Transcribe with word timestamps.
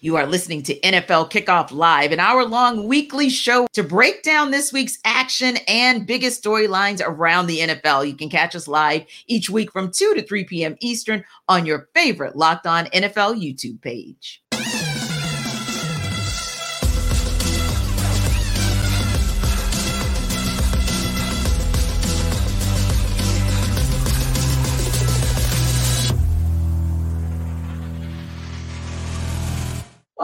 You 0.00 0.14
are 0.14 0.26
listening 0.26 0.62
to 0.62 0.78
NFL 0.78 1.28
Kickoff 1.28 1.72
Live, 1.72 2.12
an 2.12 2.20
hour 2.20 2.44
long 2.44 2.86
weekly 2.86 3.28
show 3.28 3.66
to 3.72 3.82
break 3.82 4.22
down 4.22 4.52
this 4.52 4.72
week's 4.72 5.00
action 5.04 5.56
and 5.66 6.06
biggest 6.06 6.44
storylines 6.44 7.02
around 7.04 7.48
the 7.48 7.58
NFL. 7.58 8.06
You 8.06 8.14
can 8.14 8.28
catch 8.28 8.54
us 8.54 8.68
live 8.68 9.06
each 9.26 9.50
week 9.50 9.72
from 9.72 9.90
2 9.90 10.14
to 10.14 10.22
3 10.22 10.44
p.m. 10.44 10.76
Eastern 10.78 11.24
on 11.48 11.66
your 11.66 11.88
favorite 11.96 12.36
Locked 12.36 12.68
On 12.68 12.84
NFL 12.86 13.42
YouTube 13.42 13.82
page. 13.82 14.40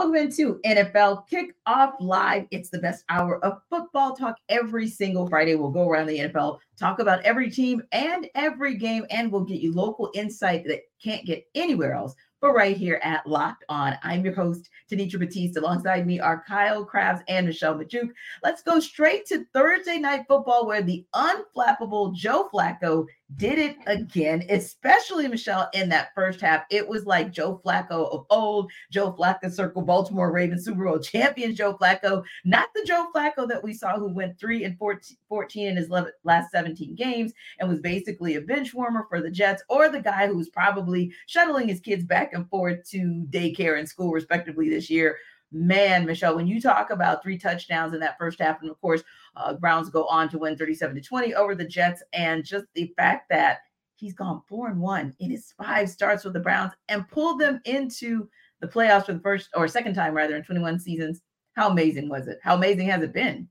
Welcome 0.05 0.21
into 0.21 0.59
NFL 0.63 1.23
Kickoff 1.27 1.93
Live. 1.99 2.45
It's 2.51 2.69
the 2.69 2.77
best 2.77 3.03
hour 3.09 3.43
of 3.43 3.63
football 3.71 4.15
talk 4.15 4.35
every 4.49 4.87
single 4.87 5.27
Friday. 5.27 5.55
We'll 5.55 5.71
go 5.71 5.89
around 5.89 6.05
the 6.05 6.19
NFL, 6.19 6.59
talk 6.79 6.99
about 6.99 7.23
every 7.23 7.49
team 7.49 7.81
and 7.91 8.29
every 8.35 8.75
game, 8.75 9.07
and 9.09 9.31
we'll 9.31 9.45
get 9.45 9.61
you 9.61 9.73
local 9.73 10.11
insight 10.13 10.63
that 10.67 10.81
can't 11.03 11.25
get 11.25 11.47
anywhere 11.55 11.93
else 11.93 12.13
but 12.39 12.53
right 12.53 12.77
here 12.77 12.99
at 13.01 13.25
Locked 13.25 13.65
On. 13.69 13.97
I'm 14.03 14.23
your 14.23 14.35
host, 14.35 14.69
Tanitra 14.91 15.19
Batiste. 15.19 15.57
Alongside 15.57 16.05
me 16.05 16.19
are 16.19 16.43
Kyle 16.47 16.85
Crabbs 16.85 17.23
and 17.27 17.47
Michelle 17.47 17.73
Magdziuk. 17.73 18.09
Let's 18.43 18.61
go 18.61 18.79
straight 18.79 19.25
to 19.27 19.45
Thursday 19.53 19.97
night 19.97 20.25
football 20.27 20.67
where 20.67 20.83
the 20.83 21.03
unflappable 21.15 22.13
Joe 22.13 22.47
Flacco 22.53 23.07
did 23.37 23.57
it 23.57 23.77
again, 23.87 24.43
especially 24.49 25.27
Michelle 25.27 25.69
in 25.73 25.89
that 25.89 26.13
first 26.13 26.39
half. 26.39 26.63
It 26.69 26.87
was 26.87 27.05
like 27.05 27.31
Joe 27.31 27.59
Flacco 27.65 28.13
of 28.13 28.25
old, 28.29 28.71
Joe 28.91 29.13
Flacco 29.13 29.51
circle 29.51 29.81
Baltimore 29.81 30.31
Ravens 30.31 30.63
Super 30.63 30.85
Bowl 30.85 30.99
champion 30.99 31.55
Joe 31.55 31.75
Flacco, 31.75 32.23
not 32.45 32.69
the 32.75 32.83
Joe 32.85 33.07
Flacco 33.13 33.47
that 33.47 33.63
we 33.63 33.73
saw 33.73 33.97
who 33.97 34.13
went 34.13 34.39
3 34.39 34.63
and 34.63 34.77
14, 34.77 35.17
14 35.27 35.67
in 35.67 35.75
his 35.75 35.89
last 36.23 36.51
17 36.51 36.95
games 36.95 37.33
and 37.59 37.67
was 37.67 37.79
basically 37.79 38.35
a 38.35 38.41
bench 38.41 38.73
warmer 38.73 39.05
for 39.09 39.21
the 39.21 39.31
Jets 39.31 39.63
or 39.69 39.89
the 39.89 39.99
guy 39.99 40.27
who 40.27 40.37
was 40.37 40.49
probably 40.49 41.11
shuttling 41.25 41.67
his 41.67 41.79
kids 41.79 42.03
back 42.03 42.33
and 42.33 42.47
forth 42.49 42.87
to 42.91 43.25
daycare 43.31 43.79
and 43.79 43.89
school 43.89 44.11
respectively 44.11 44.69
this 44.69 44.89
year 44.89 45.17
man, 45.51 46.05
Michelle, 46.05 46.35
when 46.35 46.47
you 46.47 46.59
talk 46.59 46.89
about 46.89 47.23
three 47.23 47.37
touchdowns 47.37 47.93
in 47.93 47.99
that 48.01 48.17
first 48.17 48.39
half, 48.39 48.61
and 48.61 48.69
of 48.69 48.79
course, 48.81 49.03
uh, 49.35 49.53
Browns 49.53 49.89
go 49.89 50.05
on 50.07 50.29
to 50.29 50.37
win 50.37 50.57
37 50.57 50.95
to 50.95 51.01
20 51.01 51.35
over 51.35 51.55
the 51.55 51.65
Jets, 51.65 52.03
and 52.13 52.43
just 52.43 52.65
the 52.73 52.93
fact 52.97 53.29
that 53.29 53.59
he's 53.95 54.13
gone 54.13 54.41
four 54.47 54.67
and 54.67 54.79
one 54.79 55.13
in 55.19 55.31
his 55.31 55.53
five 55.57 55.89
starts 55.89 56.23
with 56.23 56.33
the 56.33 56.39
Browns 56.39 56.73
and 56.89 57.07
pulled 57.09 57.39
them 57.39 57.61
into 57.65 58.29
the 58.61 58.67
playoffs 58.67 59.05
for 59.05 59.13
the 59.13 59.19
first 59.19 59.49
or 59.55 59.67
second 59.67 59.95
time 59.95 60.13
rather 60.13 60.35
in 60.35 60.43
21 60.43 60.79
seasons. 60.79 61.21
How 61.53 61.69
amazing 61.69 62.09
was 62.09 62.27
it? 62.27 62.39
How 62.43 62.55
amazing 62.55 62.87
has 62.87 63.01
it 63.01 63.13
been? 63.13 63.47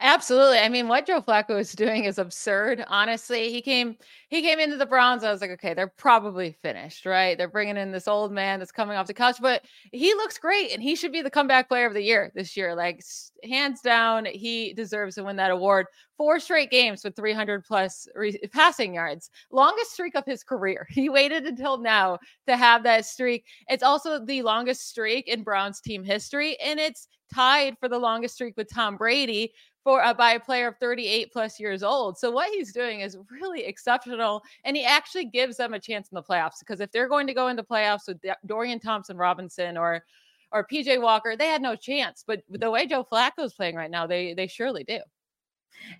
Absolutely. 0.00 0.58
I 0.58 0.68
mean, 0.68 0.88
what 0.88 1.06
Joe 1.06 1.20
Flacco 1.20 1.60
is 1.60 1.72
doing 1.72 2.04
is 2.04 2.18
absurd. 2.18 2.84
Honestly, 2.88 3.50
he 3.52 3.60
came 3.62 3.96
he 4.30 4.40
came 4.42 4.58
into 4.58 4.76
the 4.76 4.86
Browns. 4.86 5.22
I 5.22 5.30
was 5.30 5.40
like, 5.40 5.50
okay, 5.50 5.74
they're 5.74 5.86
probably 5.86 6.56
finished, 6.62 7.04
right? 7.06 7.36
They're 7.36 7.48
bringing 7.48 7.76
in 7.76 7.92
this 7.92 8.08
old 8.08 8.32
man 8.32 8.58
that's 8.58 8.72
coming 8.72 8.96
off 8.96 9.06
the 9.06 9.14
couch, 9.14 9.36
but 9.40 9.62
he 9.92 10.14
looks 10.14 10.38
great, 10.38 10.72
and 10.72 10.82
he 10.82 10.96
should 10.96 11.12
be 11.12 11.22
the 11.22 11.30
comeback 11.30 11.68
player 11.68 11.86
of 11.86 11.94
the 11.94 12.02
year 12.02 12.32
this 12.34 12.56
year. 12.56 12.74
Like 12.74 13.02
hands 13.44 13.80
down, 13.82 14.24
he 14.24 14.72
deserves 14.72 15.16
to 15.16 15.24
win 15.24 15.36
that 15.36 15.50
award. 15.50 15.86
Four 16.22 16.38
straight 16.38 16.70
games 16.70 17.02
with 17.02 17.16
300 17.16 17.64
plus 17.64 18.06
re- 18.14 18.38
passing 18.52 18.94
yards, 18.94 19.28
longest 19.50 19.90
streak 19.90 20.14
of 20.14 20.24
his 20.24 20.44
career. 20.44 20.86
He 20.92 21.08
waited 21.08 21.46
until 21.46 21.78
now 21.78 22.20
to 22.46 22.56
have 22.56 22.84
that 22.84 23.06
streak. 23.06 23.44
It's 23.68 23.82
also 23.82 24.24
the 24.24 24.42
longest 24.42 24.88
streak 24.88 25.26
in 25.26 25.42
Browns 25.42 25.80
team 25.80 26.04
history, 26.04 26.56
and 26.60 26.78
it's 26.78 27.08
tied 27.34 27.76
for 27.80 27.88
the 27.88 27.98
longest 27.98 28.36
streak 28.36 28.56
with 28.56 28.72
Tom 28.72 28.96
Brady 28.96 29.52
for 29.82 30.00
uh, 30.00 30.14
by 30.14 30.34
a 30.34 30.38
player 30.38 30.68
of 30.68 30.76
38 30.78 31.32
plus 31.32 31.58
years 31.58 31.82
old. 31.82 32.16
So 32.16 32.30
what 32.30 32.52
he's 32.52 32.72
doing 32.72 33.00
is 33.00 33.18
really 33.28 33.64
exceptional, 33.64 34.44
and 34.62 34.76
he 34.76 34.84
actually 34.84 35.24
gives 35.24 35.56
them 35.56 35.74
a 35.74 35.80
chance 35.80 36.08
in 36.12 36.14
the 36.14 36.22
playoffs 36.22 36.60
because 36.60 36.78
if 36.78 36.92
they're 36.92 37.08
going 37.08 37.26
to 37.26 37.34
go 37.34 37.48
into 37.48 37.64
playoffs 37.64 38.06
with 38.06 38.20
Dorian 38.46 38.78
Thompson 38.78 39.16
Robinson 39.16 39.76
or 39.76 40.04
or 40.52 40.64
PJ 40.64 41.02
Walker, 41.02 41.34
they 41.36 41.48
had 41.48 41.62
no 41.62 41.74
chance. 41.74 42.22
But 42.24 42.42
the 42.48 42.70
way 42.70 42.86
Joe 42.86 43.04
Flacco 43.10 43.40
is 43.42 43.54
playing 43.54 43.74
right 43.74 43.90
now, 43.90 44.06
they 44.06 44.34
they 44.34 44.46
surely 44.46 44.84
do. 44.84 45.00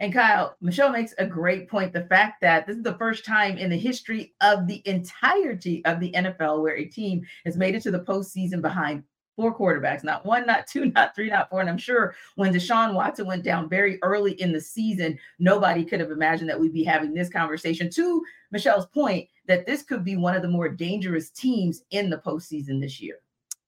And 0.01 0.13
Kyle, 0.13 0.57
Michelle 0.61 0.91
makes 0.91 1.15
a 1.19 1.27
great 1.27 1.69
point. 1.69 1.93
The 1.93 2.07
fact 2.07 2.41
that 2.41 2.67
this 2.67 2.77
is 2.77 2.83
the 2.83 2.99
first 2.99 3.25
time 3.25 3.59
in 3.59 3.71
the 3.71 3.79
history 3.79 4.35
of 4.41 4.67
the 4.67 4.83
entirety 4.85 5.85
of 5.85 6.01
the 6.01 6.13
NFL 6.13 6.63
where 6.63 6.77
a 6.77 6.85
team 6.85 7.23
has 7.45 7.57
made 7.57 7.75
it 7.75 7.83
to 7.83 7.91
the 7.91 8.01
postseason 8.01 8.61
behind 8.61 9.05
four 9.37 9.57
quarterbacks, 9.57 10.05
not 10.05 10.27
one, 10.27 10.47
not 10.47 10.67
two, 10.67 10.87
not 10.95 11.15
three, 11.15 11.31
not 11.31 11.49
four. 11.51 11.61
And 11.61 11.71
I'm 11.71 11.79
sure 11.79 12.15
when 12.37 12.53
Deshaun 12.53 12.95
Watson 12.95 13.27
went 13.27 13.45
down 13.45 13.69
very 13.69 13.99
early 14.03 14.33
in 14.41 14.53
the 14.53 14.61
season, 14.61 15.19
nobody 15.39 15.85
could 15.85 16.01
have 16.01 16.11
imagined 16.11 16.51
that 16.51 16.61
we'd 16.61 16.73
be 16.73 16.85
having 16.85 17.15
this 17.15 17.31
conversation. 17.31 17.91
To 17.91 18.23
Michelle's 18.51 18.87
point, 18.87 19.29
that 19.47 19.67
this 19.67 19.83
could 19.83 20.05
be 20.05 20.17
one 20.17 20.37
of 20.37 20.43
the 20.43 20.49
more 20.49 20.69
dangerous 20.69 21.31
teams 21.31 21.83
in 21.91 22.11
the 22.11 22.19
postseason 22.19 22.81
this 22.81 23.01
year. 23.01 23.22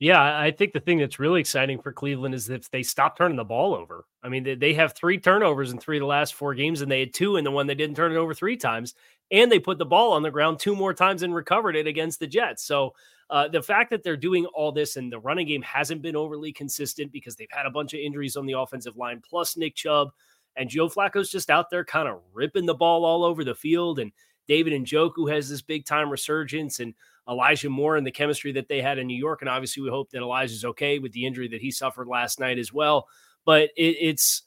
Yeah, 0.05 0.39
I 0.39 0.51
think 0.51 0.75
the 0.75 0.81
thing 0.81 0.99
that's 0.99 1.19
really 1.19 1.41
exciting 1.41 1.81
for 1.81 1.91
Cleveland 1.91 2.35
is 2.35 2.51
if 2.51 2.71
they 2.71 2.83
stop 2.83 3.17
turning 3.17 3.39
the 3.39 3.45
ball 3.45 3.75
over. 3.75 4.05
I 4.23 4.29
mean, 4.29 4.59
they 4.59 4.75
have 4.75 4.93
three 4.93 5.17
turnovers 5.17 5.73
in 5.73 5.79
three 5.79 5.97
of 5.97 6.03
the 6.03 6.07
last 6.07 6.35
four 6.35 6.53
games, 6.53 6.83
and 6.83 6.93
they 6.93 7.01
had 7.01 7.15
two 7.15 7.37
in 7.39 7.45
the 7.45 7.51
one 7.51 7.67
they 7.67 7.75
didn't 7.75 7.97
turn 7.97 8.13
it 8.13 8.17
over 8.17 8.35
three 8.35 8.59
times. 8.59 8.95
And 9.31 9.51
they 9.51 9.59
put 9.59 9.79
the 9.79 9.87
ball 9.87 10.13
on 10.13 10.23
the 10.23 10.31
ground 10.31 10.59
two 10.59 10.77
more 10.77 10.93
times 10.93 11.23
and 11.23 11.35
recovered 11.35 11.75
it 11.75 11.87
against 11.87 12.21
the 12.21 12.27
Jets. 12.27 12.65
So 12.65 12.93
uh, 13.31 13.49
the 13.49 13.63
fact 13.63 13.89
that 13.93 14.03
they're 14.03 14.15
doing 14.15 14.45
all 14.45 14.73
this 14.73 14.97
and 14.97 15.11
the 15.11 15.21
running 15.21 15.47
game 15.47 15.63
hasn't 15.63 16.03
been 16.03 16.17
overly 16.17 16.53
consistent 16.53 17.11
because 17.11 17.35
they've 17.35 17.49
had 17.51 17.65
a 17.65 17.71
bunch 17.71 17.95
of 17.95 18.01
injuries 18.01 18.37
on 18.37 18.45
the 18.45 18.59
offensive 18.59 18.99
line, 18.99 19.23
plus 19.27 19.57
Nick 19.57 19.75
Chubb 19.75 20.11
and 20.57 20.69
Joe 20.69 20.91
Flacco's 20.91 21.31
just 21.31 21.49
out 21.49 21.71
there 21.71 21.83
kind 21.83 22.09
of 22.09 22.21
ripping 22.35 22.67
the 22.67 22.75
ball 22.75 23.07
all 23.07 23.25
over 23.25 23.43
the 23.43 23.55
field. 23.55 24.01
And 24.01 24.13
David 24.49 24.75
and 24.75 24.87
Njoku 24.87 25.33
has 25.33 25.49
this 25.49 25.63
big 25.63 25.87
time 25.87 26.11
resurgence 26.11 26.81
and 26.81 26.93
Elijah 27.29 27.71
Moore 27.71 27.97
and 27.97 28.07
the 28.07 28.11
chemistry 28.11 28.53
that 28.53 28.69
they 28.69 28.83
had 28.83 28.99
in 28.99 29.07
New 29.07 29.17
York. 29.17 29.41
And 29.43 29.49
obviously, 29.49 29.83
we 29.83 29.89
hope 29.89 30.11
that 30.11 30.23
Elijah's 30.23 30.65
okay 30.65 30.99
with 30.99 31.13
the 31.13 31.27
injury 31.27 31.49
that 31.49 31.61
he 31.61 31.71
suffered 31.71 32.09
last 32.09 32.41
night 32.41 32.59
as 32.59 32.73
well. 32.73 33.09
But 33.45 33.71
it, 33.77 33.97
it's 34.01 34.43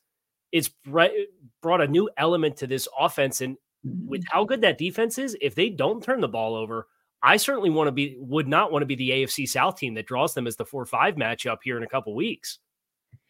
it's 0.51 0.69
brought 0.85 1.81
a 1.81 1.87
new 1.87 2.09
element 2.17 2.57
to 2.57 2.67
this 2.67 2.87
offense. 2.99 3.41
And 3.41 3.57
with 3.83 4.21
mm-hmm. 4.21 4.37
how 4.37 4.45
good 4.45 4.61
that 4.61 4.77
defense 4.77 5.17
is, 5.17 5.35
if 5.41 5.55
they 5.55 5.69
don't 5.69 6.03
turn 6.03 6.21
the 6.21 6.27
ball 6.27 6.55
over, 6.55 6.87
I 7.21 7.37
certainly 7.37 7.69
want 7.69 7.87
to 7.87 7.91
be 7.91 8.15
would 8.19 8.47
not 8.47 8.71
want 8.71 8.83
to 8.83 8.87
be 8.87 8.95
the 8.95 9.09
AFC 9.09 9.47
South 9.47 9.77
team 9.77 9.95
that 9.95 10.05
draws 10.05 10.33
them 10.33 10.47
as 10.47 10.55
the 10.55 10.65
four 10.65 10.85
five 10.85 11.15
matchup 11.15 11.57
here 11.63 11.77
in 11.77 11.83
a 11.83 11.87
couple 11.87 12.15
weeks. 12.15 12.59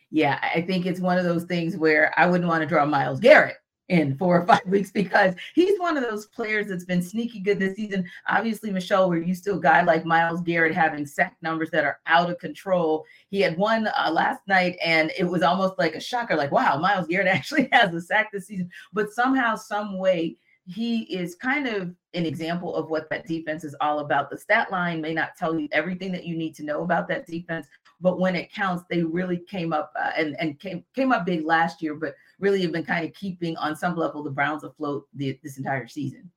Yeah, 0.09 0.39
I 0.41 0.61
think 0.61 0.85
it's 0.85 1.01
one 1.01 1.17
of 1.17 1.25
those 1.25 1.43
things 1.45 1.75
where 1.75 2.13
I 2.17 2.27
wouldn't 2.27 2.49
want 2.49 2.61
to 2.61 2.67
draw 2.67 2.85
Myles 2.85 3.19
Garrett 3.19 3.57
in 3.89 4.17
four 4.17 4.39
or 4.39 4.45
five 4.45 4.61
weeks 4.67 4.91
because 4.91 5.33
he's 5.53 5.79
one 5.79 5.97
of 5.97 6.03
those 6.03 6.25
players 6.27 6.67
that's 6.67 6.85
been 6.85 7.01
sneaky 7.01 7.39
good 7.39 7.59
this 7.59 7.75
season. 7.75 8.05
Obviously, 8.27 8.71
Michelle, 8.71 9.13
used 9.15 9.43
to 9.45 9.53
a 9.53 9.59
guy 9.59 9.83
like 9.83 10.05
Myles 10.05 10.41
Garrett 10.41 10.75
having 10.75 11.05
sack 11.05 11.35
numbers 11.41 11.69
that 11.71 11.85
are 11.85 11.99
out 12.05 12.29
of 12.29 12.39
control. 12.39 13.05
He 13.29 13.41
had 13.41 13.57
one 13.57 13.87
uh, 13.87 14.11
last 14.11 14.41
night, 14.47 14.77
and 14.83 15.11
it 15.17 15.23
was 15.23 15.41
almost 15.41 15.77
like 15.77 15.95
a 15.95 15.99
shocker 15.99 16.35
like, 16.35 16.51
wow, 16.51 16.77
Myles 16.77 17.07
Garrett 17.07 17.27
actually 17.33 17.69
has 17.71 17.93
a 17.93 18.01
sack 18.01 18.31
this 18.31 18.47
season. 18.47 18.69
But 18.93 19.11
somehow, 19.11 19.55
some 19.55 19.97
way, 19.97 20.37
he 20.65 21.03
is 21.03 21.35
kind 21.35 21.65
of 21.65 21.95
an 22.13 22.25
example 22.25 22.75
of 22.75 22.89
what 22.89 23.09
that 23.09 23.25
defense 23.25 23.63
is 23.63 23.75
all 23.79 23.99
about. 23.99 24.29
The 24.29 24.37
stat 24.37 24.69
line 24.69 25.01
may 25.01 25.13
not 25.13 25.37
tell 25.37 25.57
you 25.57 25.69
everything 25.71 26.11
that 26.11 26.25
you 26.25 26.35
need 26.35 26.55
to 26.55 26.65
know 26.65 26.83
about 26.83 27.07
that 27.07 27.25
defense, 27.25 27.67
but 28.01 28.19
when 28.19 28.35
it 28.35 28.51
counts, 28.51 28.83
they 28.89 29.01
really 29.01 29.37
came 29.37 29.71
up 29.71 29.93
uh, 29.99 30.11
and 30.17 30.35
and 30.39 30.59
came 30.59 30.83
came 30.93 31.11
up 31.11 31.25
big 31.25 31.45
last 31.45 31.81
year, 31.81 31.95
but 31.95 32.15
really 32.39 32.61
have 32.61 32.71
been 32.71 32.85
kind 32.85 33.05
of 33.05 33.13
keeping 33.13 33.57
on 33.57 33.75
some 33.75 33.95
level 33.95 34.23
the 34.23 34.29
Browns 34.29 34.63
afloat 34.63 35.07
the, 35.13 35.39
this 35.43 35.57
entire 35.57 35.87
season. 35.87 36.29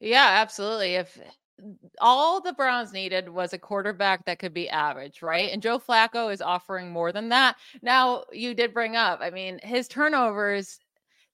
Yeah, 0.00 0.28
absolutely. 0.28 0.94
If 0.94 1.18
all 2.00 2.40
the 2.40 2.52
Browns 2.54 2.92
needed 2.92 3.28
was 3.28 3.52
a 3.52 3.58
quarterback 3.58 4.24
that 4.24 4.38
could 4.38 4.52
be 4.52 4.68
average, 4.68 5.22
right? 5.22 5.50
And 5.52 5.62
Joe 5.62 5.78
Flacco 5.78 6.32
is 6.32 6.42
offering 6.42 6.90
more 6.90 7.12
than 7.12 7.28
that. 7.28 7.56
Now, 7.82 8.24
you 8.32 8.54
did 8.54 8.74
bring 8.74 8.96
up, 8.96 9.20
I 9.22 9.30
mean, 9.30 9.60
his 9.62 9.86
turnovers 9.86 10.80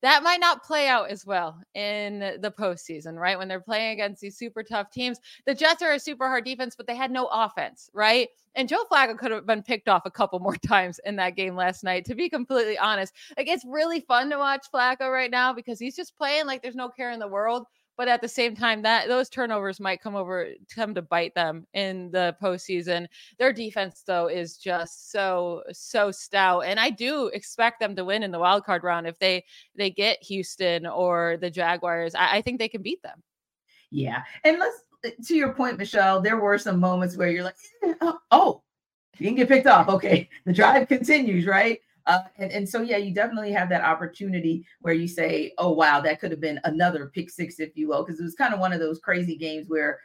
that 0.03 0.23
might 0.23 0.41
not 0.41 0.63
play 0.63 0.89
out 0.89 1.11
as 1.11 1.27
well 1.27 1.61
in 1.75 2.21
the 2.41 2.55
postseason, 2.57 3.17
right? 3.17 3.37
When 3.37 3.49
they're 3.49 3.61
playing 3.61 3.93
against 3.93 4.21
these 4.21 4.37
super 4.37 4.63
tough 4.63 4.91
teams. 4.91 5.19
The 5.47 5.55
Jets 5.55 5.83
are 5.83 5.93
a 5.93 5.99
super 5.99 6.29
hard 6.29 6.45
defense, 6.45 6.75
but 6.77 6.87
they 6.87 6.95
had 6.95 7.11
no 7.11 7.27
offense, 7.33 7.91
right? 7.93 8.29
And 8.55 8.69
Joe 8.69 8.85
Flacco 8.91 9.17
could 9.17 9.31
have 9.31 9.47
been 9.47 9.63
picked 9.63 9.89
off 9.89 10.03
a 10.07 10.11
couple 10.11 10.39
more 10.41 10.57
times 10.67 11.01
in 11.05 11.17
that 11.17 11.37
game 11.37 11.57
last 11.57 11.85
night, 11.85 12.05
to 12.07 12.15
be 12.15 12.29
completely 12.29 12.79
honest. 12.79 13.13
Like, 13.37 13.49
it's 13.49 13.65
really 13.65 14.01
fun 14.01 14.31
to 14.31 14.39
watch 14.39 14.67
Flacco 14.73 15.13
right 15.13 15.31
now 15.31 15.53
because 15.53 15.79
he's 15.79 15.97
just 15.97 16.17
playing 16.17 16.47
like 16.47 16.63
there's 16.63 16.77
no 16.77 16.89
care 16.89 17.11
in 17.11 17.19
the 17.19 17.29
world 17.29 17.67
but 17.99 18.09
at 18.09 18.23
the 18.23 18.29
same 18.29 18.55
time 18.57 18.81
that 18.83 19.09
those 19.09 19.29
turnovers 19.29 19.81
might 19.81 20.01
come 20.01 20.15
over 20.15 20.49
come 20.75 20.95
to 20.95 21.03
bite 21.03 21.35
them 21.35 21.67
in 21.75 22.11
the 22.13 22.35
postseason 22.43 23.07
their 23.39 23.53
defense 23.53 24.03
though 24.07 24.29
is 24.29 24.57
just 24.57 25.11
so 25.11 25.63
so 25.73 26.11
stout 26.11 26.61
and 26.61 26.81
i 26.81 26.89
do 26.89 27.27
expect 27.35 27.81
them 27.81 27.95
to 27.95 28.05
win 28.05 28.23
in 28.23 28.31
the 28.31 28.39
wild 28.39 28.65
card 28.65 28.83
round 28.85 29.07
if 29.07 29.19
they 29.19 29.45
they 29.75 29.91
get 29.91 30.23
houston 30.23 30.87
or 30.87 31.37
the 31.41 31.51
jaguars 31.51 32.15
i, 32.15 32.37
I 32.39 32.43
think 32.43 32.59
they 32.59 32.69
can 32.69 32.81
beat 32.81 33.03
them 33.03 33.23
yeah 33.91 34.23
and 34.45 34.59
let's 34.59 34.85
eh, 35.05 35.11
to 35.27 35.35
your 35.35 35.53
point 35.53 35.77
michelle 35.77 36.23
there 36.23 36.39
were 36.39 36.57
some 36.57 36.81
moments 36.81 37.17
where 37.17 37.29
you're 37.29 37.45
like 37.45 37.57
eh, 37.83 37.95
oh, 38.01 38.19
oh, 38.31 38.63
you 39.19 39.25
he 39.25 39.25
didn't 39.25 39.39
get 39.39 39.49
picked 39.49 39.67
off. 39.67 39.89
Okay, 39.89 40.29
the 40.45 40.53
drive 40.53 40.89
continues, 40.89 41.47
right? 41.47 41.81
Uh, 42.09 42.23
and, 42.39 42.51
and 42.51 42.69
so, 42.69 42.81
yeah, 42.81 42.97
you 42.97 43.13
definitely 43.13 43.53
have 43.53 43.69
that 43.69 43.85
opportunity 43.85 44.67
where 44.81 44.95
you 44.95 45.07
say, 45.07 45.53
oh, 45.59 45.71
wow, 45.71 46.01
that 46.01 46.19
could 46.19 46.31
have 46.31 46.41
been 46.41 46.59
another 46.65 47.13
pick 47.15 47.29
six, 47.29 47.61
if 47.61 47.77
you 47.77 47.87
will, 47.87 48.03
because 48.03 48.19
it 48.19 48.25
was 48.25 48.35
kind 48.35 48.55
of 48.55 48.61
one 48.61 48.73
of 48.73 48.81
those 48.81 48.99
crazy 48.99 49.37
games 49.37 49.67
where 49.69 50.01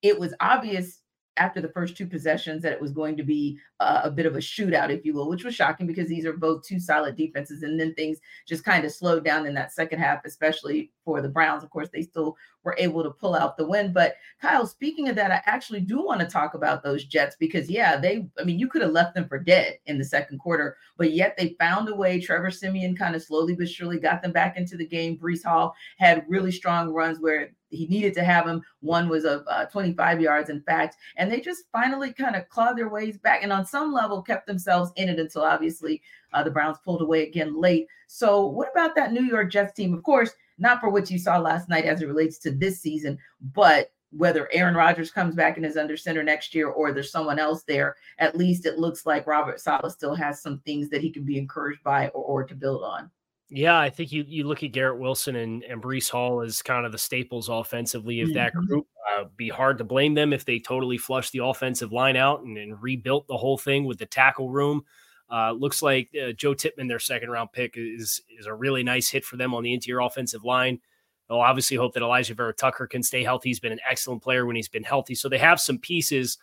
it 0.00 0.18
was 0.18 0.32
obvious 0.40 1.02
after 1.36 1.60
the 1.60 1.68
first 1.68 1.96
two 1.96 2.06
possessions 2.06 2.62
that 2.62 2.72
it 2.72 2.80
was 2.80 2.92
going 2.92 3.16
to 3.16 3.22
be 3.22 3.58
uh, 3.80 4.00
a 4.04 4.10
bit 4.10 4.24
of 4.24 4.36
a 4.36 4.38
shootout, 4.38 4.88
if 4.88 5.04
you 5.04 5.12
will, 5.12 5.28
which 5.28 5.44
was 5.44 5.54
shocking 5.54 5.86
because 5.86 6.08
these 6.08 6.24
are 6.24 6.32
both 6.32 6.66
two 6.66 6.80
solid 6.80 7.14
defenses. 7.14 7.62
And 7.62 7.78
then 7.78 7.92
things 7.92 8.20
just 8.48 8.64
kind 8.64 8.84
of 8.84 8.92
slowed 8.92 9.24
down 9.24 9.44
in 9.44 9.52
that 9.54 9.72
second 9.72 9.98
half, 9.98 10.24
especially 10.24 10.92
for 11.04 11.20
the 11.20 11.28
Browns. 11.28 11.62
Of 11.62 11.70
course, 11.70 11.88
they 11.92 12.02
still 12.02 12.36
were 12.64 12.74
able 12.78 13.02
to 13.02 13.10
pull 13.10 13.34
out 13.34 13.56
the 13.56 13.66
win. 13.66 13.92
But 13.92 14.16
Kyle, 14.40 14.66
speaking 14.66 15.08
of 15.08 15.16
that, 15.16 15.30
I 15.30 15.42
actually 15.46 15.80
do 15.80 16.02
want 16.02 16.20
to 16.20 16.26
talk 16.26 16.54
about 16.54 16.82
those 16.82 17.04
Jets 17.04 17.36
because, 17.38 17.70
yeah, 17.70 17.96
they, 17.96 18.26
I 18.38 18.44
mean, 18.44 18.58
you 18.58 18.68
could 18.68 18.82
have 18.82 18.92
left 18.92 19.14
them 19.14 19.28
for 19.28 19.38
dead 19.38 19.78
in 19.86 19.98
the 19.98 20.04
second 20.04 20.38
quarter, 20.38 20.76
but 20.96 21.12
yet 21.12 21.36
they 21.36 21.56
found 21.58 21.88
a 21.88 21.94
way. 21.94 22.20
Trevor 22.20 22.50
Siemian 22.50 22.96
kind 22.96 23.14
of 23.14 23.22
slowly 23.22 23.54
but 23.54 23.68
surely 23.68 23.98
got 23.98 24.22
them 24.22 24.32
back 24.32 24.56
into 24.56 24.76
the 24.76 24.86
game. 24.86 25.18
Breece 25.18 25.44
Hall 25.44 25.74
had 25.98 26.24
really 26.28 26.50
strong 26.50 26.90
runs 26.90 27.20
where 27.20 27.50
he 27.74 27.86
needed 27.86 28.14
to 28.14 28.24
have 28.24 28.46
him. 28.46 28.62
One 28.80 29.08
was 29.08 29.24
of 29.24 29.44
uh, 29.48 29.66
25 29.66 30.20
yards, 30.20 30.50
in 30.50 30.62
fact, 30.62 30.96
and 31.16 31.30
they 31.30 31.40
just 31.40 31.64
finally 31.72 32.12
kind 32.12 32.36
of 32.36 32.48
clawed 32.48 32.78
their 32.78 32.88
ways 32.88 33.18
back 33.18 33.42
and 33.42 33.52
on 33.52 33.66
some 33.66 33.92
level 33.92 34.22
kept 34.22 34.46
themselves 34.46 34.92
in 34.96 35.08
it 35.08 35.18
until 35.18 35.42
obviously 35.42 36.00
uh, 36.32 36.42
the 36.42 36.50
Browns 36.50 36.78
pulled 36.84 37.02
away 37.02 37.26
again 37.26 37.60
late. 37.60 37.86
So, 38.06 38.46
what 38.46 38.70
about 38.70 38.94
that 38.96 39.12
New 39.12 39.24
York 39.24 39.50
Jets 39.50 39.72
team? 39.72 39.94
Of 39.94 40.02
course, 40.02 40.32
not 40.58 40.80
for 40.80 40.90
what 40.90 41.10
you 41.10 41.18
saw 41.18 41.38
last 41.38 41.68
night 41.68 41.84
as 41.84 42.02
it 42.02 42.06
relates 42.06 42.38
to 42.38 42.50
this 42.50 42.80
season, 42.80 43.18
but 43.52 43.90
whether 44.16 44.48
Aaron 44.52 44.74
Rodgers 44.74 45.10
comes 45.10 45.34
back 45.34 45.56
and 45.56 45.66
is 45.66 45.76
under 45.76 45.96
center 45.96 46.22
next 46.22 46.54
year 46.54 46.68
or 46.68 46.92
there's 46.92 47.10
someone 47.10 47.38
else 47.38 47.64
there, 47.64 47.96
at 48.18 48.36
least 48.36 48.64
it 48.64 48.78
looks 48.78 49.06
like 49.06 49.26
Robert 49.26 49.60
Saleh 49.60 49.90
still 49.90 50.14
has 50.14 50.40
some 50.40 50.60
things 50.60 50.88
that 50.90 51.00
he 51.00 51.10
can 51.10 51.24
be 51.24 51.36
encouraged 51.36 51.82
by 51.82 52.08
or, 52.08 52.24
or 52.24 52.44
to 52.44 52.54
build 52.54 52.84
on. 52.84 53.10
Yeah, 53.50 53.78
I 53.78 53.90
think 53.90 54.10
you 54.10 54.24
you 54.26 54.44
look 54.44 54.62
at 54.62 54.72
Garrett 54.72 54.98
Wilson 54.98 55.36
and, 55.36 55.62
and 55.64 55.82
Breece 55.82 56.10
Hall 56.10 56.40
as 56.40 56.62
kind 56.62 56.86
of 56.86 56.92
the 56.92 56.98
staples 56.98 57.48
offensively 57.48 58.20
of 58.20 58.28
mm-hmm. 58.28 58.36
that 58.36 58.54
group. 58.54 58.86
Uh, 59.16 59.24
be 59.36 59.48
hard 59.48 59.78
to 59.78 59.84
blame 59.84 60.14
them 60.14 60.32
if 60.32 60.44
they 60.44 60.58
totally 60.58 60.98
flushed 60.98 61.32
the 61.32 61.44
offensive 61.44 61.92
line 61.92 62.16
out 62.16 62.42
and, 62.42 62.56
and 62.56 62.82
rebuilt 62.82 63.28
the 63.28 63.36
whole 63.36 63.58
thing 63.58 63.84
with 63.84 63.98
the 63.98 64.06
tackle 64.06 64.50
room. 64.50 64.84
Uh, 65.30 65.52
looks 65.52 65.82
like 65.82 66.10
uh, 66.14 66.32
Joe 66.32 66.54
Tippmann, 66.54 66.86
their 66.88 66.98
second 66.98 67.30
round 67.30 67.50
pick, 67.52 67.74
is 67.76 68.20
is 68.38 68.46
a 68.46 68.54
really 68.54 68.82
nice 68.82 69.08
hit 69.08 69.24
for 69.24 69.36
them 69.36 69.54
on 69.54 69.62
the 69.62 69.72
interior 69.72 70.00
offensive 70.00 70.44
line. 70.44 70.80
They'll 71.28 71.38
obviously 71.38 71.76
hope 71.76 71.94
that 71.94 72.02
Elijah 72.02 72.34
Vera-Tucker 72.34 72.86
can 72.86 73.02
stay 73.02 73.24
healthy. 73.24 73.48
He's 73.48 73.60
been 73.60 73.72
an 73.72 73.80
excellent 73.88 74.22
player 74.22 74.44
when 74.44 74.56
he's 74.56 74.68
been 74.68 74.84
healthy. 74.84 75.14
So 75.14 75.28
they 75.28 75.38
have 75.38 75.58
some 75.58 75.78
pieces 75.78 76.36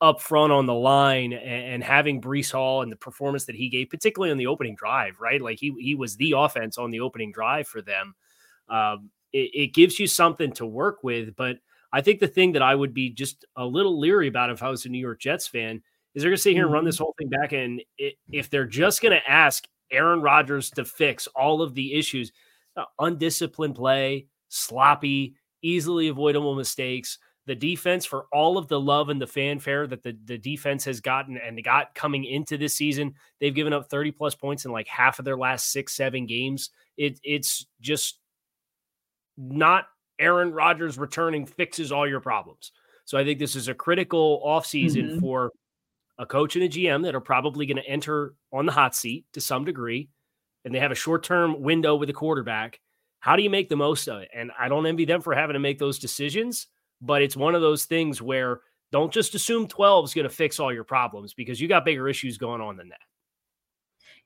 up 0.00 0.20
front 0.20 0.52
on 0.52 0.66
the 0.66 0.74
line 0.74 1.32
and, 1.32 1.72
and, 1.72 1.84
having 1.84 2.20
Breece 2.20 2.52
Hall 2.52 2.82
and 2.82 2.92
the 2.92 2.96
performance 2.96 3.46
that 3.46 3.56
he 3.56 3.68
gave, 3.68 3.90
particularly 3.90 4.30
on 4.30 4.38
the 4.38 4.46
opening 4.46 4.76
drive, 4.76 5.18
right? 5.18 5.42
Like 5.42 5.58
he 5.58 5.74
he 5.80 5.96
was 5.96 6.16
the 6.16 6.34
offense 6.36 6.78
on 6.78 6.92
the 6.92 7.00
opening 7.00 7.32
drive 7.32 7.66
for 7.66 7.82
them. 7.82 8.14
Um, 8.68 9.10
it, 9.32 9.50
it, 9.54 9.74
gives 9.74 9.98
you 9.98 10.06
something 10.06 10.52
to 10.52 10.66
work 10.66 11.02
with. 11.02 11.34
But 11.34 11.58
I 11.92 12.00
think 12.00 12.20
the 12.20 12.28
thing 12.28 12.52
that 12.52 12.62
I 12.62 12.74
would 12.74 12.94
be 12.94 13.10
just 13.10 13.44
a 13.56 13.64
little 13.64 13.98
leery 13.98 14.28
about 14.28 14.50
if 14.50 14.62
I 14.62 14.68
was 14.68 14.84
a 14.84 14.88
New 14.88 14.98
York 14.98 15.20
Jets 15.20 15.48
fan 15.48 15.82
is 16.18 16.22
they're 16.22 16.30
going 16.30 16.36
to 16.36 16.42
sit 16.42 16.54
here 16.54 16.64
and 16.64 16.72
run 16.72 16.84
this 16.84 16.96
mm-hmm. 16.96 17.04
whole 17.04 17.14
thing 17.18 17.28
back. 17.28 17.52
And 17.52 17.82
if 18.30 18.50
they're 18.50 18.66
just 18.66 19.00
going 19.00 19.12
to 19.12 19.30
ask 19.30 19.66
Aaron 19.90 20.20
Rodgers 20.20 20.70
to 20.72 20.84
fix 20.84 21.28
all 21.28 21.62
of 21.62 21.74
the 21.74 21.94
issues, 21.94 22.32
uh, 22.76 22.84
undisciplined 22.98 23.76
play, 23.76 24.26
sloppy, 24.48 25.36
easily 25.62 26.08
avoidable 26.08 26.54
mistakes 26.54 27.18
the 27.48 27.54
defense 27.54 28.04
for 28.04 28.26
all 28.30 28.58
of 28.58 28.68
the 28.68 28.78
love 28.78 29.08
and 29.08 29.20
the 29.20 29.26
fanfare 29.26 29.86
that 29.86 30.02
the, 30.02 30.14
the 30.26 30.36
defense 30.36 30.84
has 30.84 31.00
gotten 31.00 31.38
and 31.38 31.64
got 31.64 31.94
coming 31.94 32.24
into 32.24 32.58
this 32.58 32.74
season. 32.74 33.14
They've 33.40 33.54
given 33.54 33.72
up 33.72 33.88
30 33.88 34.12
plus 34.12 34.34
points 34.34 34.66
in 34.66 34.70
like 34.70 34.86
half 34.86 35.18
of 35.18 35.24
their 35.24 35.36
last 35.36 35.72
six, 35.72 35.94
seven 35.94 36.26
games. 36.26 36.68
It, 36.98 37.18
it's 37.24 37.66
just 37.80 38.20
not 39.38 39.86
Aaron 40.18 40.52
Rodgers 40.52 40.98
returning 40.98 41.46
fixes 41.46 41.90
all 41.90 42.06
your 42.06 42.20
problems. 42.20 42.70
So 43.06 43.16
I 43.16 43.24
think 43.24 43.38
this 43.38 43.56
is 43.56 43.68
a 43.68 43.74
critical 43.74 44.42
offseason 44.46 45.12
mm-hmm. 45.12 45.20
for 45.20 45.50
a 46.18 46.26
coach 46.26 46.56
and 46.56 46.64
a 46.64 46.68
GM 46.68 47.04
that 47.04 47.14
are 47.14 47.20
probably 47.20 47.66
going 47.66 47.76
to 47.76 47.88
enter 47.88 48.34
on 48.52 48.66
the 48.66 48.72
hot 48.72 48.94
seat 48.94 49.26
to 49.32 49.40
some 49.40 49.64
degree. 49.64 50.10
And 50.64 50.74
they 50.74 50.80
have 50.80 50.90
a 50.90 50.96
short 50.96 51.22
term 51.22 51.62
window 51.62 51.96
with 51.96 52.10
a 52.10 52.14
quarterback. 52.14 52.80
How 53.20 53.36
do 53.36 53.42
you 53.42 53.50
make 53.50 53.68
the 53.68 53.76
most 53.76 54.08
of 54.08 54.20
it? 54.20 54.28
And 54.34 54.50
I 54.58 54.68
don't 54.68 54.86
envy 54.86 55.04
them 55.04 55.22
for 55.22 55.34
having 55.34 55.54
to 55.54 55.60
make 55.60 55.78
those 55.78 55.98
decisions 55.98 56.68
but 57.00 57.22
it's 57.22 57.36
one 57.36 57.54
of 57.54 57.60
those 57.60 57.84
things 57.84 58.20
where 58.20 58.60
don't 58.90 59.12
just 59.12 59.34
assume 59.34 59.66
12 59.66 60.06
is 60.06 60.14
going 60.14 60.28
to 60.28 60.34
fix 60.34 60.58
all 60.58 60.72
your 60.72 60.84
problems 60.84 61.34
because 61.34 61.60
you 61.60 61.68
got 61.68 61.84
bigger 61.84 62.08
issues 62.08 62.38
going 62.38 62.60
on 62.60 62.76
than 62.76 62.88
that. 62.88 62.98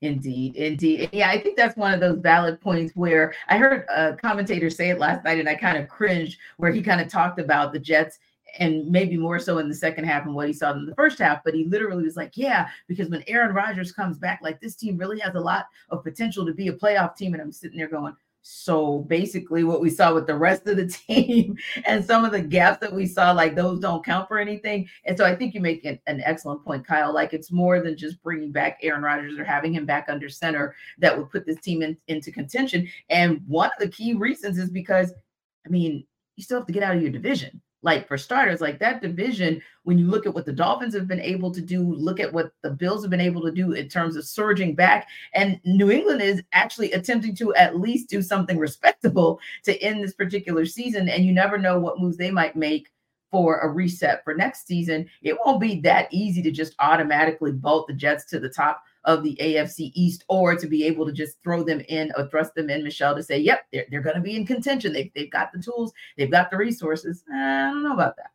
Indeed, 0.00 0.56
indeed. 0.56 1.10
Yeah, 1.12 1.30
I 1.30 1.40
think 1.40 1.56
that's 1.56 1.76
one 1.76 1.94
of 1.94 2.00
those 2.00 2.18
valid 2.18 2.60
points 2.60 2.92
where 2.96 3.34
I 3.48 3.56
heard 3.56 3.84
a 3.88 4.16
commentator 4.16 4.68
say 4.68 4.90
it 4.90 4.98
last 4.98 5.24
night 5.24 5.38
and 5.38 5.48
I 5.48 5.54
kind 5.54 5.78
of 5.78 5.88
cringed 5.88 6.38
where 6.56 6.72
he 6.72 6.82
kind 6.82 7.00
of 7.00 7.08
talked 7.08 7.38
about 7.38 7.72
the 7.72 7.78
Jets 7.78 8.18
and 8.58 8.86
maybe 8.90 9.16
more 9.16 9.38
so 9.38 9.58
in 9.58 9.68
the 9.68 9.74
second 9.74 10.04
half 10.04 10.24
and 10.24 10.34
what 10.34 10.46
he 10.46 10.52
saw 10.52 10.72
in 10.72 10.86
the 10.86 10.94
first 10.94 11.18
half. 11.18 11.42
But 11.44 11.54
he 11.54 11.64
literally 11.64 12.04
was 12.04 12.16
like, 12.16 12.36
Yeah, 12.36 12.68
because 12.88 13.08
when 13.08 13.24
Aaron 13.26 13.54
Rodgers 13.54 13.92
comes 13.92 14.18
back, 14.18 14.40
like 14.42 14.60
this 14.60 14.76
team 14.76 14.96
really 14.96 15.18
has 15.20 15.34
a 15.34 15.40
lot 15.40 15.66
of 15.90 16.04
potential 16.04 16.44
to 16.46 16.52
be 16.52 16.68
a 16.68 16.72
playoff 16.72 17.16
team. 17.16 17.34
And 17.34 17.42
I'm 17.42 17.52
sitting 17.52 17.78
there 17.78 17.88
going, 17.88 18.14
so 18.44 18.98
basically, 19.08 19.62
what 19.62 19.80
we 19.80 19.88
saw 19.88 20.12
with 20.12 20.26
the 20.26 20.34
rest 20.34 20.66
of 20.66 20.76
the 20.76 20.86
team 21.06 21.56
and 21.86 22.04
some 22.04 22.24
of 22.24 22.32
the 22.32 22.42
gaps 22.42 22.80
that 22.80 22.92
we 22.92 23.06
saw, 23.06 23.30
like 23.30 23.54
those 23.54 23.78
don't 23.78 24.04
count 24.04 24.26
for 24.26 24.38
anything. 24.38 24.88
And 25.04 25.16
so 25.16 25.24
I 25.24 25.34
think 25.34 25.54
you 25.54 25.60
make 25.60 25.84
an, 25.84 26.00
an, 26.08 26.20
excellent 26.24 26.64
point, 26.64 26.84
Kyle. 26.84 27.14
Like 27.14 27.32
it's 27.32 27.52
more 27.52 27.80
than 27.80 27.96
just 27.96 28.20
bringing 28.22 28.50
back 28.50 28.78
Aaron 28.82 29.02
Rodgers 29.02 29.38
or 29.38 29.44
having 29.44 29.72
him 29.72 29.86
back 29.86 30.06
under 30.08 30.28
center 30.28 30.74
that 30.98 31.16
would 31.16 31.30
put 31.30 31.46
this 31.46 31.60
team 31.60 31.82
in, 31.82 31.96
into 32.08 32.32
contention. 32.32 32.88
And 33.10 33.40
one 33.46 33.70
of 33.70 33.78
the 33.78 33.88
key 33.88 34.14
reasons 34.14 34.58
is 34.58 34.70
because, 34.70 35.12
I 35.64 35.68
mean, 35.68 36.04
you 36.34 36.42
still 36.42 36.58
have 36.58 36.66
to 36.66 36.72
get 36.72 36.82
out 36.82 36.96
of 36.96 37.02
your 37.02 37.12
division 37.12 37.60
like 37.82 38.06
for 38.06 38.16
starters, 38.16 38.60
like 38.60 38.78
that 38.78 39.02
division, 39.02 39.60
when 39.82 39.98
you 39.98 40.06
look 40.06 40.24
at 40.24 40.34
what 40.34 40.46
the 40.46 40.52
Dolphins 40.52 40.94
have 40.94 41.08
been 41.08 41.20
able 41.20 41.50
to 41.52 41.60
do, 41.60 41.82
look 41.82 42.20
at 42.20 42.32
what 42.32 42.52
the 42.62 42.70
Bills 42.70 43.02
have 43.02 43.10
been 43.10 43.20
able 43.20 43.42
to 43.42 43.50
do 43.50 43.72
in 43.72 43.88
terms 43.88 44.16
of 44.16 44.24
surging 44.24 44.74
back, 44.74 45.08
and 45.34 45.60
New 45.64 45.90
England 45.90 46.22
is 46.22 46.42
actually 46.52 46.92
attempting 46.92 47.34
to 47.36 47.54
at 47.54 47.78
least 47.78 48.08
do 48.08 48.22
something 48.22 48.58
respectable 48.58 49.40
to 49.64 49.80
end 49.82 50.02
this 50.02 50.14
particular 50.14 50.64
season. 50.64 51.08
And 51.08 51.24
you 51.24 51.32
never 51.32 51.58
know 51.58 51.78
what 51.78 51.98
moves 51.98 52.16
they 52.16 52.30
might 52.30 52.56
make 52.56 52.90
for 53.30 53.58
a 53.60 53.68
reset 53.68 54.22
for 54.22 54.34
next 54.34 54.66
season. 54.66 55.08
It 55.22 55.36
won't 55.44 55.60
be 55.60 55.80
that 55.80 56.06
easy 56.12 56.42
to 56.42 56.50
just 56.50 56.74
automatically 56.78 57.50
bolt 57.50 57.88
the 57.88 57.94
Jets 57.94 58.26
to 58.26 58.38
the 58.38 58.48
top 58.48 58.84
of 59.04 59.22
the 59.22 59.36
AFC 59.40 59.90
East 59.94 60.24
or 60.28 60.56
to 60.56 60.66
be 60.66 60.84
able 60.84 61.06
to 61.06 61.12
just 61.12 61.42
throw 61.42 61.62
them 61.62 61.80
in 61.88 62.12
or 62.16 62.26
thrust 62.26 62.54
them 62.54 62.70
in, 62.70 62.84
Michelle, 62.84 63.14
to 63.16 63.22
say, 63.22 63.38
yep, 63.38 63.66
they're, 63.72 63.86
they're 63.90 64.02
going 64.02 64.16
to 64.16 64.22
be 64.22 64.36
in 64.36 64.46
contention. 64.46 64.92
They've, 64.92 65.10
they've 65.14 65.30
got 65.30 65.52
the 65.52 65.60
tools, 65.60 65.92
they've 66.16 66.30
got 66.30 66.50
the 66.50 66.56
resources. 66.56 67.24
I 67.32 67.70
don't 67.72 67.82
know 67.82 67.94
about 67.94 68.16
that. 68.16 68.30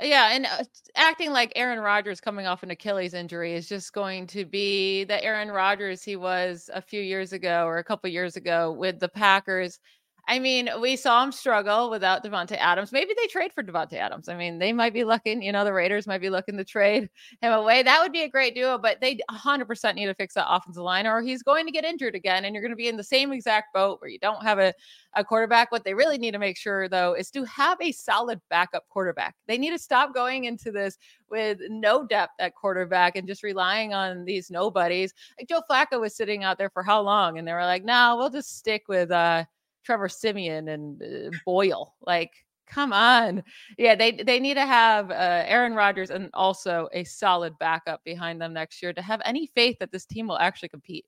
Yeah, 0.00 0.30
and 0.30 0.46
uh, 0.46 0.62
acting 0.94 1.32
like 1.32 1.52
Aaron 1.56 1.80
Rodgers 1.80 2.20
coming 2.20 2.46
off 2.46 2.62
an 2.62 2.70
Achilles 2.70 3.14
injury 3.14 3.54
is 3.54 3.68
just 3.68 3.92
going 3.92 4.28
to 4.28 4.44
be 4.44 5.02
the 5.04 5.22
Aaron 5.24 5.50
Rodgers 5.50 6.04
he 6.04 6.14
was 6.14 6.70
a 6.72 6.80
few 6.80 7.00
years 7.00 7.32
ago 7.32 7.64
or 7.64 7.78
a 7.78 7.84
couple 7.84 8.08
years 8.08 8.36
ago 8.36 8.70
with 8.70 9.00
the 9.00 9.08
Packers 9.08 9.80
I 10.30 10.38
mean, 10.38 10.68
we 10.78 10.94
saw 10.94 11.24
him 11.24 11.32
struggle 11.32 11.88
without 11.88 12.22
Davante 12.22 12.58
Adams. 12.58 12.92
Maybe 12.92 13.14
they 13.16 13.26
trade 13.28 13.50
for 13.50 13.62
Davante 13.62 13.94
Adams. 13.94 14.28
I 14.28 14.36
mean, 14.36 14.58
they 14.58 14.74
might 14.74 14.92
be 14.92 15.02
looking, 15.02 15.40
you 15.40 15.52
know, 15.52 15.64
the 15.64 15.72
Raiders 15.72 16.06
might 16.06 16.20
be 16.20 16.28
looking 16.28 16.58
to 16.58 16.64
trade 16.64 17.08
him 17.40 17.52
away. 17.52 17.82
That 17.82 18.02
would 18.02 18.12
be 18.12 18.24
a 18.24 18.28
great 18.28 18.54
duo, 18.54 18.76
but 18.76 19.00
they 19.00 19.18
100% 19.30 19.94
need 19.94 20.04
to 20.04 20.14
fix 20.14 20.34
that 20.34 20.44
offensive 20.46 20.82
line 20.82 21.06
or 21.06 21.22
he's 21.22 21.42
going 21.42 21.64
to 21.64 21.72
get 21.72 21.86
injured 21.86 22.14
again. 22.14 22.44
And 22.44 22.54
you're 22.54 22.60
going 22.60 22.72
to 22.72 22.76
be 22.76 22.88
in 22.88 22.98
the 22.98 23.02
same 23.02 23.32
exact 23.32 23.72
boat 23.72 24.02
where 24.02 24.10
you 24.10 24.18
don't 24.18 24.42
have 24.42 24.58
a, 24.58 24.74
a 25.14 25.24
quarterback. 25.24 25.72
What 25.72 25.84
they 25.84 25.94
really 25.94 26.18
need 26.18 26.32
to 26.32 26.38
make 26.38 26.58
sure, 26.58 26.90
though, 26.90 27.14
is 27.14 27.30
to 27.30 27.44
have 27.44 27.80
a 27.80 27.90
solid 27.90 28.38
backup 28.50 28.86
quarterback. 28.90 29.34
They 29.46 29.56
need 29.56 29.70
to 29.70 29.78
stop 29.78 30.12
going 30.12 30.44
into 30.44 30.70
this 30.70 30.98
with 31.30 31.58
no 31.70 32.06
depth 32.06 32.34
at 32.38 32.54
quarterback 32.54 33.16
and 33.16 33.26
just 33.26 33.42
relying 33.42 33.94
on 33.94 34.26
these 34.26 34.50
nobodies. 34.50 35.14
Like 35.38 35.48
Joe 35.48 35.62
Flacco 35.70 35.98
was 35.98 36.14
sitting 36.14 36.44
out 36.44 36.58
there 36.58 36.70
for 36.70 36.82
how 36.82 37.00
long? 37.00 37.38
And 37.38 37.48
they 37.48 37.54
were 37.54 37.64
like, 37.64 37.84
no, 37.84 38.16
we'll 38.18 38.28
just 38.28 38.58
stick 38.58 38.88
with, 38.88 39.10
uh, 39.10 39.44
Trevor 39.88 40.10
Siemian 40.10 40.68
and 40.68 41.02
uh, 41.02 41.30
Boyle. 41.46 41.94
Like, 42.06 42.44
come 42.66 42.92
on. 42.92 43.42
Yeah, 43.78 43.94
they 43.94 44.12
they 44.12 44.38
need 44.38 44.54
to 44.54 44.66
have 44.66 45.10
uh, 45.10 45.44
Aaron 45.46 45.72
Rodgers 45.72 46.10
and 46.10 46.28
also 46.34 46.90
a 46.92 47.04
solid 47.04 47.58
backup 47.58 48.04
behind 48.04 48.38
them 48.38 48.52
next 48.52 48.82
year 48.82 48.92
to 48.92 49.00
have 49.00 49.22
any 49.24 49.46
faith 49.54 49.78
that 49.80 49.90
this 49.90 50.04
team 50.04 50.28
will 50.28 50.36
actually 50.36 50.68
compete. 50.68 51.06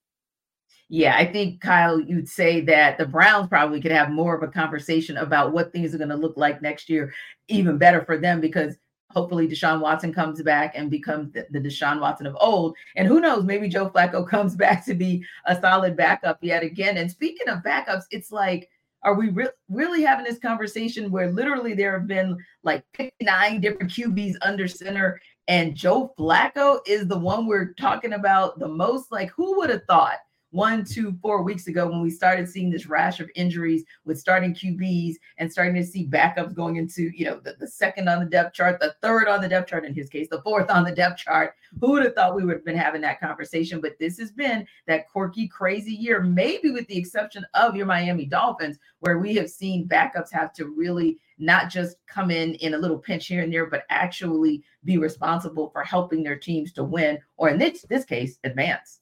Yeah, 0.88 1.14
I 1.14 1.30
think 1.30 1.60
Kyle, 1.60 2.00
you'd 2.00 2.26
say 2.26 2.62
that 2.62 2.96
the 2.96 3.04
Browns 3.04 3.48
probably 3.48 3.82
could 3.82 3.92
have 3.92 4.08
more 4.08 4.34
of 4.34 4.42
a 4.42 4.50
conversation 4.50 5.18
about 5.18 5.52
what 5.52 5.72
things 5.72 5.94
are 5.94 5.98
going 5.98 6.08
to 6.08 6.16
look 6.16 6.38
like 6.38 6.62
next 6.62 6.88
year, 6.88 7.12
even 7.48 7.76
better 7.76 8.02
for 8.02 8.16
them 8.16 8.40
because 8.40 8.78
hopefully 9.10 9.48
Deshaun 9.48 9.80
Watson 9.80 10.12
comes 10.12 10.42
back 10.42 10.72
and 10.76 10.90
becomes 10.90 11.32
the, 11.32 11.60
Deshaun 11.60 12.00
Watson 12.00 12.26
of 12.26 12.36
old. 12.40 12.76
And 12.96 13.06
who 13.06 13.20
knows, 13.20 13.44
maybe 13.44 13.68
Joe 13.68 13.90
Flacco 13.90 14.26
comes 14.28 14.54
back 14.54 14.84
to 14.86 14.94
be 14.94 15.24
a 15.46 15.60
solid 15.60 15.96
backup 15.96 16.38
yet 16.42 16.62
again. 16.62 16.96
And 16.96 17.10
speaking 17.10 17.48
of 17.48 17.62
backups, 17.62 18.04
it's 18.10 18.30
like, 18.32 18.68
are 19.02 19.14
we 19.14 19.30
re- 19.30 19.48
really 19.68 20.02
having 20.02 20.24
this 20.24 20.38
conversation 20.38 21.10
where 21.10 21.32
literally 21.32 21.74
there 21.74 21.98
have 21.98 22.06
been 22.06 22.36
like 22.62 22.84
59 22.94 23.60
different 23.60 23.90
QBs 23.90 24.34
under 24.42 24.68
center 24.68 25.20
And 25.48 25.74
Joe 25.74 26.12
Flacco 26.18 26.80
is 26.86 27.06
the 27.06 27.18
one 27.18 27.46
we're 27.46 27.72
talking 27.74 28.12
about 28.12 28.58
the 28.58 28.68
most. 28.68 29.10
Like, 29.10 29.30
who 29.30 29.56
would 29.58 29.70
have 29.70 29.84
thought 29.88 30.18
one, 30.50 30.84
two, 30.84 31.16
four 31.22 31.42
weeks 31.42 31.68
ago 31.68 31.88
when 31.88 32.00
we 32.00 32.10
started 32.10 32.48
seeing 32.48 32.70
this 32.70 32.86
rash 32.86 33.20
of 33.20 33.30
injuries 33.34 33.84
with 34.04 34.18
starting 34.18 34.54
QBs 34.54 35.14
and 35.38 35.50
starting 35.50 35.74
to 35.74 35.84
see 35.84 36.06
backups 36.06 36.54
going 36.54 36.76
into, 36.76 37.10
you 37.14 37.24
know, 37.24 37.40
the, 37.40 37.54
the 37.60 37.68
second 37.68 38.08
on 38.08 38.20
the 38.20 38.30
depth 38.30 38.54
chart, 38.54 38.80
the 38.80 38.94
third 39.00 39.28
on 39.28 39.40
the 39.40 39.48
depth 39.48 39.70
chart, 39.70 39.84
in 39.84 39.94
his 39.94 40.08
case, 40.08 40.28
the 40.28 40.42
fourth 40.42 40.70
on 40.70 40.84
the 40.84 40.92
depth 40.92 41.18
chart. 41.18 41.54
Who 41.80 41.92
would 41.92 42.04
have 42.04 42.14
thought 42.14 42.34
we 42.34 42.44
would 42.44 42.56
have 42.56 42.64
been 42.64 42.76
having 42.76 43.00
that 43.02 43.20
conversation? 43.20 43.80
But 43.80 43.98
this 44.00 44.18
has 44.18 44.32
been 44.32 44.66
that 44.86 45.08
quirky, 45.08 45.46
crazy 45.46 45.92
year, 45.92 46.20
maybe 46.20 46.70
with 46.70 46.86
the 46.88 46.98
exception 46.98 47.46
of 47.54 47.76
your 47.76 47.86
Miami 47.86 48.26
Dolphins, 48.26 48.78
where 48.98 49.18
we 49.18 49.34
have 49.34 49.50
seen 49.50 49.88
backups 49.88 50.32
have 50.32 50.52
to 50.54 50.66
really 50.66 51.18
not 51.38 51.70
just 51.70 51.96
come 52.06 52.30
in 52.30 52.54
in 52.56 52.74
a 52.74 52.78
little 52.78 52.98
pinch 52.98 53.26
here 53.26 53.42
and 53.42 53.52
there, 53.52 53.66
but 53.66 53.84
actually 53.88 54.62
be 54.84 54.98
responsible 54.98 55.70
for 55.70 55.82
helping 55.82 56.22
their 56.22 56.36
teams 56.36 56.72
to 56.72 56.84
win, 56.84 57.18
or 57.36 57.48
in 57.48 57.58
this, 57.58 57.82
this 57.88 58.04
case, 58.04 58.38
advance. 58.44 58.99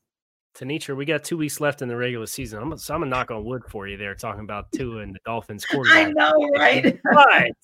Tanisha, 0.59 0.97
we 0.97 1.05
got 1.05 1.23
two 1.23 1.37
weeks 1.37 1.61
left 1.61 1.83
in 1.83 1.89
the 1.89 1.97
regular 1.97 2.27
season. 2.27 2.61
I'm, 2.61 2.77
so 2.77 2.93
I'm 2.93 3.01
gonna 3.01 3.11
knock 3.11 3.31
on 3.31 3.45
wood 3.45 3.63
for 3.69 3.87
you 3.87 3.97
there, 3.97 4.15
talking 4.15 4.43
about 4.43 4.73
Tua 4.75 5.03
and 5.03 5.15
the 5.15 5.21
Dolphins 5.25 5.65
quarterback. 5.65 6.09
I 6.09 6.11
know, 6.11 6.49
right? 6.57 6.99
but 7.13 7.57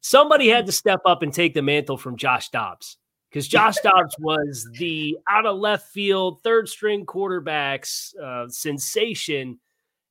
somebody 0.00 0.48
had 0.48 0.66
to 0.66 0.72
step 0.72 1.00
up 1.04 1.22
and 1.22 1.32
take 1.32 1.54
the 1.54 1.62
mantle 1.62 1.96
from 1.96 2.16
Josh 2.16 2.50
Dobbs 2.50 2.98
because 3.28 3.48
Josh 3.48 3.76
Dobbs 3.82 4.14
was 4.20 4.68
the 4.78 5.18
out 5.28 5.46
of 5.46 5.56
left 5.56 5.90
field 5.90 6.42
third 6.44 6.68
string 6.68 7.04
quarterbacks 7.04 8.16
uh, 8.18 8.48
sensation. 8.48 9.58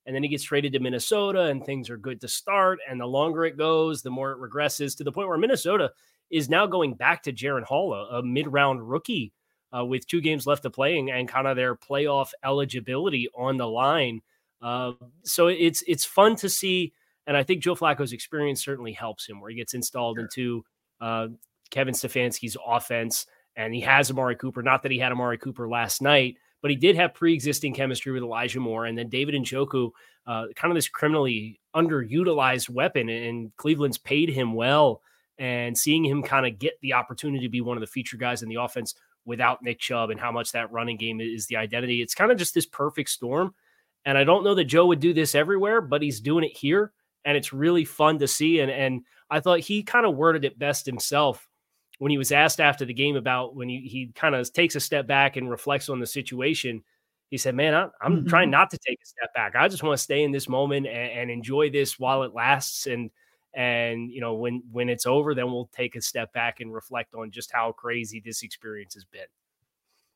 And 0.04 0.16
then 0.16 0.24
he 0.24 0.28
gets 0.28 0.42
traded 0.42 0.72
to 0.72 0.80
Minnesota, 0.80 1.42
and 1.42 1.64
things 1.64 1.88
are 1.88 1.96
good 1.96 2.20
to 2.22 2.28
start. 2.28 2.80
And 2.90 3.00
the 3.00 3.06
longer 3.06 3.44
it 3.44 3.56
goes, 3.56 4.02
the 4.02 4.10
more 4.10 4.32
it 4.32 4.40
regresses 4.40 4.96
to 4.96 5.04
the 5.04 5.12
point 5.12 5.28
where 5.28 5.38
Minnesota 5.38 5.92
is 6.28 6.50
now 6.50 6.66
going 6.66 6.94
back 6.94 7.22
to 7.22 7.32
Jaren 7.32 7.62
Hall, 7.62 7.94
a, 7.94 8.18
a 8.18 8.22
mid 8.22 8.52
round 8.52 8.82
rookie 8.82 9.32
uh, 9.76 9.84
with 9.84 10.06
two 10.06 10.20
games 10.20 10.46
left 10.46 10.62
to 10.62 10.70
play 10.70 10.98
and, 10.98 11.08
and, 11.08 11.28
kind 11.28 11.46
of 11.46 11.56
their 11.56 11.74
playoff 11.74 12.32
eligibility 12.44 13.28
on 13.34 13.56
the 13.56 13.66
line. 13.66 14.20
Uh, 14.60 14.92
so 15.24 15.48
it's 15.48 15.82
it's 15.88 16.04
fun 16.04 16.36
to 16.36 16.48
see, 16.48 16.92
and 17.26 17.36
I 17.36 17.42
think 17.42 17.62
Joe 17.62 17.74
Flacco's 17.74 18.12
experience 18.12 18.62
certainly 18.62 18.92
helps 18.92 19.28
him, 19.28 19.40
where 19.40 19.50
he 19.50 19.56
gets 19.56 19.74
installed 19.74 20.16
sure. 20.16 20.24
into 20.24 20.64
uh, 21.00 21.28
Kevin 21.70 21.94
Stefanski's 21.94 22.56
offense, 22.64 23.26
and 23.56 23.74
he 23.74 23.80
has 23.80 24.10
Amari 24.10 24.36
Cooper. 24.36 24.62
Not 24.62 24.82
that 24.84 24.92
he 24.92 24.98
had 24.98 25.10
Amari 25.10 25.38
Cooper 25.38 25.68
last 25.68 26.00
night, 26.00 26.36
but 26.60 26.70
he 26.70 26.76
did 26.76 26.94
have 26.94 27.12
pre-existing 27.12 27.74
chemistry 27.74 28.12
with 28.12 28.22
Elijah 28.22 28.60
Moore, 28.60 28.86
and 28.86 28.96
then 28.96 29.08
David 29.08 29.34
Njoku, 29.34 29.90
uh, 30.26 30.46
kind 30.54 30.70
of 30.70 30.76
this 30.76 30.88
criminally 30.88 31.60
underutilized 31.74 32.70
weapon, 32.70 33.08
and 33.08 33.54
Cleveland's 33.56 33.98
paid 33.98 34.28
him 34.28 34.54
well. 34.54 35.02
And 35.38 35.76
seeing 35.76 36.04
him 36.04 36.22
kind 36.22 36.46
of 36.46 36.58
get 36.58 36.74
the 36.82 36.92
opportunity 36.92 37.44
to 37.44 37.48
be 37.48 37.62
one 37.62 37.76
of 37.76 37.80
the 37.80 37.86
feature 37.86 38.18
guys 38.18 38.42
in 38.44 38.48
the 38.48 38.60
offense 38.60 38.94
without 39.24 39.62
Nick 39.62 39.78
Chubb 39.78 40.10
and 40.10 40.20
how 40.20 40.32
much 40.32 40.52
that 40.52 40.72
running 40.72 40.96
game 40.96 41.20
is 41.20 41.46
the 41.46 41.56
identity. 41.56 42.02
It's 42.02 42.14
kind 42.14 42.32
of 42.32 42.38
just 42.38 42.54
this 42.54 42.66
perfect 42.66 43.10
storm. 43.10 43.54
And 44.04 44.18
I 44.18 44.24
don't 44.24 44.44
know 44.44 44.54
that 44.54 44.64
Joe 44.64 44.86
would 44.86 45.00
do 45.00 45.12
this 45.12 45.34
everywhere, 45.34 45.80
but 45.80 46.02
he's 46.02 46.20
doing 46.20 46.44
it 46.44 46.56
here. 46.56 46.92
And 47.24 47.36
it's 47.36 47.52
really 47.52 47.84
fun 47.84 48.18
to 48.18 48.26
see. 48.26 48.60
And, 48.60 48.70
and 48.70 49.02
I 49.30 49.40
thought 49.40 49.60
he 49.60 49.82
kind 49.82 50.04
of 50.04 50.16
worded 50.16 50.44
it 50.44 50.58
best 50.58 50.86
himself 50.86 51.48
when 51.98 52.10
he 52.10 52.18
was 52.18 52.32
asked 52.32 52.60
after 52.60 52.84
the 52.84 52.94
game 52.94 53.14
about 53.14 53.54
when 53.54 53.68
he, 53.68 53.80
he 53.80 54.10
kind 54.14 54.34
of 54.34 54.52
takes 54.52 54.74
a 54.74 54.80
step 54.80 55.06
back 55.06 55.36
and 55.36 55.48
reflects 55.48 55.88
on 55.88 56.00
the 56.00 56.06
situation. 56.06 56.82
He 57.30 57.38
said, 57.38 57.54
Man, 57.54 57.74
I, 57.74 57.86
I'm 58.02 58.18
mm-hmm. 58.18 58.28
trying 58.28 58.50
not 58.50 58.70
to 58.70 58.78
take 58.78 58.98
a 59.00 59.06
step 59.06 59.32
back. 59.34 59.54
I 59.54 59.68
just 59.68 59.84
want 59.84 59.96
to 59.96 60.02
stay 60.02 60.24
in 60.24 60.32
this 60.32 60.48
moment 60.48 60.86
and, 60.86 61.12
and 61.12 61.30
enjoy 61.30 61.70
this 61.70 62.00
while 62.00 62.24
it 62.24 62.34
lasts. 62.34 62.88
And 62.88 63.10
and 63.54 64.10
you 64.10 64.20
know 64.20 64.34
when 64.34 64.62
when 64.70 64.88
it's 64.88 65.06
over 65.06 65.34
then 65.34 65.46
we'll 65.46 65.68
take 65.74 65.94
a 65.96 66.00
step 66.00 66.32
back 66.32 66.60
and 66.60 66.72
reflect 66.72 67.14
on 67.14 67.30
just 67.30 67.52
how 67.52 67.72
crazy 67.72 68.22
this 68.24 68.42
experience 68.42 68.94
has 68.94 69.04
been. 69.04 69.26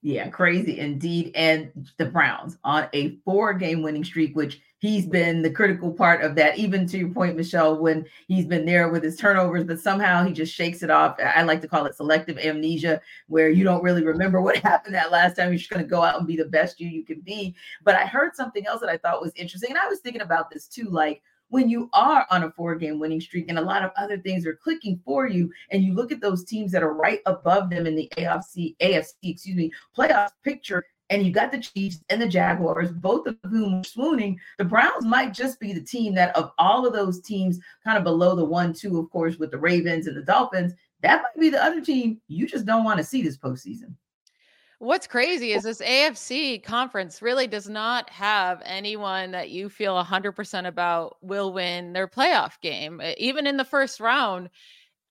Yeah 0.03 0.29
crazy 0.29 0.79
indeed. 0.79 1.33
And 1.35 1.91
the 1.99 2.07
browns 2.07 2.59
on 2.65 2.89
a 2.93 3.17
four 3.25 3.53
game 3.55 3.83
winning 3.83 4.05
streak 4.05 4.37
which 4.37 4.61
he's 4.79 5.07
been 5.07 5.43
the 5.43 5.51
critical 5.51 5.91
part 5.93 6.23
of 6.23 6.35
that. 6.37 6.57
Even 6.59 6.87
to 6.87 6.99
your 6.99 7.09
point 7.09 7.37
michelle 7.37 7.77
when 7.79 8.07
he's 8.29 8.47
been 8.47 8.65
there 8.65 8.89
with 8.89 9.03
his 9.03 9.17
turnovers 9.17 9.65
but 9.65 9.81
somehow 9.81 10.25
he 10.25 10.33
just 10.33 10.55
shakes 10.55 10.83
it 10.83 10.91
off. 10.91 11.17
I 11.21 11.43
like 11.43 11.61
to 11.63 11.69
call 11.69 11.85
it 11.87 11.95
selective 11.95 12.39
amnesia 12.39 13.01
where 13.27 13.51
you 13.51 13.65
don't 13.65 13.83
really 13.83 14.05
remember 14.05 14.41
what 14.41 14.57
happened 14.63 14.95
that 14.95 15.13
last 15.13 15.37
time. 15.37 15.49
You're 15.49 15.59
just 15.59 15.71
going 15.71 15.83
to 15.83 15.89
go 15.89 16.03
out 16.03 16.19
and 16.19 16.27
be 16.27 16.37
the 16.37 16.45
best 16.45 16.81
you 16.81 16.89
you 16.89 17.05
can 17.05 17.21
be. 17.21 17.55
But 17.85 17.97
i 17.97 18.07
heard 18.07 18.35
something 18.35 18.67
else 18.67 18.81
that 18.81 18.91
i 18.91 18.97
thought 18.97 19.21
was 19.21 19.33
interesting 19.37 19.71
and 19.71 19.79
i 19.79 19.89
was 19.89 20.01
thinking 20.01 20.23
about 20.23 20.51
this 20.51 20.67
too 20.67 20.89
like 20.89 21.23
when 21.57 21.71
you 21.71 21.89
are 21.95 22.27
on 22.31 22.43
a 22.43 22.51
four 22.51 22.75
game 22.75 22.99
winning 22.99 23.19
streak 23.19 23.47
and 23.49 23.59
a 23.59 23.63
lot 23.63 23.83
of 23.83 23.91
other 23.97 24.19
things 24.19 24.45
are 24.45 24.61
clicking 24.63 25.01
for 25.07 25.27
you 25.27 25.51
and 25.71 25.83
you 25.83 25.95
look 25.95 26.13
at 26.13 26.21
those 26.21 26.45
teams 26.45 26.71
that 26.71 26.83
are 26.83 26.93
right 26.93 27.21
above 27.25 27.71
them 27.71 27.87
in 27.87 27.97
the 27.97 28.13
AFC 28.19 28.77
AFC 28.77 29.15
excuse 29.23 29.57
me 29.57 29.73
playoff 29.97 30.29
picture 30.45 30.85
and 31.09 31.25
you 31.25 31.33
got 31.33 31.51
the 31.51 31.59
Chiefs 31.59 32.05
and 32.11 32.21
the 32.21 32.29
Jaguars, 32.29 32.91
both 32.91 33.27
of 33.27 33.37
whom 33.45 33.83
swooning. 33.85 34.39
The 34.59 34.65
Browns 34.65 35.07
might 35.07 35.33
just 35.33 35.59
be 35.59 35.73
the 35.73 35.81
team 35.81 36.15
that, 36.17 36.37
of 36.37 36.51
all 36.59 36.85
of 36.85 36.93
those 36.93 37.23
teams, 37.23 37.59
kind 37.85 37.97
of 37.97 38.05
below 38.05 38.35
the 38.35 38.45
one, 38.45 38.75
two, 38.75 38.99
of 38.99 39.09
course, 39.11 39.37
with 39.39 39.53
the 39.53 39.59
Ravens 39.59 40.09
and 40.09 40.17
the 40.17 40.23
Dolphins, 40.23 40.75
that 41.03 41.23
might 41.23 41.41
be 41.41 41.49
the 41.49 41.63
other 41.63 41.81
team 41.81 42.21
you 42.27 42.47
just 42.47 42.67
don't 42.67 42.85
want 42.85 42.99
to 42.99 43.05
see 43.05 43.23
this 43.23 43.39
postseason. 43.39 43.95
What's 44.79 45.07
crazy 45.07 45.53
is 45.53 45.63
this 45.63 45.81
AFC 45.81 46.63
conference 46.63 47.23
really 47.23 47.47
does 47.47 47.69
not 47.69 48.11
have 48.11 48.61
anyone 48.65 49.31
that 49.31 49.49
you 49.49 49.71
feel 49.71 50.03
100% 50.03 50.67
about 50.67 51.17
will 51.23 51.53
win 51.53 51.95
their 51.95 52.07
playoff 52.07 52.61
game. 52.61 53.01
Even 53.17 53.47
in 53.47 53.57
the 53.57 53.65
first 53.65 54.01
round, 54.01 54.51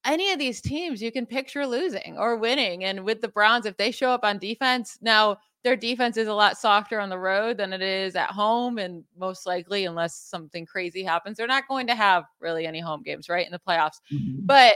any 0.06 0.32
of 0.32 0.38
these 0.38 0.62
teams 0.62 1.02
you 1.02 1.12
can 1.12 1.26
picture 1.26 1.66
losing 1.66 2.16
or 2.20 2.38
winning. 2.38 2.84
And 2.84 3.04
with 3.04 3.22
the 3.22 3.28
Browns, 3.28 3.66
if 3.66 3.76
they 3.78 3.90
show 3.90 4.12
up 4.12 4.24
on 4.24 4.38
defense, 4.38 5.00
now 5.02 5.38
their 5.64 5.76
defense 5.76 6.16
is 6.16 6.28
a 6.28 6.34
lot 6.34 6.60
softer 6.60 7.00
on 7.00 7.10
the 7.10 7.18
road 7.18 7.58
than 7.58 7.74
it 7.74 7.82
is 7.82 8.16
at 8.16 8.30
home. 8.30 8.78
And 8.78 9.04
most 9.18 9.48
likely, 9.48 9.86
unless 9.86 10.16
something 10.16 10.68
crazy 10.68 11.04
happens, 11.04 11.38
they're 11.38 11.48
not 11.48 11.68
going 11.68 11.88
to 11.88 11.96
have 11.96 12.26
really 12.40 12.68
any 12.68 12.80
home 12.80 13.02
games, 13.02 13.30
right? 13.30 13.48
In 13.48 13.52
the 13.52 13.60
playoffs. 13.68 14.00
Mm-hmm. 14.14 14.46
But 14.46 14.76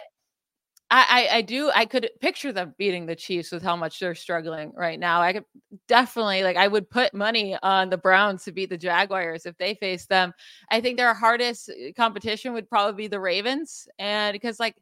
I, 0.92 1.28
I, 1.32 1.38
I 1.38 1.42
do 1.42 1.72
I 1.76 1.86
could 1.86 2.10
picture 2.20 2.52
them 2.52 2.74
beating 2.78 3.06
the 3.06 3.16
Chiefs 3.16 3.52
with 3.52 3.62
how 3.62 3.76
much 3.76 4.00
they're 4.00 4.16
struggling 4.16 4.72
right 4.76 5.00
now. 5.00 5.22
I 5.22 5.34
could 5.34 5.46
definitely 5.88 6.44
like 6.44 6.58
I 6.58 6.68
would 6.68 6.90
put 6.90 7.14
money 7.14 7.56
on 7.62 7.90
the 7.90 7.98
Browns 7.98 8.44
to 8.46 8.52
beat 8.52 8.70
the 8.70 8.78
Jaguars 8.78 9.46
if 9.46 9.56
they 9.58 9.76
face 9.76 10.06
them. 10.08 10.34
I 10.72 10.82
think 10.82 10.98
their 10.98 11.14
hardest 11.14 11.70
uh, 11.70 11.92
competition 11.96 12.54
would 12.54 12.70
probably 12.70 13.04
be 13.04 13.08
the 13.08 13.20
Ravens, 13.20 13.88
and 14.00 14.34
because 14.34 14.60
like 14.60 14.76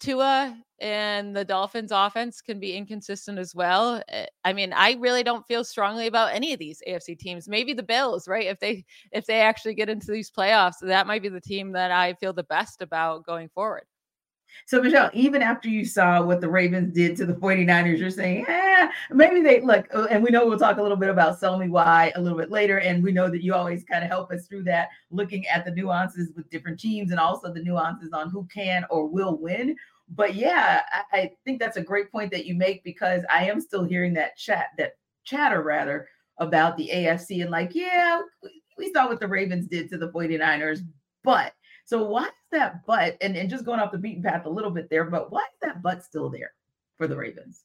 Tua 0.00 0.56
and 0.80 1.36
the 1.36 1.44
Dolphins 1.44 1.92
offense 1.92 2.40
can 2.40 2.60
be 2.60 2.74
inconsistent 2.76 3.38
as 3.38 3.54
well. 3.54 4.02
Eh, 4.08 4.26
I 4.44 4.52
mean, 4.54 4.72
I 4.72 4.94
really 5.00 5.22
don't 5.24 5.46
feel 5.46 5.64
strongly 5.64 6.06
about 6.06 6.34
any 6.34 6.52
of 6.54 6.58
these 6.58 6.82
AFC 6.86 7.14
teams. 7.16 7.48
Maybe 7.48 7.74
the 7.74 7.82
Bills, 7.82 8.28
right? 8.28 8.46
If 8.46 8.60
they 8.60 8.84
if 9.12 9.26
they 9.26 9.40
actually 9.42 9.74
get 9.74 9.90
into 9.90 10.12
these 10.12 10.30
playoffs, 10.30 10.80
that 10.82 11.06
might 11.06 11.22
be 11.22 11.28
the 11.30 11.40
team 11.40 11.72
that 11.72 11.90
I 11.92 12.14
feel 12.14 12.32
the 12.32 12.44
best 12.44 12.82
about 12.82 13.26
going 13.26 13.50
forward. 13.50 13.84
So, 14.66 14.80
Michelle, 14.82 15.10
even 15.12 15.42
after 15.42 15.68
you 15.68 15.84
saw 15.84 16.22
what 16.22 16.40
the 16.40 16.48
Ravens 16.48 16.94
did 16.94 17.16
to 17.16 17.26
the 17.26 17.34
49ers, 17.34 17.98
you're 17.98 18.10
saying, 18.10 18.44
eh, 18.48 18.88
maybe 19.10 19.40
they 19.40 19.60
look, 19.60 19.86
uh, 19.94 20.06
and 20.10 20.22
we 20.22 20.30
know 20.30 20.46
we'll 20.46 20.58
talk 20.58 20.78
a 20.78 20.82
little 20.82 20.96
bit 20.96 21.08
about 21.08 21.38
Sell 21.38 21.58
Me 21.58 21.68
Why 21.68 22.12
a 22.14 22.20
little 22.20 22.38
bit 22.38 22.50
later. 22.50 22.78
And 22.78 23.02
we 23.02 23.12
know 23.12 23.30
that 23.30 23.42
you 23.42 23.54
always 23.54 23.84
kind 23.84 24.04
of 24.04 24.10
help 24.10 24.30
us 24.30 24.46
through 24.46 24.64
that, 24.64 24.88
looking 25.10 25.46
at 25.46 25.64
the 25.64 25.72
nuances 25.72 26.30
with 26.36 26.50
different 26.50 26.78
teams 26.78 27.10
and 27.10 27.20
also 27.20 27.52
the 27.52 27.62
nuances 27.62 28.12
on 28.12 28.30
who 28.30 28.46
can 28.52 28.84
or 28.90 29.06
will 29.06 29.36
win. 29.38 29.76
But 30.08 30.34
yeah, 30.34 30.82
I, 30.92 31.18
I 31.18 31.30
think 31.44 31.60
that's 31.60 31.76
a 31.76 31.82
great 31.82 32.10
point 32.10 32.30
that 32.32 32.46
you 32.46 32.54
make 32.54 32.82
because 32.84 33.22
I 33.30 33.48
am 33.48 33.60
still 33.60 33.84
hearing 33.84 34.14
that 34.14 34.36
chat, 34.36 34.68
that 34.78 34.94
chatter 35.24 35.62
rather, 35.62 36.08
about 36.38 36.76
the 36.76 36.90
AFC 36.92 37.42
and 37.42 37.50
like, 37.50 37.74
yeah, 37.74 38.20
we 38.76 38.92
saw 38.92 39.06
what 39.06 39.20
the 39.20 39.28
Ravens 39.28 39.66
did 39.66 39.90
to 39.90 39.98
the 39.98 40.08
49ers, 40.08 40.80
but 41.22 41.52
so 41.90 42.04
why 42.04 42.22
is 42.22 42.30
that 42.52 42.86
but 42.86 43.16
and, 43.20 43.36
and 43.36 43.50
just 43.50 43.64
going 43.64 43.80
off 43.80 43.90
the 43.90 43.98
beaten 43.98 44.22
path 44.22 44.46
a 44.46 44.48
little 44.48 44.70
bit 44.70 44.88
there, 44.88 45.04
but 45.06 45.32
why 45.32 45.40
is 45.40 45.58
that 45.60 45.82
but 45.82 46.04
still 46.04 46.30
there 46.30 46.52
for 46.96 47.08
the 47.08 47.16
Ravens? 47.16 47.64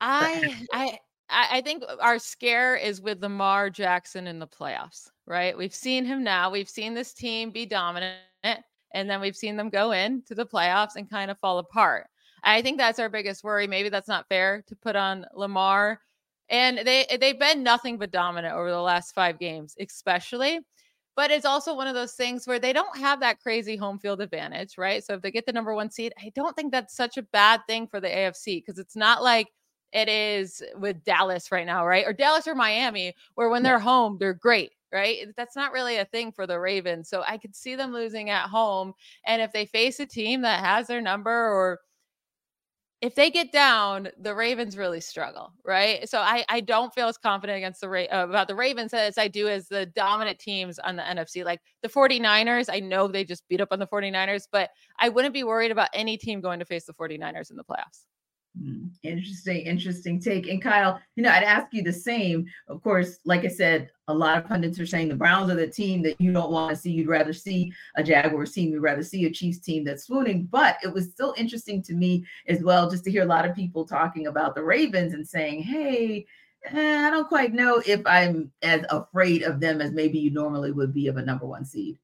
I 0.00 0.54
I 0.72 0.98
I 1.28 1.60
think 1.62 1.82
our 2.00 2.20
scare 2.20 2.76
is 2.76 3.00
with 3.00 3.20
Lamar 3.20 3.70
Jackson 3.70 4.28
in 4.28 4.38
the 4.38 4.46
playoffs, 4.46 5.10
right? 5.26 5.58
We've 5.58 5.74
seen 5.74 6.04
him 6.04 6.22
now. 6.22 6.48
We've 6.48 6.68
seen 6.68 6.94
this 6.94 7.12
team 7.12 7.50
be 7.50 7.66
dominant, 7.66 8.20
and 8.44 9.10
then 9.10 9.20
we've 9.20 9.36
seen 9.36 9.56
them 9.56 9.68
go 9.68 9.90
into 9.90 10.36
the 10.36 10.46
playoffs 10.46 10.94
and 10.94 11.10
kind 11.10 11.28
of 11.28 11.40
fall 11.40 11.58
apart. 11.58 12.06
I 12.44 12.62
think 12.62 12.78
that's 12.78 13.00
our 13.00 13.08
biggest 13.08 13.42
worry. 13.42 13.66
Maybe 13.66 13.88
that's 13.88 14.06
not 14.06 14.28
fair 14.28 14.62
to 14.68 14.76
put 14.76 14.94
on 14.94 15.26
Lamar. 15.34 16.00
And 16.48 16.78
they 16.78 17.04
they've 17.20 17.40
been 17.40 17.64
nothing 17.64 17.98
but 17.98 18.12
dominant 18.12 18.54
over 18.54 18.70
the 18.70 18.80
last 18.80 19.12
five 19.12 19.40
games, 19.40 19.74
especially. 19.80 20.60
But 21.16 21.30
it's 21.30 21.46
also 21.46 21.74
one 21.74 21.86
of 21.86 21.94
those 21.94 22.12
things 22.12 22.46
where 22.46 22.58
they 22.58 22.74
don't 22.74 22.96
have 22.98 23.20
that 23.20 23.40
crazy 23.40 23.74
home 23.76 23.98
field 23.98 24.20
advantage, 24.20 24.76
right? 24.76 25.02
So 25.02 25.14
if 25.14 25.22
they 25.22 25.30
get 25.30 25.46
the 25.46 25.52
number 25.52 25.74
one 25.74 25.90
seed, 25.90 26.12
I 26.22 26.30
don't 26.34 26.54
think 26.54 26.70
that's 26.72 26.94
such 26.94 27.16
a 27.16 27.22
bad 27.22 27.62
thing 27.66 27.88
for 27.88 28.00
the 28.00 28.08
AFC 28.08 28.62
because 28.62 28.78
it's 28.78 28.94
not 28.96 29.22
like 29.22 29.48
it 29.92 30.08
is 30.10 30.62
with 30.78 31.02
Dallas 31.04 31.50
right 31.50 31.66
now, 31.66 31.86
right? 31.86 32.06
Or 32.06 32.12
Dallas 32.12 32.46
or 32.46 32.54
Miami, 32.54 33.14
where 33.34 33.48
when 33.48 33.62
they're 33.62 33.78
home, 33.78 34.18
they're 34.20 34.34
great, 34.34 34.72
right? 34.92 35.28
That's 35.38 35.56
not 35.56 35.72
really 35.72 35.96
a 35.96 36.04
thing 36.04 36.32
for 36.32 36.46
the 36.46 36.60
Ravens. 36.60 37.08
So 37.08 37.22
I 37.26 37.38
could 37.38 37.56
see 37.56 37.76
them 37.76 37.94
losing 37.94 38.28
at 38.28 38.50
home. 38.50 38.92
And 39.24 39.40
if 39.40 39.52
they 39.52 39.64
face 39.64 39.98
a 40.00 40.06
team 40.06 40.42
that 40.42 40.62
has 40.62 40.86
their 40.86 41.00
number 41.00 41.30
or 41.30 41.80
if 43.06 43.14
they 43.14 43.30
get 43.30 43.52
down, 43.52 44.08
the 44.18 44.34
Ravens 44.34 44.76
really 44.76 45.00
struggle, 45.00 45.52
right? 45.64 46.08
So 46.08 46.18
I 46.18 46.44
I 46.48 46.60
don't 46.60 46.92
feel 46.92 47.06
as 47.06 47.16
confident 47.16 47.56
against 47.56 47.80
the 47.80 47.88
Ra- 47.88 48.12
uh, 48.12 48.26
about 48.28 48.48
the 48.48 48.56
Ravens 48.56 48.92
as 48.92 49.16
I 49.16 49.28
do 49.28 49.46
as 49.46 49.68
the 49.68 49.86
dominant 49.86 50.40
teams 50.40 50.80
on 50.80 50.96
the 50.96 51.04
NFC. 51.04 51.44
Like 51.44 51.60
the 51.82 51.88
49ers, 51.88 52.66
I 52.68 52.80
know 52.80 53.06
they 53.06 53.22
just 53.22 53.46
beat 53.48 53.60
up 53.60 53.68
on 53.70 53.78
the 53.78 53.86
49ers, 53.86 54.48
but 54.50 54.70
I 54.98 55.08
wouldn't 55.08 55.34
be 55.34 55.44
worried 55.44 55.70
about 55.70 55.90
any 55.94 56.16
team 56.16 56.40
going 56.40 56.58
to 56.58 56.64
face 56.64 56.84
the 56.84 56.94
49ers 56.94 57.52
in 57.52 57.56
the 57.56 57.62
playoffs. 57.62 58.06
Hmm, 58.58 58.86
interesting, 59.02 59.66
interesting 59.66 60.18
take. 60.18 60.48
And 60.48 60.62
Kyle, 60.62 60.98
you 61.14 61.22
know, 61.22 61.30
I'd 61.30 61.42
ask 61.42 61.72
you 61.72 61.82
the 61.82 61.92
same. 61.92 62.46
Of 62.68 62.82
course, 62.82 63.18
like 63.24 63.44
I 63.44 63.48
said, 63.48 63.90
a 64.08 64.14
lot 64.14 64.38
of 64.38 64.46
pundits 64.46 64.80
are 64.80 64.86
saying 64.86 65.08
the 65.08 65.14
Browns 65.14 65.50
are 65.50 65.56
the 65.56 65.66
team 65.66 66.02
that 66.02 66.20
you 66.20 66.32
don't 66.32 66.50
want 66.50 66.70
to 66.70 66.76
see. 66.76 66.90
You'd 66.90 67.08
rather 67.08 67.32
see 67.32 67.72
a 67.96 68.02
Jaguars 68.02 68.52
team. 68.52 68.70
You'd 68.70 68.80
rather 68.82 69.02
see 69.02 69.26
a 69.26 69.30
Chiefs 69.30 69.58
team 69.58 69.84
that's 69.84 70.04
swooning. 70.04 70.48
But 70.50 70.78
it 70.82 70.92
was 70.92 71.10
still 71.10 71.34
interesting 71.36 71.82
to 71.82 71.94
me 71.94 72.24
as 72.48 72.62
well, 72.62 72.88
just 72.88 73.04
to 73.04 73.10
hear 73.10 73.22
a 73.22 73.26
lot 73.26 73.46
of 73.46 73.54
people 73.54 73.84
talking 73.84 74.26
about 74.26 74.54
the 74.54 74.62
Ravens 74.62 75.12
and 75.12 75.26
saying, 75.26 75.62
hey, 75.62 76.26
eh, 76.64 77.06
I 77.06 77.10
don't 77.10 77.28
quite 77.28 77.52
know 77.52 77.82
if 77.84 78.00
I'm 78.06 78.50
as 78.62 78.84
afraid 78.88 79.42
of 79.42 79.60
them 79.60 79.82
as 79.82 79.92
maybe 79.92 80.18
you 80.18 80.30
normally 80.30 80.72
would 80.72 80.94
be 80.94 81.08
of 81.08 81.18
a 81.18 81.22
number 81.22 81.46
one 81.46 81.64
seed. 81.64 81.98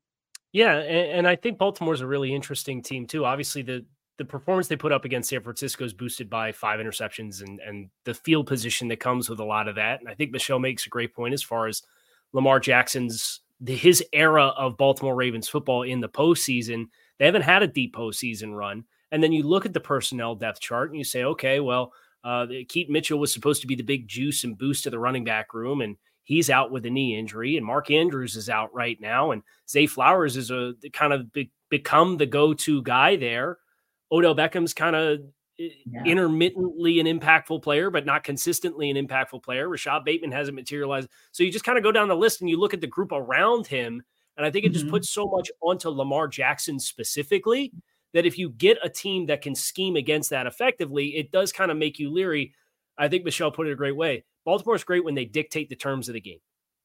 Yeah, 0.53 0.77
and, 0.81 1.11
and 1.19 1.29
I 1.29 1.37
think 1.37 1.57
Baltimore's 1.57 2.03
a 2.03 2.07
really 2.07 2.35
interesting 2.35 2.83
team 2.83 3.07
too. 3.07 3.25
Obviously, 3.25 3.63
the 3.63 3.87
the 4.23 4.29
performance 4.29 4.69
they 4.69 4.77
put 4.77 4.93
up 4.93 5.05
against 5.05 5.31
San 5.31 5.43
Francisco 5.43 5.85
is 5.85 5.93
boosted 5.93 6.31
by 6.31 6.53
five 6.53 6.79
interceptions 6.79 7.43
and 7.43 7.59
and 7.61 7.91
the 8.05 8.15
field 8.15 8.47
position 8.47 8.87
that 8.89 9.01
comes 9.01 9.29
with 9.29 9.41
a 9.41 9.45
lot 9.45 9.67
of 9.67 9.75
that. 9.75 9.99
And 9.99 10.09
I 10.09 10.15
think 10.15 10.31
Michelle 10.31 10.61
makes 10.61 10.87
a 10.87 10.91
great 10.91 11.13
point 11.13 11.35
as 11.35 11.43
far 11.43 11.67
as 11.67 11.83
Lamar 12.33 12.61
Jackson's 12.61 13.41
his 13.67 14.05
era 14.13 14.47
of 14.57 14.77
Baltimore 14.77 15.17
Ravens 15.17 15.49
football 15.49 15.83
in 15.83 15.99
the 15.99 16.09
postseason. 16.09 16.87
They 17.19 17.27
haven't 17.27 17.43
had 17.43 17.65
a 17.65 17.67
deep 17.67 17.97
postseason 17.97 18.57
run. 18.57 18.85
And 19.11 19.23
then 19.23 19.33
you 19.33 19.43
look 19.43 19.67
at 19.67 19.73
the 19.73 19.81
personnel 19.81 20.37
depth 20.37 20.61
chart 20.61 20.91
and 20.91 20.99
you 20.99 21.05
say, 21.05 21.25
okay, 21.25 21.61
well, 21.61 21.93
uh, 22.25 22.47
Keaton 22.69 22.93
Mitchell 22.93 23.19
was 23.19 23.33
supposed 23.33 23.61
to 23.61 23.67
be 23.67 23.75
the 23.75 23.83
big 23.83 24.07
juice 24.07 24.45
and 24.45 24.57
boost 24.57 24.85
to 24.85 24.91
the 24.91 24.99
running 24.99 25.25
back 25.25 25.53
room, 25.53 25.81
and 25.81 25.97
he's 26.23 26.49
out 26.49 26.71
with 26.71 26.87
a 26.87 26.91
knee 26.91 27.19
injury. 27.19 27.57
And 27.57 27.67
Mark 27.67 27.91
Andrews 27.91 28.37
is 28.37 28.49
out 28.49 28.73
right 28.73 29.01
now, 29.01 29.33
and 29.33 29.43
Zay 29.69 29.87
Flowers 29.87 30.37
is 30.37 30.51
a 30.51 30.75
kind 30.93 31.13
of 31.13 31.33
be, 31.33 31.51
become 31.69 32.17
the 32.17 32.27
go-to 32.27 32.83
guy 32.83 33.17
there. 33.17 33.59
Odell 34.13 34.35
Beckham's 34.35 34.75
kind 34.75 34.95
of 34.95 35.21
eh, 35.59 35.69
yeah. 35.87 36.05
intermittently 36.05 37.01
an 37.01 37.07
impactful 37.07 37.63
player, 37.63 37.91
but 37.91 38.07
not 38.07 38.23
consistently 38.23 38.91
an 38.91 38.97
impactful 38.97 39.43
player. 39.43 39.69
Rashod 39.69 40.05
Bateman 40.05 40.31
hasn't 40.31 40.55
materialized. 40.55 41.09
So 41.33 41.43
you 41.43 41.51
just 41.51 41.65
kind 41.65 41.79
of 41.79 41.85
go 41.85 41.91
down 41.91 42.09
the 42.09 42.15
list 42.15 42.41
and 42.41 42.51
you 42.51 42.61
look 42.61 42.75
at 42.75 42.81
the 42.81 42.87
group 42.87 43.11
around 43.13 43.67
him. 43.67 44.03
And 44.37 44.47
I 44.47 44.51
think 44.51 44.65
it 44.65 44.69
mm-hmm. 44.69 44.75
just 44.75 44.89
puts 44.89 45.11
so 45.11 45.27
much 45.27 45.51
onto 45.63 45.89
Lamar 45.89 46.29
Jackson 46.29 46.79
specifically 46.79 47.73
that 48.13 48.27
if 48.27 48.39
you 48.39 48.51
get 48.51 48.79
a 48.83 48.89
team 48.89 49.27
that 49.27 49.43
can 49.43 49.55
scheme 49.55 49.97
against 49.97 50.31
that 50.31 50.47
effectively, 50.47 51.17
it 51.17 51.33
does 51.33 51.51
kind 51.51 51.71
of 51.71 51.77
make 51.77 51.99
you 51.99 52.11
leery. 52.11 52.55
I 52.99 53.09
think 53.09 53.25
Michelle 53.25 53.51
put 53.51 53.67
it 53.67 53.73
a 53.73 53.77
great 53.77 53.97
way. 53.97 54.25
Baltimore's 54.45 54.85
great 54.85 55.05
when 55.05 55.15
they 55.15 55.25
dictate 55.25 55.69
the 55.69 55.77
terms 55.77 56.09
of 56.09 56.15
the 56.15 56.21
game. 56.21 56.41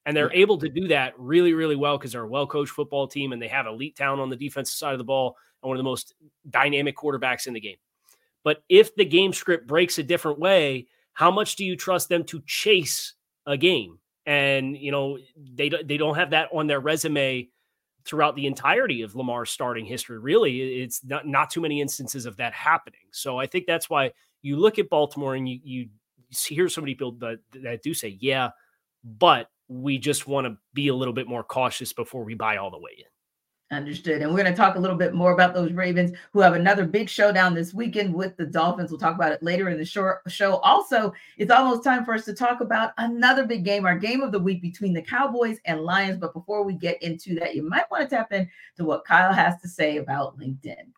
And 0.07 0.15
they're 0.15 0.31
able 0.31 0.57
to 0.59 0.69
do 0.69 0.87
that 0.87 1.13
really, 1.17 1.53
really 1.53 1.75
well 1.75 1.97
because 1.97 2.13
they're 2.13 2.23
a 2.23 2.27
well 2.27 2.47
coached 2.47 2.71
football 2.71 3.09
team 3.09 3.33
and 3.33 3.41
they 3.41 3.49
have 3.49 3.67
elite 3.67 3.97
talent 3.97 4.21
on 4.21 4.29
the 4.29 4.37
defensive 4.37 4.77
side 4.77 4.93
of 4.93 4.99
the 4.99 5.03
ball 5.03 5.35
and 5.61 5.67
one 5.67 5.75
of 5.75 5.79
the 5.79 5.83
most 5.83 6.13
dynamic 6.49 6.95
quarterbacks 6.95 7.45
in 7.45 7.53
the 7.53 7.59
game. 7.59 7.75
But 8.41 8.63
if 8.69 8.95
the 8.95 9.03
game 9.03 9.33
script 9.33 9.67
breaks 9.67 9.97
a 9.97 10.03
different 10.03 10.39
way, 10.39 10.87
how 11.11 11.29
much 11.29 11.57
do 11.57 11.65
you 11.65 11.75
trust 11.75 12.07
them 12.07 12.23
to 12.23 12.41
chase 12.45 13.15
a 13.45 13.57
game? 13.57 13.99
And 14.25 14.77
you 14.77 14.91
know 14.91 15.19
they 15.35 15.67
they 15.67 15.97
don't 15.97 16.15
have 16.15 16.29
that 16.29 16.47
on 16.53 16.67
their 16.67 16.79
resume 16.79 17.49
throughout 18.05 18.37
the 18.37 18.47
entirety 18.47 19.01
of 19.01 19.13
Lamar's 19.13 19.49
starting 19.49 19.85
history. 19.85 20.19
Really, 20.19 20.81
it's 20.81 21.03
not 21.03 21.27
not 21.27 21.49
too 21.49 21.59
many 21.59 21.81
instances 21.81 22.25
of 22.25 22.37
that 22.37 22.53
happening. 22.53 23.01
So 23.11 23.37
I 23.37 23.45
think 23.45 23.65
that's 23.67 23.89
why 23.89 24.13
you 24.41 24.55
look 24.55 24.79
at 24.79 24.89
Baltimore 24.89 25.35
and 25.35 25.49
you 25.49 25.59
you 25.63 25.89
hear 26.29 26.69
so 26.69 26.79
many 26.79 26.93
people 26.93 27.13
that, 27.13 27.39
that 27.53 27.81
do 27.83 27.93
say, 27.93 28.17
yeah, 28.19 28.51
but 29.03 29.49
we 29.67 29.97
just 29.97 30.27
want 30.27 30.47
to 30.47 30.57
be 30.73 30.87
a 30.87 30.95
little 30.95 31.13
bit 31.13 31.27
more 31.27 31.43
cautious 31.43 31.93
before 31.93 32.23
we 32.23 32.33
buy 32.33 32.57
all 32.57 32.71
the 32.71 32.79
way 32.79 32.91
in. 32.99 33.05
Understood. 33.69 34.21
And 34.21 34.31
we're 34.31 34.41
going 34.41 34.53
to 34.53 34.57
talk 34.57 34.77
a 34.77 34.79
little 34.79 34.95
bit 34.95 35.13
more 35.13 35.33
about 35.33 35.53
those 35.53 35.73
Ravens 35.73 36.15
who 36.31 36.39
have 36.39 36.53
another 36.53 36.85
big 36.85 37.09
showdown 37.09 37.53
this 37.53 37.73
weekend 37.73 38.13
with 38.13 38.37
the 38.37 38.45
Dolphins. 38.45 38.91
We'll 38.91 38.99
talk 38.99 39.15
about 39.15 39.33
it 39.33 39.43
later 39.43 39.67
in 39.67 39.77
the 39.77 39.83
short 39.83 40.21
show. 40.29 40.57
Also, 40.57 41.13
it's 41.37 41.51
almost 41.51 41.83
time 41.83 42.05
for 42.05 42.13
us 42.13 42.23
to 42.25 42.33
talk 42.33 42.61
about 42.61 42.93
another 42.97 43.45
big 43.45 43.65
game, 43.65 43.85
our 43.85 43.97
game 43.97 44.21
of 44.21 44.31
the 44.31 44.39
week 44.39 44.61
between 44.61 44.93
the 44.93 45.01
Cowboys 45.01 45.57
and 45.65 45.81
Lions. 45.81 46.17
But 46.17 46.33
before 46.33 46.63
we 46.63 46.75
get 46.75 47.03
into 47.03 47.35
that, 47.39 47.55
you 47.55 47.67
might 47.67 47.91
want 47.91 48.09
to 48.09 48.15
tap 48.15 48.31
in 48.31 48.49
to 48.77 48.85
what 48.85 49.03
Kyle 49.03 49.33
has 49.33 49.59
to 49.61 49.67
say 49.67 49.97
about 49.97 50.39
LinkedIn. 50.39 50.93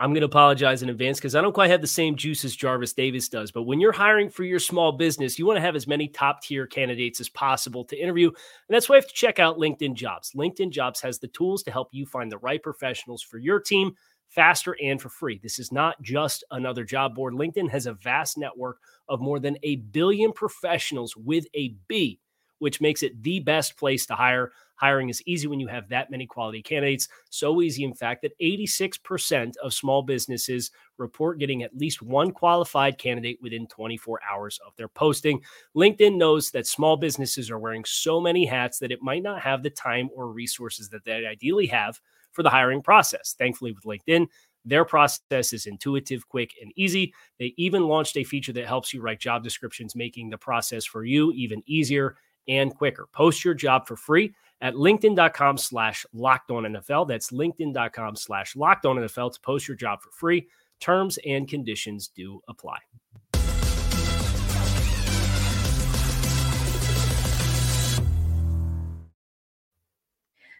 I'm 0.00 0.10
going 0.10 0.20
to 0.20 0.26
apologize 0.26 0.82
in 0.82 0.90
advance 0.90 1.18
because 1.18 1.34
I 1.34 1.40
don't 1.40 1.52
quite 1.52 1.70
have 1.70 1.80
the 1.80 1.88
same 1.88 2.14
juice 2.14 2.44
as 2.44 2.54
Jarvis 2.54 2.92
Davis 2.92 3.28
does. 3.28 3.50
But 3.50 3.64
when 3.64 3.80
you're 3.80 3.90
hiring 3.90 4.30
for 4.30 4.44
your 4.44 4.60
small 4.60 4.92
business, 4.92 5.38
you 5.38 5.46
want 5.46 5.56
to 5.56 5.60
have 5.60 5.74
as 5.74 5.88
many 5.88 6.06
top 6.06 6.40
tier 6.40 6.68
candidates 6.68 7.18
as 7.20 7.28
possible 7.28 7.84
to 7.86 8.00
interview. 8.00 8.28
And 8.28 8.36
that's 8.68 8.88
why 8.88 8.96
you 8.96 9.02
have 9.02 9.08
to 9.08 9.14
check 9.14 9.40
out 9.40 9.58
LinkedIn 9.58 9.94
Jobs. 9.94 10.32
LinkedIn 10.36 10.70
Jobs 10.70 11.00
has 11.00 11.18
the 11.18 11.26
tools 11.28 11.64
to 11.64 11.72
help 11.72 11.88
you 11.90 12.06
find 12.06 12.30
the 12.30 12.38
right 12.38 12.62
professionals 12.62 13.22
for 13.22 13.38
your 13.38 13.58
team 13.58 13.92
faster 14.28 14.76
and 14.80 15.00
for 15.02 15.08
free. 15.08 15.40
This 15.42 15.58
is 15.58 15.72
not 15.72 16.00
just 16.00 16.44
another 16.52 16.84
job 16.84 17.14
board. 17.14 17.34
LinkedIn 17.34 17.70
has 17.70 17.86
a 17.86 17.94
vast 17.94 18.38
network 18.38 18.78
of 19.08 19.20
more 19.20 19.40
than 19.40 19.56
a 19.64 19.76
billion 19.76 20.32
professionals 20.32 21.16
with 21.16 21.46
a 21.54 21.74
B, 21.88 22.20
which 22.58 22.80
makes 22.80 23.02
it 23.02 23.22
the 23.22 23.40
best 23.40 23.76
place 23.76 24.06
to 24.06 24.14
hire. 24.14 24.52
Hiring 24.76 25.08
is 25.08 25.22
easy 25.26 25.48
when 25.48 25.58
you 25.58 25.66
have 25.66 25.88
that 25.88 26.10
many 26.10 26.24
quality 26.24 26.62
candidates. 26.62 27.08
So 27.30 27.62
easy, 27.62 27.82
in 27.82 27.94
fact, 27.94 28.22
that 28.22 28.38
86% 28.40 29.56
of 29.56 29.74
small 29.74 30.02
businesses 30.02 30.70
report 30.98 31.40
getting 31.40 31.64
at 31.64 31.76
least 31.76 32.00
one 32.00 32.30
qualified 32.30 32.96
candidate 32.96 33.38
within 33.42 33.66
24 33.66 34.20
hours 34.22 34.60
of 34.64 34.76
their 34.76 34.88
posting. 34.88 35.42
LinkedIn 35.76 36.16
knows 36.16 36.52
that 36.52 36.66
small 36.66 36.96
businesses 36.96 37.50
are 37.50 37.58
wearing 37.58 37.84
so 37.84 38.20
many 38.20 38.46
hats 38.46 38.78
that 38.78 38.92
it 38.92 39.02
might 39.02 39.22
not 39.22 39.40
have 39.40 39.64
the 39.64 39.70
time 39.70 40.08
or 40.14 40.28
resources 40.28 40.88
that 40.90 41.04
they 41.04 41.26
ideally 41.26 41.66
have 41.66 42.00
for 42.30 42.44
the 42.44 42.50
hiring 42.50 42.82
process. 42.82 43.34
Thankfully, 43.36 43.72
with 43.72 43.84
LinkedIn, 43.84 44.28
their 44.64 44.84
process 44.84 45.52
is 45.52 45.66
intuitive, 45.66 46.28
quick, 46.28 46.52
and 46.60 46.72
easy. 46.76 47.12
They 47.38 47.54
even 47.56 47.84
launched 47.84 48.16
a 48.16 48.24
feature 48.24 48.52
that 48.52 48.66
helps 48.66 48.92
you 48.92 49.00
write 49.00 49.18
job 49.18 49.42
descriptions, 49.42 49.96
making 49.96 50.30
the 50.30 50.38
process 50.38 50.84
for 50.84 51.04
you 51.04 51.32
even 51.32 51.62
easier 51.66 52.16
and 52.48 52.74
quicker. 52.74 53.08
Post 53.12 53.44
your 53.44 53.54
job 53.54 53.86
for 53.86 53.96
free 53.96 54.32
at 54.60 54.74
linkedin.com 54.74 55.58
slash 55.58 56.04
locked 56.12 56.50
on 56.50 56.64
NFL. 56.64 57.08
That's 57.08 57.30
linkedin.com 57.30 58.16
slash 58.16 58.56
locked 58.56 58.86
on 58.86 58.96
NFL 58.96 59.34
to 59.34 59.40
post 59.40 59.68
your 59.68 59.76
job 59.76 60.00
for 60.02 60.10
free. 60.10 60.48
Terms 60.80 61.18
and 61.26 61.48
conditions 61.48 62.08
do 62.08 62.40
apply. 62.48 62.78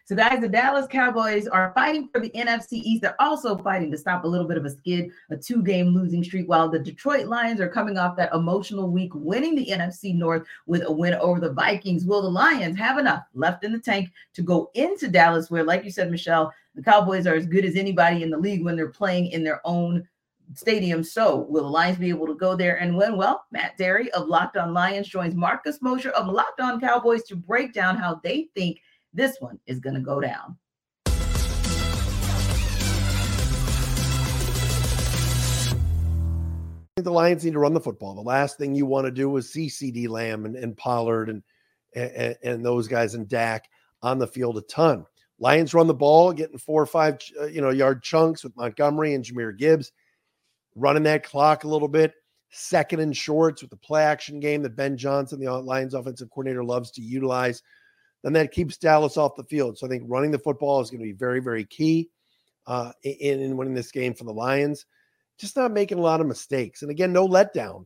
So, 0.05 0.15
guys, 0.15 0.41
the 0.41 0.49
Dallas 0.49 0.87
Cowboys 0.87 1.47
are 1.47 1.71
fighting 1.75 2.09
for 2.11 2.19
the 2.19 2.31
NFC 2.31 2.73
East. 2.73 3.03
They're 3.03 3.21
also 3.21 3.57
fighting 3.57 3.91
to 3.91 3.97
stop 3.97 4.23
a 4.23 4.27
little 4.27 4.47
bit 4.47 4.57
of 4.57 4.65
a 4.65 4.69
skid, 4.69 5.11
a 5.29 5.37
two 5.37 5.61
game 5.61 5.89
losing 5.89 6.23
streak, 6.23 6.49
while 6.49 6.67
the 6.67 6.79
Detroit 6.79 7.27
Lions 7.27 7.61
are 7.61 7.69
coming 7.69 7.97
off 7.97 8.17
that 8.17 8.33
emotional 8.33 8.89
week, 8.89 9.11
winning 9.13 9.55
the 9.55 9.67
NFC 9.67 10.15
North 10.15 10.47
with 10.65 10.83
a 10.85 10.91
win 10.91 11.13
over 11.15 11.39
the 11.39 11.53
Vikings. 11.53 12.05
Will 12.05 12.23
the 12.23 12.29
Lions 12.29 12.77
have 12.77 12.97
enough 12.97 13.23
left 13.33 13.63
in 13.63 13.71
the 13.71 13.79
tank 13.79 14.11
to 14.33 14.41
go 14.41 14.71
into 14.73 15.07
Dallas, 15.07 15.51
where, 15.51 15.63
like 15.63 15.83
you 15.83 15.91
said, 15.91 16.09
Michelle, 16.09 16.51
the 16.75 16.83
Cowboys 16.83 17.27
are 17.27 17.35
as 17.35 17.45
good 17.45 17.65
as 17.65 17.75
anybody 17.75 18.23
in 18.23 18.29
the 18.29 18.37
league 18.37 18.63
when 18.63 18.75
they're 18.75 18.89
playing 18.89 19.27
in 19.27 19.43
their 19.43 19.61
own 19.63 20.07
stadium. 20.55 21.03
So 21.03 21.45
will 21.49 21.63
the 21.63 21.69
Lions 21.69 21.97
be 21.97 22.09
able 22.09 22.27
to 22.27 22.35
go 22.35 22.55
there 22.55 22.77
and 22.77 22.95
win? 22.95 23.17
Well, 23.17 23.45
Matt 23.51 23.77
Dery 23.77 24.09
of 24.09 24.27
Locked 24.27 24.57
On 24.57 24.73
Lions 24.73 25.07
joins 25.07 25.35
Marcus 25.35 25.81
Mosher 25.81 26.09
of 26.11 26.27
Locked 26.27 26.59
On 26.61 26.79
Cowboys 26.79 27.23
to 27.23 27.35
break 27.35 27.73
down 27.73 27.97
how 27.97 28.19
they 28.23 28.49
think 28.55 28.81
this 29.13 29.37
one 29.39 29.59
is 29.65 29.79
going 29.79 29.95
to 29.95 30.01
go 30.01 30.19
down. 30.19 30.57
The 36.95 37.11
Lions 37.11 37.45
need 37.45 37.53
to 37.53 37.59
run 37.59 37.73
the 37.73 37.79
football. 37.79 38.13
The 38.13 38.21
last 38.21 38.57
thing 38.57 38.75
you 38.75 38.85
want 38.85 39.05
to 39.05 39.11
do 39.11 39.35
is 39.37 39.51
see 39.51 39.67
CeeDee 39.67 40.09
Lamb 40.09 40.45
and, 40.45 40.55
and 40.55 40.75
Pollard 40.75 41.29
and, 41.29 41.43
and, 41.95 42.35
and 42.43 42.65
those 42.65 42.89
guys 42.89 43.15
and 43.15 43.27
Dak 43.27 43.69
on 44.01 44.19
the 44.19 44.27
field 44.27 44.57
a 44.57 44.61
ton. 44.61 45.05
Lions 45.39 45.73
run 45.73 45.87
the 45.87 45.93
ball, 45.93 46.33
getting 46.33 46.57
four 46.57 46.81
or 46.81 46.85
five 46.85 47.17
uh, 47.39 47.45
you 47.45 47.61
know 47.61 47.69
yard 47.69 48.03
chunks 48.03 48.43
with 48.43 48.55
Montgomery 48.57 49.13
and 49.13 49.23
Jahmyr 49.23 49.57
Gibbs, 49.57 49.93
running 50.75 51.03
that 51.03 51.23
clock 51.23 51.63
a 51.63 51.69
little 51.69 51.87
bit. 51.87 52.13
Second 52.51 52.99
and 52.99 53.15
shorts 53.15 53.61
with 53.61 53.71
the 53.71 53.77
play 53.77 54.03
action 54.03 54.41
game 54.41 54.61
that 54.63 54.75
Ben 54.75 54.97
Johnson, 54.97 55.39
the 55.39 55.49
Lions 55.49 55.93
offensive 55.93 56.29
coordinator, 56.29 56.65
loves 56.65 56.91
to 56.91 57.01
utilize 57.01 57.63
then 58.23 58.33
that 58.33 58.51
keeps 58.51 58.77
Dallas 58.77 59.17
off 59.17 59.35
the 59.35 59.43
field. 59.43 59.77
So 59.77 59.87
I 59.87 59.89
think 59.89 60.03
running 60.07 60.31
the 60.31 60.39
football 60.39 60.81
is 60.81 60.89
going 60.89 60.99
to 60.99 61.05
be 61.05 61.13
very, 61.13 61.39
very 61.39 61.63
key 61.65 62.09
uh, 62.67 62.91
in, 63.03 63.39
in 63.39 63.57
winning 63.57 63.73
this 63.73 63.91
game 63.91 64.13
for 64.13 64.25
the 64.25 64.33
Lions. 64.33 64.85
Just 65.37 65.55
not 65.55 65.71
making 65.71 65.99
a 65.99 66.01
lot 66.01 66.19
of 66.19 66.27
mistakes. 66.27 66.81
And 66.81 66.91
again, 66.91 67.13
no 67.13 67.27
letdown. 67.27 67.85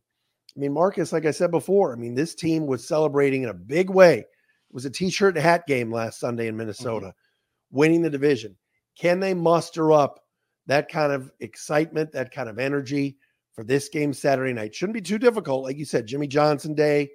I 0.56 0.60
mean, 0.60 0.74
Marcus, 0.74 1.14
like 1.14 1.26
I 1.26 1.32
said 1.32 1.52
before, 1.52 1.94
I 1.94 1.96
mean, 1.96 2.16
this 2.16 2.36
team 2.36 2.68
was 2.68 2.88
celebrating 2.88 3.44
in 3.44 3.50
a 3.50 3.54
big 3.54 3.90
way 3.90 4.20
It 4.20 4.26
was 4.72 4.86
a 4.86 4.90
t-shirt 4.90 5.36
and 5.36 5.44
hat 5.44 5.68
game 5.68 5.92
last 5.92 6.20
Sunday 6.20 6.48
in 6.48 6.58
Minnesota, 6.58 7.08
mm-hmm. 7.08 7.78
winning 7.78 8.02
the 8.02 8.10
division. 8.10 8.56
Can 8.98 9.20
they 9.20 9.34
muster 9.34 9.92
up 9.92 10.20
that 10.68 10.90
kind 10.90 11.12
of 11.12 11.32
excitement, 11.40 12.12
that 12.12 12.32
kind 12.32 12.50
of 12.50 12.60
energy 12.60 13.18
for 13.54 13.64
this 13.64 13.90
game 13.90 14.14
Saturday 14.14 14.54
night? 14.54 14.74
Shouldn't 14.74 14.96
be 14.96 15.02
too 15.02 15.18
difficult. 15.20 15.64
Like 15.64 15.78
you 15.78 15.86
said, 15.86 16.08
Jimmy 16.08 16.28
Johnson 16.28 16.74
Day 16.74 17.10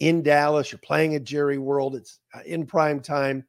in 0.00 0.22
Dallas. 0.22 0.70
You're 0.70 0.78
playing 0.78 1.14
at 1.14 1.24
Jerry 1.24 1.58
World. 1.58 1.96
It's 1.96 2.20
uh, 2.34 2.40
in 2.44 2.66
prime 2.66 3.00
time. 3.00 3.44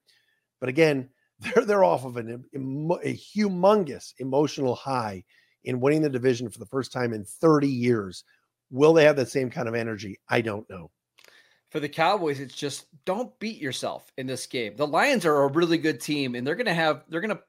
But 0.60 0.70
again, 0.70 1.10
they're 1.40 1.66
they're 1.66 1.84
off 1.84 2.06
of 2.06 2.18
an, 2.18 2.46
a 2.54 3.14
humongous 3.14 4.14
emotional 4.20 4.76
high 4.76 5.24
in 5.64 5.80
winning 5.80 6.02
the 6.02 6.10
division 6.10 6.50
for 6.50 6.60
the 6.60 6.66
first 6.66 6.92
time 6.92 7.14
in 7.14 7.26
30 7.26 7.68
years. 7.68 8.24
Will 8.72 8.94
they 8.94 9.04
have 9.04 9.16
that 9.18 9.30
same 9.30 9.50
kind 9.50 9.68
of 9.68 9.76
energy? 9.76 10.20
I 10.30 10.42
don't 10.42 10.70
know. 10.70 10.92
For 11.70 11.80
the 11.80 11.90
Cowboys, 11.90 12.40
it's 12.40 12.56
just 12.56 12.86
don't 13.06 13.38
beat 13.40 13.60
yourself 13.60 14.12
in 14.18 14.26
this 14.26 14.46
game. 14.48 14.76
The 14.78 14.88
Lions 14.88 15.26
are 15.26 15.44
a 15.44 15.52
really 15.52 15.78
good 15.78 16.00
team, 16.00 16.36
and 16.36 16.48
they're 16.48 16.56
to 16.56 16.74
have 16.74 17.04
they're 17.10 17.22
to 17.22 17.40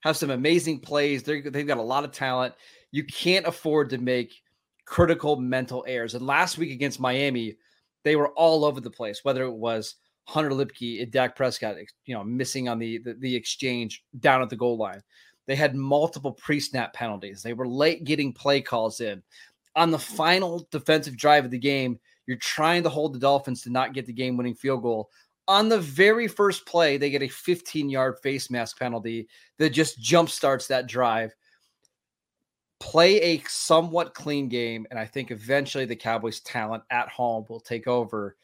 have 0.00 0.16
some 0.16 0.30
amazing 0.30 0.80
plays. 0.80 1.22
They're, 1.22 1.42
they've 1.42 1.66
got 1.66 1.78
a 1.78 1.82
lot 1.82 2.04
of 2.04 2.12
talent. 2.12 2.54
You 2.90 3.04
can't 3.04 3.46
afford 3.46 3.90
to 3.90 3.98
make 3.98 4.32
critical 4.86 5.36
mental 5.36 5.84
errors. 5.86 6.14
And 6.14 6.26
last 6.26 6.56
week 6.56 6.72
against 6.72 7.00
Miami, 7.00 7.56
they 8.08 8.16
were 8.16 8.30
all 8.30 8.64
over 8.64 8.80
the 8.80 8.90
place. 8.90 9.22
Whether 9.22 9.42
it 9.44 9.52
was 9.52 9.96
Hunter 10.28 10.50
and 10.50 11.10
Dak 11.10 11.36
Prescott, 11.36 11.76
you 12.06 12.14
know, 12.14 12.24
missing 12.24 12.68
on 12.68 12.78
the, 12.78 12.98
the, 12.98 13.14
the 13.14 13.34
exchange 13.34 14.04
down 14.20 14.42
at 14.42 14.50
the 14.50 14.56
goal 14.56 14.76
line. 14.76 15.02
They 15.46 15.56
had 15.56 15.74
multiple 15.74 16.32
pre-snap 16.32 16.92
penalties. 16.92 17.42
They 17.42 17.54
were 17.54 17.66
late 17.66 18.04
getting 18.04 18.34
play 18.34 18.60
calls 18.60 19.00
in. 19.00 19.22
On 19.76 19.90
the 19.90 19.98
final 19.98 20.68
defensive 20.70 21.16
drive 21.16 21.44
of 21.44 21.50
the 21.50 21.58
game, 21.58 21.98
you're 22.26 22.36
trying 22.36 22.82
to 22.82 22.90
hold 22.90 23.14
the 23.14 23.18
Dolphins 23.18 23.62
to 23.62 23.70
not 23.70 23.94
get 23.94 24.04
the 24.04 24.12
game-winning 24.12 24.54
field 24.54 24.82
goal. 24.82 25.08
On 25.46 25.70
the 25.70 25.78
very 25.80 26.28
first 26.28 26.66
play, 26.66 26.98
they 26.98 27.08
get 27.08 27.22
a 27.22 27.26
15-yard 27.26 28.16
face 28.22 28.50
mask 28.50 28.78
penalty 28.78 29.28
that 29.58 29.70
just 29.70 29.98
jump 29.98 30.28
starts 30.28 30.66
that 30.66 30.88
drive. 30.88 31.34
Play 32.80 33.20
a 33.20 33.42
somewhat 33.48 34.14
clean 34.14 34.48
game, 34.48 34.86
and 34.90 34.98
I 34.98 35.04
think 35.04 35.30
eventually 35.30 35.84
the 35.84 35.96
Cowboys' 35.96 36.40
talent 36.40 36.84
at 36.90 37.08
home 37.08 37.44
will 37.48 37.60
take 37.60 37.86
over. 37.86 38.36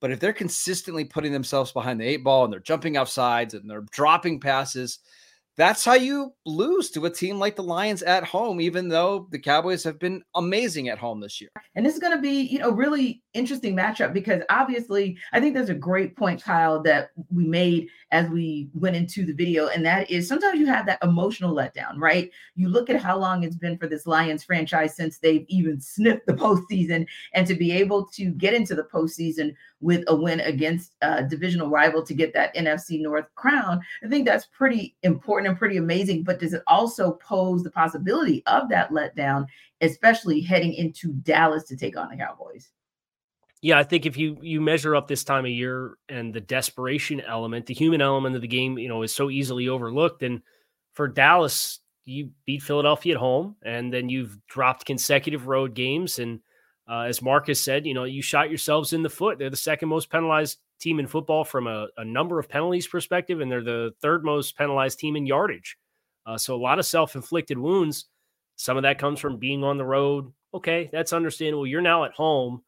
But 0.00 0.10
if 0.10 0.18
they're 0.18 0.32
consistently 0.32 1.04
putting 1.04 1.32
themselves 1.32 1.72
behind 1.72 2.00
the 2.00 2.06
eight 2.06 2.24
ball 2.24 2.44
and 2.44 2.52
they're 2.52 2.60
jumping 2.60 2.96
off 2.96 3.08
sides 3.08 3.54
and 3.54 3.70
they're 3.70 3.86
dropping 3.92 4.40
passes, 4.40 4.98
that's 5.56 5.84
how 5.84 5.94
you 5.94 6.32
lose 6.46 6.90
to 6.90 7.04
a 7.04 7.10
team 7.10 7.38
like 7.38 7.56
the 7.56 7.62
Lions 7.62 8.02
at 8.02 8.24
home, 8.24 8.60
even 8.60 8.88
though 8.88 9.28
the 9.30 9.38
Cowboys 9.38 9.84
have 9.84 9.98
been 9.98 10.22
amazing 10.34 10.88
at 10.88 10.98
home 10.98 11.20
this 11.20 11.40
year. 11.40 11.50
And 11.74 11.84
this 11.84 11.94
is 11.94 12.00
going 12.00 12.16
to 12.16 12.22
be, 12.22 12.40
you 12.40 12.58
know, 12.58 12.70
really 12.70 13.22
interesting 13.34 13.76
matchup 13.76 14.14
because 14.14 14.42
obviously, 14.48 15.18
I 15.32 15.40
think 15.40 15.54
there's 15.54 15.68
a 15.68 15.74
great 15.74 16.16
point, 16.16 16.42
Kyle, 16.42 16.82
that 16.84 17.10
we 17.30 17.44
made 17.44 17.88
as 18.10 18.28
we 18.28 18.68
went 18.74 18.96
into 18.96 19.26
the 19.26 19.32
video, 19.32 19.68
and 19.68 19.84
that 19.84 20.10
is 20.10 20.28
sometimes 20.28 20.58
you 20.58 20.66
have 20.66 20.86
that 20.86 20.98
emotional 21.02 21.54
letdown, 21.54 21.96
right? 21.96 22.30
You 22.54 22.68
look 22.68 22.88
at 22.90 23.00
how 23.00 23.18
long 23.18 23.42
it's 23.42 23.56
been 23.56 23.78
for 23.78 23.86
this 23.86 24.06
Lions 24.06 24.44
franchise 24.44 24.96
since 24.96 25.18
they've 25.18 25.44
even 25.48 25.80
sniffed 25.80 26.26
the 26.26 26.32
postseason, 26.34 27.06
and 27.34 27.46
to 27.46 27.54
be 27.54 27.72
able 27.72 28.06
to 28.08 28.30
get 28.32 28.54
into 28.54 28.74
the 28.74 28.84
postseason 28.84 29.54
with 29.80 30.04
a 30.06 30.14
win 30.14 30.40
against 30.40 30.92
a 31.02 31.24
divisional 31.24 31.68
rival 31.68 32.02
to 32.04 32.14
get 32.14 32.32
that 32.32 32.54
NFC 32.54 33.00
North 33.00 33.26
crown, 33.34 33.80
I 34.04 34.08
think 34.08 34.26
that's 34.26 34.46
pretty 34.46 34.94
important 35.02 35.41
and 35.46 35.58
pretty 35.58 35.76
amazing. 35.76 36.24
But 36.24 36.38
does 36.38 36.54
it 36.54 36.62
also 36.66 37.12
pose 37.12 37.62
the 37.62 37.70
possibility 37.70 38.42
of 38.46 38.68
that 38.68 38.90
letdown, 38.90 39.46
especially 39.80 40.40
heading 40.40 40.74
into 40.74 41.12
Dallas 41.12 41.64
to 41.64 41.76
take 41.76 41.96
on 41.96 42.10
the 42.10 42.16
Cowboys? 42.16 42.70
Yeah, 43.62 43.78
I 43.78 43.84
think 43.84 44.06
if 44.06 44.16
you 44.16 44.36
you 44.42 44.60
measure 44.60 44.96
up 44.96 45.06
this 45.06 45.22
time 45.22 45.44
of 45.44 45.50
year 45.52 45.96
and 46.08 46.34
the 46.34 46.40
desperation 46.40 47.20
element, 47.20 47.66
the 47.66 47.74
human 47.74 48.02
element 48.02 48.34
of 48.34 48.42
the 48.42 48.48
game, 48.48 48.76
you 48.76 48.88
know, 48.88 49.02
is 49.02 49.14
so 49.14 49.30
easily 49.30 49.68
overlooked. 49.68 50.24
And 50.24 50.42
for 50.94 51.06
Dallas, 51.06 51.78
you 52.04 52.30
beat 52.44 52.62
Philadelphia 52.62 53.14
at 53.14 53.20
home, 53.20 53.54
and 53.62 53.92
then 53.92 54.08
you've 54.08 54.36
dropped 54.48 54.84
consecutive 54.84 55.46
road 55.46 55.74
games. 55.74 56.18
And 56.18 56.40
uh, 56.90 57.02
as 57.02 57.22
Marcus 57.22 57.60
said, 57.60 57.86
you 57.86 57.94
know, 57.94 58.02
you 58.02 58.20
shot 58.20 58.48
yourselves 58.48 58.92
in 58.92 59.04
the 59.04 59.08
foot. 59.08 59.38
They're 59.38 59.48
the 59.48 59.56
second 59.56 59.88
most 59.88 60.10
penalized 60.10 60.58
team 60.82 60.98
in 60.98 61.06
football 61.06 61.44
from 61.44 61.66
a, 61.66 61.86
a 61.96 62.04
number 62.04 62.38
of 62.38 62.48
penalties 62.48 62.86
perspective, 62.86 63.40
and 63.40 63.50
they're 63.50 63.62
the 63.62 63.92
third 64.02 64.24
most 64.24 64.56
penalized 64.56 64.98
team 64.98 65.16
in 65.16 65.26
yardage. 65.26 65.76
Uh, 66.26 66.36
so 66.36 66.54
a 66.54 66.56
lot 66.56 66.78
of 66.78 66.86
self 66.86 67.14
inflicted 67.16 67.58
wounds. 67.58 68.06
Some 68.56 68.76
of 68.76 68.82
that 68.82 68.98
comes 68.98 69.18
from 69.18 69.38
being 69.38 69.64
on 69.64 69.78
the 69.78 69.84
road. 69.84 70.32
Okay, 70.54 70.90
that's 70.92 71.12
understandable. 71.12 71.66
You're 71.66 71.80
now 71.80 72.04
at 72.04 72.12
home 72.12 72.62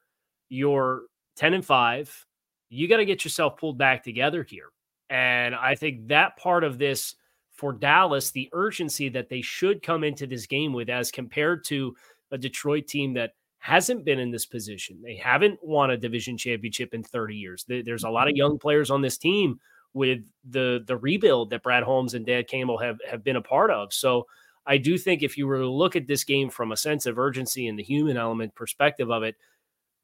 you're 0.48 1.02
10 1.36 1.54
and 1.54 1.64
5. 1.64 2.26
You 2.70 2.88
got 2.88 2.98
to 2.98 3.04
get 3.04 3.24
yourself 3.24 3.56
pulled 3.56 3.78
back 3.78 4.02
together 4.02 4.42
here. 4.42 4.70
And 5.10 5.54
I 5.54 5.74
think 5.74 6.08
that 6.08 6.36
part 6.36 6.64
of 6.64 6.78
this 6.78 7.14
for 7.52 7.72
Dallas, 7.72 8.30
the 8.30 8.48
urgency 8.52 9.08
that 9.10 9.28
they 9.28 9.42
should 9.42 9.82
come 9.82 10.02
into 10.02 10.26
this 10.26 10.46
game 10.46 10.72
with 10.72 10.88
as 10.88 11.10
compared 11.10 11.64
to 11.66 11.94
a 12.30 12.38
Detroit 12.38 12.88
team 12.88 13.14
that 13.14 13.32
hasn't 13.64 14.04
been 14.04 14.18
in 14.18 14.30
this 14.30 14.44
position. 14.44 15.00
They 15.02 15.16
haven't 15.16 15.58
won 15.62 15.90
a 15.90 15.96
division 15.96 16.36
championship 16.36 16.92
in 16.92 17.02
30 17.02 17.34
years. 17.34 17.64
There's 17.66 18.04
a 18.04 18.10
lot 18.10 18.28
of 18.28 18.32
mm-hmm. 18.32 18.36
young 18.36 18.58
players 18.58 18.90
on 18.90 19.00
this 19.00 19.16
team 19.16 19.58
with 19.94 20.18
the 20.50 20.84
the 20.86 20.98
rebuild 20.98 21.48
that 21.48 21.62
Brad 21.62 21.82
Holmes 21.82 22.12
and 22.12 22.26
Dan 22.26 22.44
Campbell 22.44 22.76
have 22.76 22.98
have 23.10 23.24
been 23.24 23.36
a 23.36 23.40
part 23.40 23.70
of. 23.70 23.90
So 23.90 24.26
I 24.66 24.76
do 24.76 24.98
think 24.98 25.22
if 25.22 25.38
you 25.38 25.46
were 25.46 25.60
to 25.60 25.70
look 25.70 25.96
at 25.96 26.06
this 26.06 26.24
game 26.24 26.50
from 26.50 26.72
a 26.72 26.76
sense 26.76 27.06
of 27.06 27.18
urgency 27.18 27.66
and 27.66 27.78
the 27.78 27.82
human 27.82 28.18
element 28.18 28.54
perspective 28.54 29.10
of 29.10 29.22
it, 29.22 29.34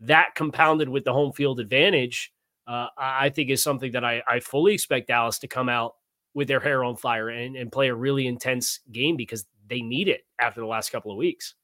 that 0.00 0.34
compounded 0.34 0.88
with 0.88 1.04
the 1.04 1.12
home 1.12 1.34
field 1.34 1.60
advantage, 1.60 2.32
uh, 2.66 2.86
I 2.96 3.28
think 3.28 3.50
is 3.50 3.62
something 3.62 3.92
that 3.92 4.06
I, 4.06 4.22
I 4.26 4.40
fully 4.40 4.72
expect 4.72 5.08
Dallas 5.08 5.38
to 5.40 5.48
come 5.48 5.68
out 5.68 5.96
with 6.32 6.48
their 6.48 6.60
hair 6.60 6.82
on 6.82 6.96
fire 6.96 7.28
and, 7.28 7.56
and 7.56 7.70
play 7.70 7.88
a 7.88 7.94
really 7.94 8.26
intense 8.26 8.80
game 8.90 9.16
because 9.16 9.44
they 9.66 9.82
need 9.82 10.08
it 10.08 10.22
after 10.38 10.62
the 10.62 10.66
last 10.66 10.90
couple 10.92 11.10
of 11.10 11.18
weeks. 11.18 11.56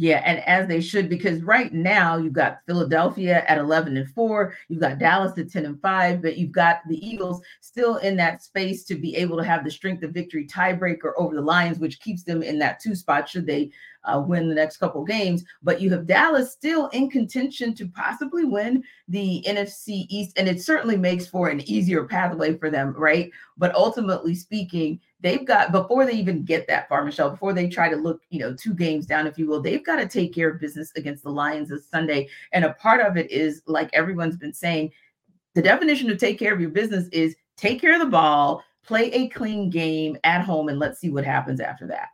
Yeah, 0.00 0.22
and 0.24 0.38
as 0.46 0.68
they 0.68 0.80
should, 0.80 1.08
because 1.08 1.42
right 1.42 1.72
now 1.74 2.18
you've 2.18 2.32
got 2.32 2.60
Philadelphia 2.68 3.44
at 3.48 3.58
11 3.58 3.96
and 3.96 4.08
4, 4.08 4.54
you've 4.68 4.80
got 4.80 5.00
Dallas 5.00 5.36
at 5.36 5.50
10 5.50 5.66
and 5.66 5.82
5, 5.82 6.22
but 6.22 6.38
you've 6.38 6.52
got 6.52 6.82
the 6.88 7.04
Eagles 7.04 7.42
still 7.60 7.96
in 7.96 8.16
that 8.16 8.40
space 8.40 8.84
to 8.84 8.94
be 8.94 9.16
able 9.16 9.36
to 9.36 9.42
have 9.42 9.64
the 9.64 9.70
strength 9.72 10.04
of 10.04 10.12
victory 10.12 10.46
tiebreaker 10.46 11.14
over 11.18 11.34
the 11.34 11.40
Lions, 11.40 11.80
which 11.80 11.98
keeps 11.98 12.22
them 12.22 12.44
in 12.44 12.60
that 12.60 12.78
two 12.78 12.94
spot 12.94 13.28
should 13.28 13.44
they 13.44 13.72
uh, 14.04 14.22
win 14.26 14.48
the 14.48 14.54
next 14.54 14.78
couple 14.78 15.04
games. 15.04 15.44
But 15.62 15.80
you 15.80 15.90
have 15.90 16.06
Dallas 16.06 16.52
still 16.52 16.88
in 16.88 17.10
contention 17.10 17.74
to 17.74 17.88
possibly 17.88 18.44
win 18.44 18.82
the 19.08 19.44
NFC 19.46 20.06
East, 20.08 20.38
and 20.38 20.48
it 20.48 20.62
certainly 20.62 20.96
makes 20.96 21.26
for 21.26 21.48
an 21.48 21.60
easier 21.68 22.04
pathway 22.04 22.56
for 22.56 22.70
them, 22.70 22.94
right? 22.96 23.30
But 23.56 23.74
ultimately 23.74 24.34
speaking, 24.34 25.00
they've 25.20 25.44
got 25.44 25.72
before 25.72 26.06
they 26.06 26.12
even 26.12 26.44
get 26.44 26.66
that 26.68 26.88
far, 26.88 27.04
Michelle, 27.04 27.30
before 27.30 27.52
they 27.52 27.68
try 27.68 27.88
to 27.88 27.96
look, 27.96 28.22
you 28.30 28.38
know, 28.38 28.54
two 28.54 28.74
games 28.74 29.06
down, 29.06 29.26
if 29.26 29.38
you 29.38 29.46
will, 29.46 29.60
they've 29.60 29.84
got 29.84 29.96
to 29.96 30.08
take 30.08 30.34
care 30.34 30.50
of 30.50 30.60
business 30.60 30.92
against 30.96 31.24
the 31.24 31.30
Lions 31.30 31.68
this 31.68 31.88
Sunday. 31.88 32.28
And 32.52 32.64
a 32.64 32.74
part 32.74 33.00
of 33.00 33.16
it 33.16 33.30
is, 33.30 33.62
like 33.66 33.90
everyone's 33.92 34.36
been 34.36 34.54
saying, 34.54 34.92
the 35.54 35.62
definition 35.62 36.10
of 36.10 36.18
take 36.18 36.38
care 36.38 36.54
of 36.54 36.60
your 36.60 36.70
business 36.70 37.08
is 37.08 37.34
take 37.56 37.80
care 37.80 37.94
of 37.94 38.00
the 38.00 38.06
ball, 38.06 38.62
play 38.84 39.10
a 39.12 39.28
clean 39.28 39.70
game 39.70 40.16
at 40.24 40.42
home, 40.42 40.68
and 40.68 40.78
let's 40.78 41.00
see 41.00 41.10
what 41.10 41.24
happens 41.24 41.60
after 41.60 41.86
that. 41.88 42.08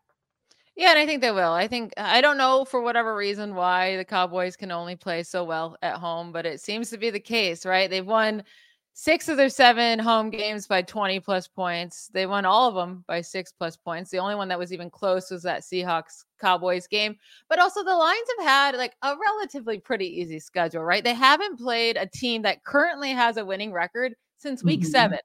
Yeah, 0.76 0.90
and 0.90 0.98
I 0.98 1.06
think 1.06 1.20
they 1.20 1.30
will. 1.30 1.52
I 1.52 1.68
think 1.68 1.92
I 1.96 2.20
don't 2.20 2.37
know 2.37 2.64
for 2.64 2.80
whatever 2.80 3.14
reason 3.14 3.54
why 3.54 3.96
the 3.96 4.04
Cowboys 4.04 4.56
can 4.56 4.72
only 4.72 4.96
play 4.96 5.22
so 5.22 5.44
well 5.44 5.76
at 5.82 5.96
home, 5.96 6.32
but 6.32 6.46
it 6.46 6.60
seems 6.60 6.90
to 6.90 6.98
be 6.98 7.10
the 7.10 7.20
case, 7.20 7.64
right? 7.64 7.88
They've 7.88 8.04
won 8.04 8.42
six 8.92 9.28
of 9.28 9.37
their 9.37 9.48
seven 9.48 9.98
home 9.98 10.30
games 10.30 10.66
by 10.66 10.82
20 10.82 11.20
plus 11.20 11.46
points. 11.46 12.08
They 12.12 12.26
won 12.26 12.44
all 12.44 12.68
of 12.68 12.74
them 12.74 13.04
by 13.06 13.20
six 13.20 13.52
plus 13.52 13.76
points. 13.76 14.10
The 14.10 14.18
only 14.18 14.34
one 14.34 14.48
that 14.48 14.58
was 14.58 14.72
even 14.72 14.90
close 14.90 15.30
was 15.30 15.42
that 15.42 15.62
Seahawks 15.62 16.24
Cowboys 16.40 16.88
game. 16.88 17.16
But 17.48 17.60
also, 17.60 17.84
the 17.84 17.94
Lions 17.94 18.28
have 18.38 18.46
had 18.46 18.76
like 18.76 18.96
a 19.02 19.14
relatively 19.16 19.78
pretty 19.78 20.20
easy 20.20 20.40
schedule, 20.40 20.82
right? 20.82 21.04
They 21.04 21.14
haven't 21.14 21.58
played 21.58 21.96
a 21.96 22.06
team 22.06 22.42
that 22.42 22.64
currently 22.64 23.10
has 23.10 23.37
a 23.37 23.44
winning 23.44 23.72
record 23.72 24.14
since 24.38 24.64
week 24.64 24.80
mm-hmm. 24.80 24.90
seven. 24.90 25.18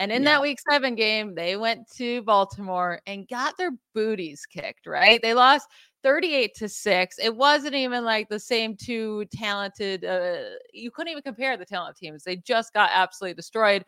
And 0.00 0.10
in 0.10 0.22
yeah. 0.22 0.30
that 0.30 0.42
week 0.42 0.58
seven 0.68 0.94
game, 0.94 1.34
they 1.34 1.58
went 1.58 1.86
to 1.96 2.22
Baltimore 2.22 3.02
and 3.06 3.28
got 3.28 3.58
their 3.58 3.72
booties 3.94 4.46
kicked, 4.46 4.86
right? 4.86 5.20
They 5.20 5.34
lost 5.34 5.68
38 6.02 6.54
to 6.56 6.70
6. 6.70 7.16
It 7.22 7.36
wasn't 7.36 7.74
even 7.74 8.02
like 8.02 8.30
the 8.30 8.40
same 8.40 8.76
two 8.76 9.26
talented 9.26 10.06
uh, 10.06 10.56
you 10.72 10.90
couldn't 10.90 11.10
even 11.10 11.22
compare 11.22 11.58
the 11.58 11.66
talent 11.66 11.98
teams. 11.98 12.24
They 12.24 12.36
just 12.36 12.72
got 12.72 12.90
absolutely 12.94 13.34
destroyed. 13.34 13.84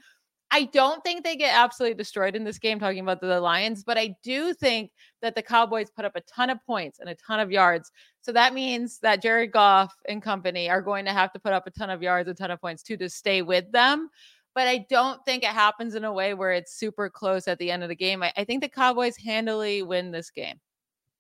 I 0.51 0.65
don't 0.65 1.03
think 1.03 1.25
they 1.25 1.35
get 1.35 1.57
absolutely 1.57 1.95
destroyed 1.95 2.37
in 2.37 2.45
this 2.45 2.59
game 2.59 2.79
talking 2.79 3.01
about 3.01 3.23
the 3.23 3.41
Lions, 3.41 3.83
but 3.83 3.97
I 3.97 4.15
do 4.23 4.53
think 4.53 4.91
that 5.23 5.35
the 5.35 5.41
Cowboys 5.41 5.89
put 5.89 6.05
up 6.05 6.15
a 6.15 6.21
ton 6.21 6.51
of 6.51 6.59
points 6.67 6.99
and 6.99 7.09
a 7.09 7.15
ton 7.15 7.41
of 7.41 7.51
yards. 7.51 7.91
So 8.21 8.33
that 8.33 8.53
means 8.53 8.99
that 8.99 9.23
Jared 9.23 9.53
Goff 9.53 9.95
and 10.11 10.23
company 10.23 10.69
are 10.69 10.83
going 10.83 11.07
to 11.07 11.13
have 11.13 11.33
to 11.33 11.41
put 11.41 11.55
up 11.55 11.67
a 11.67 11.71
ton 11.71 11.89
of 11.89 12.03
yards, 12.03 12.29
a 12.29 12.35
ton 12.35 12.51
of 12.51 12.61
points 12.61 12.83
too 12.83 12.99
to 12.99 13.09
stay 13.09 13.41
with 13.41 13.73
them 13.73 14.11
but 14.55 14.69
I 14.69 14.87
don't 14.91 15.25
think 15.25 15.43
it 15.43 15.51
happens 15.51 15.95
in 15.95 16.05
a 16.05 16.13
way 16.13 16.35
where 16.35 16.53
it's 16.53 16.75
super 16.75 17.09
close 17.09 17.49
at 17.49 17.59
the 17.59 17.71
end 17.71 17.83
of 17.83 17.89
the 17.89 17.97
game. 17.97 18.23
I, 18.23 18.33
I 18.37 18.45
think 18.45 18.63
the 18.63 18.69
Cowboys 18.69 19.17
handily 19.17 19.83
win 19.83 20.11
this 20.11 20.31
game. 20.31 20.61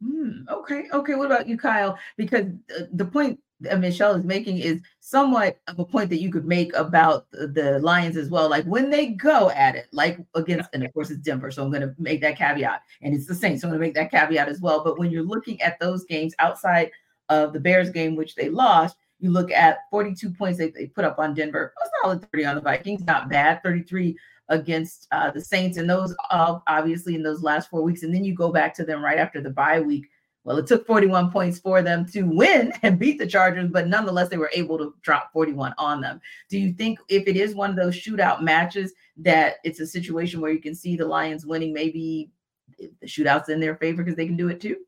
Hmm, 0.04 0.42
okay, 0.48 0.84
okay. 0.92 1.14
What 1.14 1.26
about 1.26 1.46
you, 1.46 1.56
Kyle? 1.56 1.96
Because 2.16 2.46
uh, 2.76 2.84
the 2.92 3.04
point 3.04 3.38
that 3.60 3.78
Michelle 3.78 4.14
is 4.14 4.24
making 4.24 4.58
is 4.58 4.80
somewhat 5.00 5.58
of 5.68 5.78
a 5.78 5.84
point 5.84 6.10
that 6.10 6.20
you 6.20 6.30
could 6.30 6.44
make 6.44 6.74
about 6.74 7.30
the, 7.30 7.46
the 7.46 7.78
Lions 7.78 8.16
as 8.16 8.28
well. 8.28 8.50
Like 8.50 8.64
when 8.64 8.90
they 8.90 9.08
go 9.08 9.50
at 9.50 9.76
it, 9.76 9.86
like 9.92 10.18
against, 10.34 10.68
and 10.72 10.82
of 10.82 10.92
course 10.92 11.10
it's 11.10 11.20
Denver, 11.20 11.50
so 11.50 11.62
I'm 11.62 11.70
going 11.70 11.82
to 11.82 11.94
make 11.98 12.20
that 12.22 12.36
caveat, 12.36 12.82
and 13.02 13.14
it's 13.14 13.26
the 13.26 13.34
Saints, 13.34 13.62
so 13.62 13.68
I'm 13.68 13.70
going 13.70 13.80
to 13.80 13.86
make 13.86 13.94
that 13.94 14.10
caveat 14.10 14.48
as 14.48 14.60
well. 14.60 14.82
But 14.82 14.98
when 14.98 15.10
you're 15.10 15.22
looking 15.22 15.60
at 15.62 15.78
those 15.78 16.04
games 16.04 16.34
outside 16.40 16.90
of 17.28 17.52
the 17.52 17.60
Bears 17.60 17.90
game, 17.90 18.16
which 18.16 18.34
they 18.34 18.48
lost, 18.48 18.96
you 19.22 19.30
look 19.30 19.50
at 19.52 19.88
42 19.90 20.30
points 20.30 20.58
they, 20.58 20.70
they 20.70 20.86
put 20.86 21.04
up 21.04 21.18
on 21.18 21.32
Denver, 21.32 21.72
a 21.82 21.88
solid 22.02 22.28
30 22.32 22.44
on 22.44 22.54
the 22.56 22.60
Vikings, 22.60 23.04
not 23.04 23.28
bad. 23.28 23.62
33 23.62 24.18
against 24.48 25.06
uh, 25.12 25.30
the 25.30 25.40
Saints, 25.40 25.78
and 25.78 25.88
those 25.88 26.14
uh, 26.30 26.58
obviously 26.66 27.14
in 27.14 27.22
those 27.22 27.42
last 27.42 27.70
four 27.70 27.82
weeks. 27.82 28.02
And 28.02 28.14
then 28.14 28.24
you 28.24 28.34
go 28.34 28.52
back 28.52 28.74
to 28.74 28.84
them 28.84 29.02
right 29.02 29.18
after 29.18 29.40
the 29.40 29.50
bye 29.50 29.80
week. 29.80 30.08
Well, 30.44 30.58
it 30.58 30.66
took 30.66 30.84
41 30.88 31.30
points 31.30 31.60
for 31.60 31.82
them 31.82 32.04
to 32.06 32.22
win 32.22 32.72
and 32.82 32.98
beat 32.98 33.18
the 33.18 33.26
Chargers, 33.26 33.70
but 33.70 33.86
nonetheless, 33.86 34.28
they 34.28 34.38
were 34.38 34.50
able 34.52 34.76
to 34.78 34.92
drop 35.02 35.32
41 35.32 35.72
on 35.78 36.00
them. 36.00 36.20
Do 36.48 36.58
you 36.58 36.72
think 36.72 36.98
if 37.08 37.28
it 37.28 37.36
is 37.36 37.54
one 37.54 37.70
of 37.70 37.76
those 37.76 37.94
shootout 37.94 38.42
matches 38.42 38.92
that 39.18 39.56
it's 39.62 39.78
a 39.78 39.86
situation 39.86 40.40
where 40.40 40.50
you 40.50 40.60
can 40.60 40.74
see 40.74 40.96
the 40.96 41.06
Lions 41.06 41.46
winning, 41.46 41.72
maybe 41.72 42.32
the 42.78 43.06
shootouts 43.06 43.50
in 43.50 43.60
their 43.60 43.76
favor 43.76 44.02
because 44.02 44.16
they 44.16 44.26
can 44.26 44.36
do 44.36 44.48
it 44.48 44.60
too? 44.60 44.78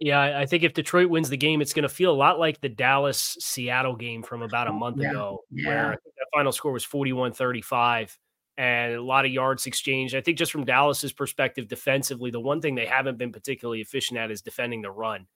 Yeah, 0.00 0.38
I 0.38 0.46
think 0.46 0.62
if 0.62 0.72
Detroit 0.72 1.10
wins 1.10 1.28
the 1.28 1.36
game, 1.36 1.60
it's 1.60 1.74
going 1.74 1.82
to 1.82 1.88
feel 1.88 2.10
a 2.10 2.16
lot 2.16 2.38
like 2.38 2.60
the 2.60 2.70
Dallas 2.70 3.36
Seattle 3.38 3.94
game 3.94 4.22
from 4.22 4.40
about 4.40 4.66
a 4.66 4.70
oh, 4.70 4.78
month 4.78 4.96
yeah. 4.98 5.10
ago, 5.10 5.44
Yeah. 5.50 5.68
where 5.68 5.86
I 5.88 5.96
think 5.96 6.14
that 6.16 6.26
final 6.32 6.52
score 6.52 6.72
was 6.72 6.84
41 6.84 7.34
35 7.34 8.18
and 8.56 8.94
a 8.94 9.02
lot 9.02 9.26
of 9.26 9.30
yards 9.30 9.66
exchanged. 9.66 10.14
I 10.14 10.22
think 10.22 10.38
just 10.38 10.52
from 10.52 10.64
Dallas's 10.64 11.12
perspective, 11.12 11.68
defensively, 11.68 12.30
the 12.30 12.40
one 12.40 12.62
thing 12.62 12.74
they 12.74 12.86
haven't 12.86 13.18
been 13.18 13.30
particularly 13.30 13.82
efficient 13.82 14.18
at 14.18 14.30
is 14.30 14.40
defending 14.40 14.80
the 14.80 14.90
run. 14.90 15.26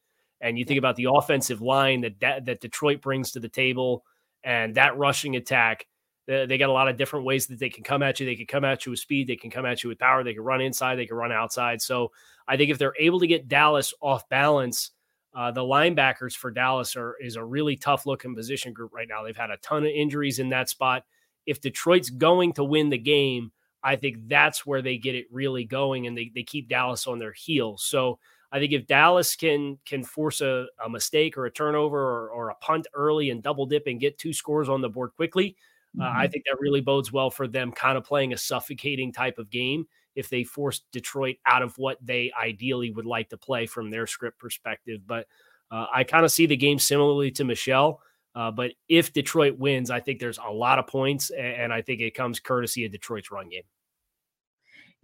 And 0.41 0.59
you 0.59 0.65
think 0.65 0.79
about 0.79 0.97
the 0.97 1.09
offensive 1.11 1.61
line 1.61 2.01
that 2.01 2.21
that, 2.21 2.47
that 2.47 2.61
Detroit 2.61 3.03
brings 3.03 3.33
to 3.33 3.41
the 3.41 3.49
table 3.49 4.05
and 4.43 4.75
that 4.75 4.97
rushing 4.97 5.37
attack. 5.37 5.87
They, 6.27 6.47
they 6.47 6.59
got 6.59 6.71
a 6.71 6.73
lot 6.73 6.89
of 6.89 6.97
different 6.97 7.27
ways 7.27 7.47
that 7.47 7.59
they 7.59 7.71
can 7.71 7.85
come 7.85 8.03
at 8.03 8.19
you. 8.19 8.27
They 8.27 8.37
can 8.37 8.47
come 8.47 8.65
at 8.65 8.85
you 8.85 8.91
with 8.91 9.01
speed. 9.01 9.27
They 9.27 9.37
can 9.37 9.51
come 9.51 9.67
at 9.67 9.83
you 9.83 9.89
with 9.89 9.99
power. 9.99 10.25
They 10.25 10.35
can 10.35 10.45
run 10.45 10.61
inside. 10.61 10.97
They 10.97 11.07
can 11.07 11.17
run 11.17 11.33
outside. 11.33 11.81
So 11.81 12.13
I 12.47 12.57
think 12.57 12.71
if 12.71 12.79
they're 12.79 12.95
able 12.99 13.21
to 13.21 13.27
get 13.27 13.49
Dallas 13.49 13.95
off 14.01 14.29
balance, 14.29 14.91
uh, 15.35 15.51
the 15.51 15.63
linebackers 15.63 16.35
for 16.37 16.51
Dallas 16.51 16.97
are 16.97 17.17
is 17.21 17.37
a 17.37 17.45
really 17.45 17.77
tough 17.77 18.07
looking 18.07 18.35
position 18.35 18.73
group 18.73 18.93
right 18.95 19.09
now. 19.09 19.23
They've 19.23 19.37
had 19.37 19.51
a 19.51 19.57
ton 19.59 19.85
of 19.85 19.91
injuries 19.91 20.39
in 20.39 20.51
that 20.51 20.69
spot. 20.69 21.05
If 21.47 21.61
Detroit's 21.61 22.11
going 22.11 22.53
to 22.55 22.65
win 22.65 22.91
the 22.91 22.99
game, 22.99 23.53
I 23.83 23.97
think 23.97 24.29
that's 24.29 24.65
where 24.65 24.81
they 24.81 24.97
get 24.97 25.15
it 25.15 25.27
really 25.31 25.65
going 25.65 26.07
and 26.07 26.17
they, 26.17 26.31
they 26.35 26.43
keep 26.43 26.69
Dallas 26.69 27.07
on 27.07 27.19
their 27.19 27.33
heels. 27.33 27.85
So 27.85 28.19
I 28.51 28.59
think 28.59 28.73
if 28.73 28.87
Dallas 28.87 29.35
can 29.35 29.79
can 29.85 30.05
force 30.05 30.41
a, 30.41 30.67
a 30.83 30.89
mistake 30.89 31.37
or 31.37 31.47
a 31.47 31.51
turnover 31.51 31.99
or, 31.99 32.29
or 32.31 32.51
a 32.51 32.55
punt 32.57 32.87
early 32.95 33.31
and 33.31 33.43
double 33.43 33.67
dip 33.67 33.87
and 33.87 34.01
get 34.01 34.17
two 34.17 34.33
scores 34.33 34.69
on 34.69 34.81
the 34.81 34.89
board 34.89 35.11
quickly, 35.17 35.57
uh, 36.01 36.13
I 36.15 36.29
think 36.29 36.45
that 36.45 36.61
really 36.61 36.81
bodes 36.81 37.13
well 37.13 37.31
for 37.31 37.47
them 37.47 37.73
kind 37.73 37.99
of 37.99 38.05
playing 38.05 38.33
a 38.33 38.37
suffocating 38.37 39.13
type 39.13 39.39
of 39.39 39.51
game 39.51 39.87
if 40.15 40.29
they 40.29 40.45
force 40.45 40.83
Detroit 40.93 41.37
out 41.47 41.63
of 41.63 41.77
what 41.79 41.99
they 42.03 42.33
ideally 42.41 42.91
would 42.91 43.07
like 43.07 43.29
to 43.31 43.37
play 43.37 43.67
from 43.67 43.91
their 43.91 44.07
script 44.07 44.39
perspective. 44.39 45.01
But 45.07 45.27
uh, 45.71 45.87
I 45.93 46.05
kind 46.05 46.25
of 46.25 46.33
see 46.33 46.47
the 46.47 46.57
game 46.57 46.79
similarly 46.79 47.31
to 47.33 47.45
Michelle. 47.45 48.01
Uh, 48.35 48.51
but 48.51 48.73
if 48.89 49.13
Detroit 49.13 49.59
wins, 49.59 49.91
I 49.91 50.01
think 50.01 50.19
there's 50.19 50.39
a 50.39 50.51
lot 50.51 50.79
of 50.79 50.87
points, 50.87 51.31
and, 51.31 51.47
and 51.47 51.73
I 51.73 51.83
think 51.83 52.01
it 52.01 52.15
comes 52.15 52.41
courtesy 52.41 52.85
of 52.85 52.93
Detroit's 52.93 53.31
run 53.31 53.49
game. 53.49 53.63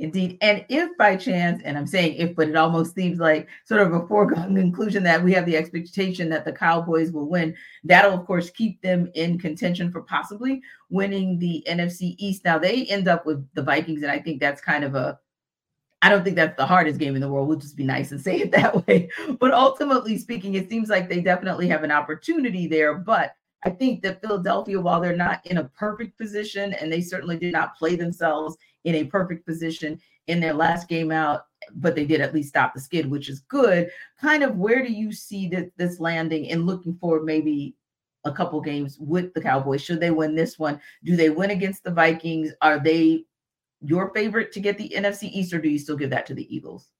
Indeed. 0.00 0.38
And 0.40 0.64
if 0.70 0.96
by 0.96 1.14
chance, 1.14 1.60
and 1.62 1.76
I'm 1.76 1.86
saying 1.86 2.14
if, 2.14 2.34
but 2.34 2.48
it 2.48 2.56
almost 2.56 2.94
seems 2.94 3.18
like 3.20 3.48
sort 3.66 3.82
of 3.82 3.92
a 3.92 4.06
foregone 4.06 4.56
conclusion 4.56 5.02
that 5.04 5.22
we 5.22 5.34
have 5.34 5.44
the 5.44 5.58
expectation 5.58 6.30
that 6.30 6.46
the 6.46 6.52
Cowboys 6.52 7.12
will 7.12 7.28
win, 7.28 7.54
that'll, 7.84 8.14
of 8.14 8.26
course, 8.26 8.48
keep 8.48 8.80
them 8.80 9.10
in 9.14 9.38
contention 9.38 9.92
for 9.92 10.00
possibly 10.00 10.62
winning 10.88 11.38
the 11.38 11.62
NFC 11.68 12.14
East. 12.16 12.46
Now, 12.46 12.58
they 12.58 12.86
end 12.86 13.08
up 13.08 13.26
with 13.26 13.46
the 13.52 13.62
Vikings, 13.62 14.02
and 14.02 14.10
I 14.10 14.18
think 14.18 14.40
that's 14.40 14.62
kind 14.62 14.84
of 14.84 14.94
a 14.94 15.18
I 16.02 16.08
don't 16.08 16.24
think 16.24 16.36
that's 16.36 16.56
the 16.56 16.64
hardest 16.64 16.98
game 16.98 17.14
in 17.14 17.20
the 17.20 17.28
world. 17.28 17.46
We'll 17.46 17.58
just 17.58 17.76
be 17.76 17.84
nice 17.84 18.10
and 18.10 18.20
say 18.22 18.38
it 18.40 18.52
that 18.52 18.86
way. 18.86 19.10
But 19.38 19.52
ultimately 19.52 20.16
speaking, 20.16 20.54
it 20.54 20.70
seems 20.70 20.88
like 20.88 21.10
they 21.10 21.20
definitely 21.20 21.68
have 21.68 21.84
an 21.84 21.92
opportunity 21.92 22.66
there. 22.66 22.94
But 22.94 23.36
I 23.64 23.68
think 23.68 24.02
that 24.02 24.22
Philadelphia, 24.22 24.80
while 24.80 25.02
they're 25.02 25.14
not 25.14 25.44
in 25.44 25.58
a 25.58 25.64
perfect 25.64 26.16
position, 26.16 26.72
and 26.72 26.90
they 26.90 27.02
certainly 27.02 27.36
did 27.36 27.52
not 27.52 27.76
play 27.76 27.96
themselves 27.96 28.56
in 28.84 28.94
a 28.96 29.04
perfect 29.04 29.46
position 29.46 30.00
in 30.26 30.40
their 30.40 30.54
last 30.54 30.88
game 30.88 31.10
out, 31.10 31.46
but 31.74 31.94
they 31.94 32.04
did 32.04 32.20
at 32.20 32.34
least 32.34 32.50
stop 32.50 32.74
the 32.74 32.80
skid, 32.80 33.10
which 33.10 33.28
is 33.28 33.40
good. 33.40 33.90
Kind 34.20 34.42
of 34.42 34.56
where 34.56 34.84
do 34.84 34.92
you 34.92 35.12
see 35.12 35.48
that 35.48 35.70
this 35.76 36.00
landing 36.00 36.50
and 36.50 36.66
looking 36.66 36.96
for 37.00 37.22
maybe 37.22 37.76
a 38.24 38.32
couple 38.32 38.60
games 38.60 38.98
with 38.98 39.32
the 39.34 39.40
Cowboys? 39.40 39.82
Should 39.82 40.00
they 40.00 40.10
win 40.10 40.34
this 40.34 40.58
one? 40.58 40.80
Do 41.04 41.16
they 41.16 41.30
win 41.30 41.50
against 41.50 41.84
the 41.84 41.90
Vikings? 41.90 42.52
Are 42.62 42.78
they 42.78 43.24
your 43.82 44.12
favorite 44.14 44.52
to 44.52 44.60
get 44.60 44.78
the 44.78 44.92
NFC 44.94 45.24
East, 45.24 45.52
or 45.52 45.60
do 45.60 45.68
you 45.68 45.78
still 45.78 45.96
give 45.96 46.10
that 46.10 46.26
to 46.26 46.34
the 46.34 46.54
Eagles? 46.54 46.90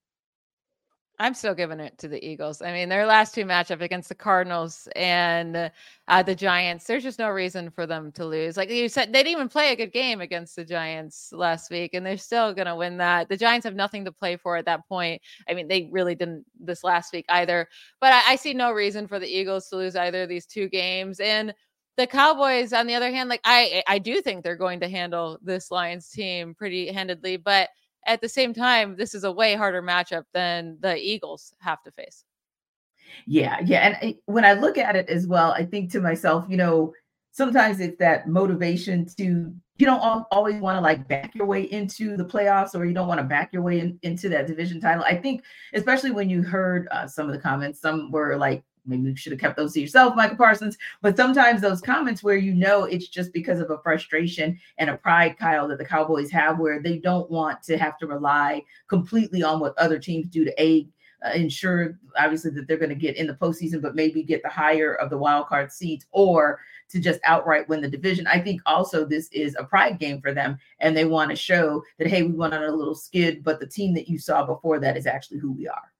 I'm 1.21 1.35
still 1.35 1.55
giving 1.55 1.81
it 1.81 1.99
to 1.99 2.09
the 2.09 2.25
Eagles. 2.27 2.63
I 2.63 2.73
mean, 2.73 2.89
their 2.89 3.05
last 3.05 3.35
two 3.35 3.45
matchup 3.45 3.83
against 3.83 4.09
the 4.09 4.15
Cardinals 4.15 4.89
and 4.97 5.71
uh, 6.09 6.23
the 6.23 6.35
Giants, 6.35 6.87
there's 6.87 7.03
just 7.03 7.19
no 7.19 7.29
reason 7.29 7.71
for 7.71 7.87
them 7.87 8.11
to 8.13 8.25
lose. 8.25 8.57
Like 8.57 8.71
you 8.71 8.89
said, 8.89 9.13
they 9.13 9.23
didn't 9.23 9.33
even 9.33 9.49
play 9.51 9.71
a 9.71 9.77
good 9.77 9.93
game 9.93 10.23
against 10.23 10.57
the 10.57 10.65
Giants 10.65 11.31
last 11.31 11.71
week, 11.71 11.93
and 11.93 12.07
they're 12.07 12.17
still 12.17 12.55
going 12.55 12.69
to 12.69 12.75
win 12.75 12.97
that. 12.97 13.29
The 13.29 13.37
Giants 13.37 13.65
have 13.65 13.75
nothing 13.75 14.07
to 14.07 14.13
play 14.13 14.39
for 14.39 14.57
at 14.57 14.65
that 14.65 14.89
point. 14.89 15.21
I 15.47 15.53
mean, 15.53 15.69
they 15.69 15.91
really 15.93 16.15
didn't 16.15 16.47
this 16.59 16.83
last 16.83 17.13
week 17.13 17.27
either. 17.29 17.69
But 18.01 18.15
I, 18.15 18.33
I 18.33 18.37
see 18.37 18.55
no 18.55 18.73
reason 18.73 19.07
for 19.07 19.19
the 19.19 19.29
Eagles 19.29 19.69
to 19.69 19.77
lose 19.77 19.97
either 19.97 20.23
of 20.23 20.31
these 20.31 20.47
two 20.47 20.71
games. 20.71 21.21
And 21.21 21.53
the 21.99 22.07
Cowboys, 22.07 22.73
on 22.73 22.87
the 22.87 22.95
other 22.95 23.11
hand, 23.11 23.29
like 23.29 23.43
I, 23.45 23.83
I 23.87 23.99
do 23.99 24.23
think 24.23 24.43
they're 24.43 24.57
going 24.57 24.81
to 24.81 24.89
handle 24.89 25.39
this 25.43 25.71
Lions 25.71 26.09
team 26.09 26.55
pretty 26.55 26.91
handedly, 26.91 27.37
but 27.37 27.69
at 28.07 28.21
the 28.21 28.29
same 28.29 28.55
time, 28.55 28.97
this 28.97 29.15
is 29.15 29.25
a 29.25 29.33
way 29.33 29.55
harder 29.55 29.83
matchup 29.83 30.25
than 30.33 30.79
the 30.81 30.97
Eagles 30.97 31.53
have 31.61 31.83
to 31.85 31.91
face. 31.91 32.25
Yeah, 33.27 33.61
yeah. 33.65 33.81
And 33.81 33.97
I, 33.97 34.17
when 34.27 34.45
I 34.45 34.53
look 34.55 34.79
at 34.79 34.97
it 34.97 35.09
as 35.09 35.27
well, 35.27 35.53
I 35.53 35.65
think 35.65 35.91
to 35.93 36.01
myself, 36.01 36.45
you 36.49 36.57
know, 36.57 36.93
sometimes 37.33 37.81
it's 37.81 37.99
that 37.99 38.29
motivation 38.29 39.07
to 39.17 39.53
you 39.81 39.87
don't 39.87 40.27
always 40.31 40.61
want 40.61 40.77
to 40.77 40.81
like 40.81 41.09
back 41.09 41.35
your 41.35 41.47
way 41.47 41.63
into 41.63 42.15
the 42.17 42.25
playoffs 42.25 42.75
or 42.75 42.85
you 42.85 42.93
don't 42.93 43.09
want 43.09 43.19
to 43.19 43.25
back 43.25 43.51
your 43.51 43.63
way 43.63 43.81
in, 43.81 43.99
into 44.03 44.29
that 44.29 44.47
division 44.47 44.79
title. 44.79 45.03
I 45.05 45.17
think, 45.17 45.43
especially 45.73 46.11
when 46.11 46.29
you 46.29 46.43
heard 46.43 46.87
uh, 46.91 47.07
some 47.07 47.27
of 47.27 47.33
the 47.33 47.41
comments, 47.41 47.81
some 47.81 48.11
were 48.11 48.37
like, 48.37 48.63
maybe 48.91 49.09
you 49.09 49.17
should 49.17 49.33
have 49.33 49.41
kept 49.41 49.57
those 49.57 49.73
to 49.75 49.81
yourself, 49.81 50.15
Micah 50.17 50.37
Parsons. 50.37 50.77
But 51.01 51.17
sometimes 51.17 51.61
those 51.61 51.81
comments 51.81 52.23
where 52.23 52.37
you 52.37 52.55
know 52.55 52.85
it's 52.85 53.09
just 53.09 53.33
because 53.33 53.61
of 53.61 53.71
a 53.71 53.79
frustration 53.79 54.59
and 54.79 54.91
a 54.91 54.97
pride, 54.97 55.39
Kyle, 55.39 55.69
that 55.69 55.79
the 55.79 55.85
Cowboys 55.85 56.31
have, 56.31 56.59
where 56.59 56.83
they 56.83 56.99
don't 56.99 57.31
want 57.31 57.63
to 57.65 57.79
have 57.79 57.97
to 57.99 58.07
rely 58.07 58.63
completely 58.89 59.43
on 59.43 59.61
what 59.61 59.79
other 59.79 59.99
teams 59.99 60.27
do 60.27 60.45
to 60.45 60.63
aid. 60.63 60.91
Uh, 61.23 61.33
ensure 61.33 61.99
obviously 62.19 62.51
that 62.51 62.67
they're 62.67 62.79
going 62.79 62.89
to 62.89 62.95
get 62.95 63.15
in 63.17 63.27
the 63.27 63.35
postseason, 63.35 63.83
but 63.83 63.95
maybe 63.95 64.23
get 64.23 64.43
the 64.43 64.49
higher 64.49 64.95
of 64.95 65.11
the 65.11 65.19
wild 65.19 65.47
card 65.47 65.71
seats 65.71 66.07
or 66.13 66.59
to 66.89 66.99
just 66.99 67.21
outright 67.25 67.69
win 67.69 67.83
the 67.83 67.89
division. 67.89 68.27
I 68.27 68.41
think 68.41 68.63
also 68.65 69.05
this 69.05 69.29
is 69.31 69.55
a 69.59 69.65
pride 69.65 69.99
game 69.99 70.23
for 70.23 70.33
them, 70.33 70.59
and 70.79 70.97
they 70.97 71.05
want 71.05 71.29
to 71.29 71.37
show 71.37 71.83
that 71.99 72.09
hey, 72.09 72.23
we 72.23 72.33
went 72.33 72.55
on 72.55 72.63
a 72.63 72.73
little 72.73 72.95
skid, 72.95 73.45
but 73.45 73.61
the 73.61 73.67
team 73.67 73.93
that 73.95 74.09
you 74.09 74.19
saw 74.19 74.47
before 74.47 74.79
that 74.81 74.97
is 74.97 75.07
actually 75.07 75.41
who 75.41 75.53
we 75.53 75.69
are. 75.69 75.93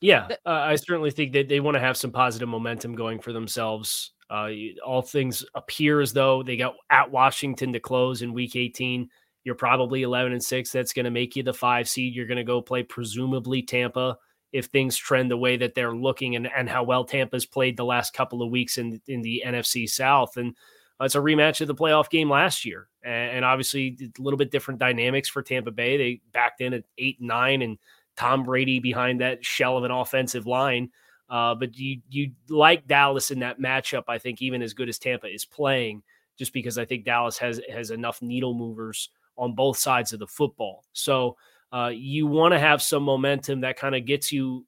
Yeah, 0.00 0.28
uh, 0.44 0.50
I 0.50 0.76
certainly 0.76 1.10
think 1.10 1.32
that 1.32 1.48
they 1.48 1.60
want 1.60 1.74
to 1.74 1.80
have 1.80 1.96
some 1.96 2.12
positive 2.12 2.48
momentum 2.48 2.94
going 2.94 3.18
for 3.18 3.32
themselves. 3.32 4.12
Uh, 4.28 4.50
all 4.84 5.02
things 5.02 5.44
appear 5.54 6.00
as 6.00 6.12
though 6.12 6.42
they 6.42 6.56
got 6.56 6.74
at 6.90 7.10
Washington 7.10 7.72
to 7.72 7.80
close 7.80 8.22
in 8.22 8.32
Week 8.34 8.56
18. 8.56 9.08
You're 9.44 9.54
probably 9.54 10.02
11 10.02 10.32
and 10.32 10.42
six. 10.42 10.70
That's 10.70 10.92
going 10.92 11.04
to 11.04 11.10
make 11.10 11.36
you 11.36 11.42
the 11.42 11.54
five 11.54 11.88
seed. 11.88 12.14
You're 12.14 12.26
going 12.26 12.36
to 12.36 12.44
go 12.44 12.60
play 12.60 12.82
presumably 12.82 13.62
Tampa 13.62 14.18
if 14.52 14.66
things 14.66 14.96
trend 14.96 15.30
the 15.30 15.36
way 15.36 15.56
that 15.56 15.74
they're 15.74 15.94
looking, 15.94 16.34
and 16.36 16.48
and 16.54 16.68
how 16.68 16.82
well 16.82 17.04
Tampa's 17.04 17.46
played 17.46 17.76
the 17.76 17.84
last 17.84 18.12
couple 18.12 18.42
of 18.42 18.50
weeks 18.50 18.78
in 18.78 19.00
in 19.06 19.22
the 19.22 19.44
NFC 19.46 19.88
South. 19.88 20.36
And 20.36 20.54
uh, 21.00 21.04
it's 21.04 21.14
a 21.14 21.20
rematch 21.20 21.60
of 21.60 21.68
the 21.68 21.74
playoff 21.74 22.10
game 22.10 22.28
last 22.28 22.64
year, 22.64 22.88
and, 23.04 23.36
and 23.36 23.44
obviously 23.44 23.96
a 24.00 24.22
little 24.22 24.38
bit 24.38 24.50
different 24.50 24.80
dynamics 24.80 25.28
for 25.28 25.42
Tampa 25.42 25.70
Bay. 25.70 25.96
They 25.96 26.20
backed 26.32 26.60
in 26.60 26.74
at 26.74 26.84
eight 26.98 27.20
and 27.20 27.28
nine 27.28 27.62
and 27.62 27.78
Tom 28.16 28.44
Brady 28.44 28.78
behind 28.78 29.20
that 29.20 29.44
shell 29.44 29.76
of 29.76 29.84
an 29.84 29.90
offensive 29.90 30.46
line. 30.46 30.90
Uh, 31.28 31.54
but 31.54 31.76
you 31.76 32.00
you 32.08 32.30
like 32.48 32.86
Dallas 32.86 33.30
in 33.30 33.40
that 33.40 33.60
matchup, 33.60 34.04
I 34.08 34.18
think, 34.18 34.42
even 34.42 34.62
as 34.62 34.74
good 34.74 34.88
as 34.88 34.98
Tampa 34.98 35.26
is 35.26 35.44
playing, 35.44 36.02
just 36.38 36.52
because 36.52 36.78
I 36.78 36.84
think 36.84 37.04
Dallas 37.04 37.36
has 37.38 37.60
has 37.72 37.90
enough 37.90 38.22
needle 38.22 38.54
movers 38.54 39.10
on 39.36 39.54
both 39.54 39.76
sides 39.76 40.12
of 40.12 40.20
the 40.20 40.26
football. 40.26 40.84
So 40.92 41.36
uh, 41.72 41.90
you 41.92 42.26
want 42.26 42.52
to 42.52 42.58
have 42.58 42.80
some 42.80 43.02
momentum 43.02 43.60
that 43.62 43.76
kind 43.76 43.94
of 43.94 44.06
gets 44.06 44.32
you 44.32 44.64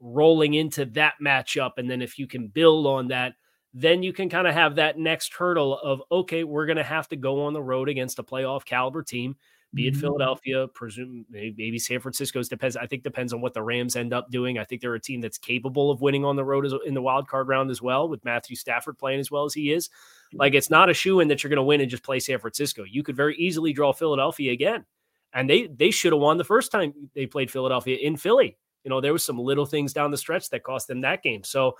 rolling 0.00 0.54
into 0.54 0.84
that 0.86 1.14
matchup, 1.24 1.72
and 1.78 1.88
then 1.88 2.02
if 2.02 2.18
you 2.18 2.26
can 2.26 2.48
build 2.48 2.86
on 2.86 3.08
that, 3.08 3.34
then 3.72 4.02
you 4.02 4.12
can 4.12 4.28
kind 4.28 4.48
of 4.48 4.54
have 4.54 4.74
that 4.74 4.98
next 4.98 5.32
hurdle 5.32 5.78
of 5.78 6.02
okay, 6.10 6.42
we're 6.42 6.66
going 6.66 6.76
to 6.76 6.82
have 6.82 7.08
to 7.08 7.16
go 7.16 7.44
on 7.44 7.52
the 7.52 7.62
road 7.62 7.88
against 7.88 8.18
a 8.18 8.24
playoff 8.24 8.64
caliber 8.64 9.04
team 9.04 9.36
be 9.74 9.88
it 9.88 9.92
mm-hmm. 9.92 10.00
Philadelphia, 10.00 10.68
presume 10.68 11.26
maybe 11.28 11.78
San 11.78 11.98
Francisco's 11.98 12.48
depends. 12.48 12.76
I 12.76 12.86
think 12.86 13.02
depends 13.02 13.32
on 13.32 13.40
what 13.40 13.54
the 13.54 13.62
Rams 13.62 13.96
end 13.96 14.12
up 14.12 14.30
doing. 14.30 14.56
I 14.56 14.64
think 14.64 14.80
they're 14.80 14.94
a 14.94 15.00
team 15.00 15.20
that's 15.20 15.36
capable 15.36 15.90
of 15.90 16.00
winning 16.00 16.24
on 16.24 16.36
the 16.36 16.44
road 16.44 16.64
as, 16.64 16.72
in 16.86 16.94
the 16.94 17.02
wild 17.02 17.28
card 17.28 17.48
round 17.48 17.70
as 17.70 17.82
well, 17.82 18.08
with 18.08 18.24
Matthew 18.24 18.54
Stafford 18.54 18.98
playing 18.98 19.20
as 19.20 19.30
well 19.30 19.44
as 19.44 19.52
he 19.52 19.72
is. 19.72 19.90
Like 20.32 20.54
it's 20.54 20.70
not 20.70 20.90
a 20.90 20.94
shoe 20.94 21.20
in 21.20 21.28
that 21.28 21.42
you're 21.42 21.50
going 21.50 21.56
to 21.56 21.62
win 21.64 21.80
and 21.80 21.90
just 21.90 22.04
play 22.04 22.20
San 22.20 22.38
Francisco. 22.38 22.84
You 22.84 23.02
could 23.02 23.16
very 23.16 23.36
easily 23.36 23.72
draw 23.72 23.92
Philadelphia 23.92 24.52
again, 24.52 24.84
and 25.32 25.50
they 25.50 25.66
they 25.66 25.90
should 25.90 26.12
have 26.12 26.22
won 26.22 26.38
the 26.38 26.44
first 26.44 26.70
time 26.70 26.94
they 27.14 27.26
played 27.26 27.50
Philadelphia 27.50 27.96
in 28.00 28.16
Philly. 28.16 28.56
You 28.84 28.90
know 28.90 29.00
there 29.00 29.12
was 29.12 29.24
some 29.24 29.38
little 29.38 29.66
things 29.66 29.92
down 29.92 30.10
the 30.10 30.16
stretch 30.16 30.50
that 30.50 30.62
cost 30.62 30.88
them 30.88 31.00
that 31.02 31.22
game. 31.22 31.42
So. 31.44 31.76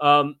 Um, 0.00 0.36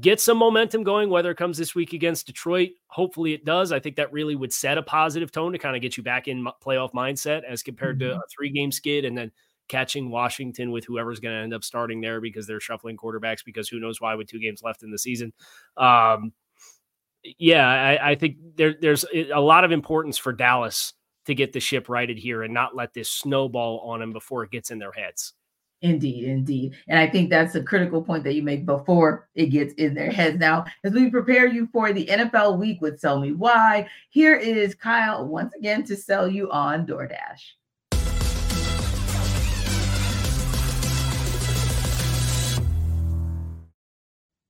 get 0.00 0.20
some 0.20 0.38
momentum 0.38 0.82
going, 0.82 1.10
whether 1.10 1.30
it 1.30 1.36
comes 1.36 1.58
this 1.58 1.74
week 1.74 1.92
against 1.92 2.26
Detroit. 2.26 2.70
Hopefully 2.86 3.34
it 3.34 3.44
does. 3.44 3.72
I 3.72 3.80
think 3.80 3.96
that 3.96 4.12
really 4.12 4.34
would 4.34 4.52
set 4.52 4.78
a 4.78 4.82
positive 4.82 5.30
tone 5.30 5.52
to 5.52 5.58
kind 5.58 5.76
of 5.76 5.82
get 5.82 5.96
you 5.96 6.02
back 6.02 6.26
in 6.26 6.46
playoff 6.62 6.92
mindset 6.92 7.42
as 7.44 7.62
compared 7.62 7.98
mm-hmm. 7.98 8.12
to 8.12 8.16
a 8.16 8.22
three 8.34 8.50
game 8.50 8.72
skid 8.72 9.04
and 9.04 9.16
then 9.16 9.30
catching 9.68 10.10
Washington 10.10 10.70
with 10.70 10.84
whoever's 10.84 11.20
going 11.20 11.34
to 11.34 11.42
end 11.42 11.54
up 11.54 11.64
starting 11.64 12.00
there 12.00 12.20
because 12.20 12.46
they're 12.46 12.60
shuffling 12.60 12.96
quarterbacks 12.96 13.44
because 13.44 13.68
who 13.68 13.80
knows 13.80 14.00
why 14.00 14.14
with 14.14 14.28
two 14.28 14.40
games 14.40 14.62
left 14.62 14.82
in 14.82 14.90
the 14.90 14.98
season. 14.98 15.32
Um, 15.76 16.32
yeah, 17.38 17.66
I, 17.66 18.10
I 18.10 18.14
think 18.14 18.36
there, 18.56 18.74
there's 18.80 19.04
a 19.12 19.40
lot 19.40 19.64
of 19.64 19.72
importance 19.72 20.18
for 20.18 20.32
Dallas 20.32 20.92
to 21.26 21.34
get 21.34 21.52
the 21.52 21.60
ship 21.60 21.88
righted 21.88 22.18
here 22.18 22.42
and 22.42 22.52
not 22.52 22.76
let 22.76 22.92
this 22.92 23.08
snowball 23.08 23.80
on 23.80 24.00
them 24.00 24.12
before 24.12 24.44
it 24.44 24.50
gets 24.50 24.70
in 24.70 24.78
their 24.78 24.92
heads. 24.92 25.32
Indeed, 25.84 26.24
indeed. 26.24 26.74
And 26.88 26.98
I 26.98 27.06
think 27.06 27.28
that's 27.28 27.54
a 27.56 27.62
critical 27.62 28.00
point 28.00 28.24
that 28.24 28.32
you 28.32 28.42
make 28.42 28.64
before 28.64 29.28
it 29.34 29.48
gets 29.48 29.74
in 29.74 29.92
their 29.92 30.10
heads. 30.10 30.38
Now, 30.38 30.64
as 30.82 30.94
we 30.94 31.10
prepare 31.10 31.46
you 31.46 31.68
for 31.74 31.92
the 31.92 32.06
NFL 32.06 32.58
week 32.58 32.80
with 32.80 32.98
Sell 32.98 33.20
Me 33.20 33.32
Why, 33.32 33.86
here 34.08 34.34
is 34.34 34.74
Kyle 34.74 35.26
once 35.26 35.52
again 35.54 35.84
to 35.84 35.94
sell 35.94 36.26
you 36.26 36.50
on 36.50 36.86
DoorDash. 36.86 37.42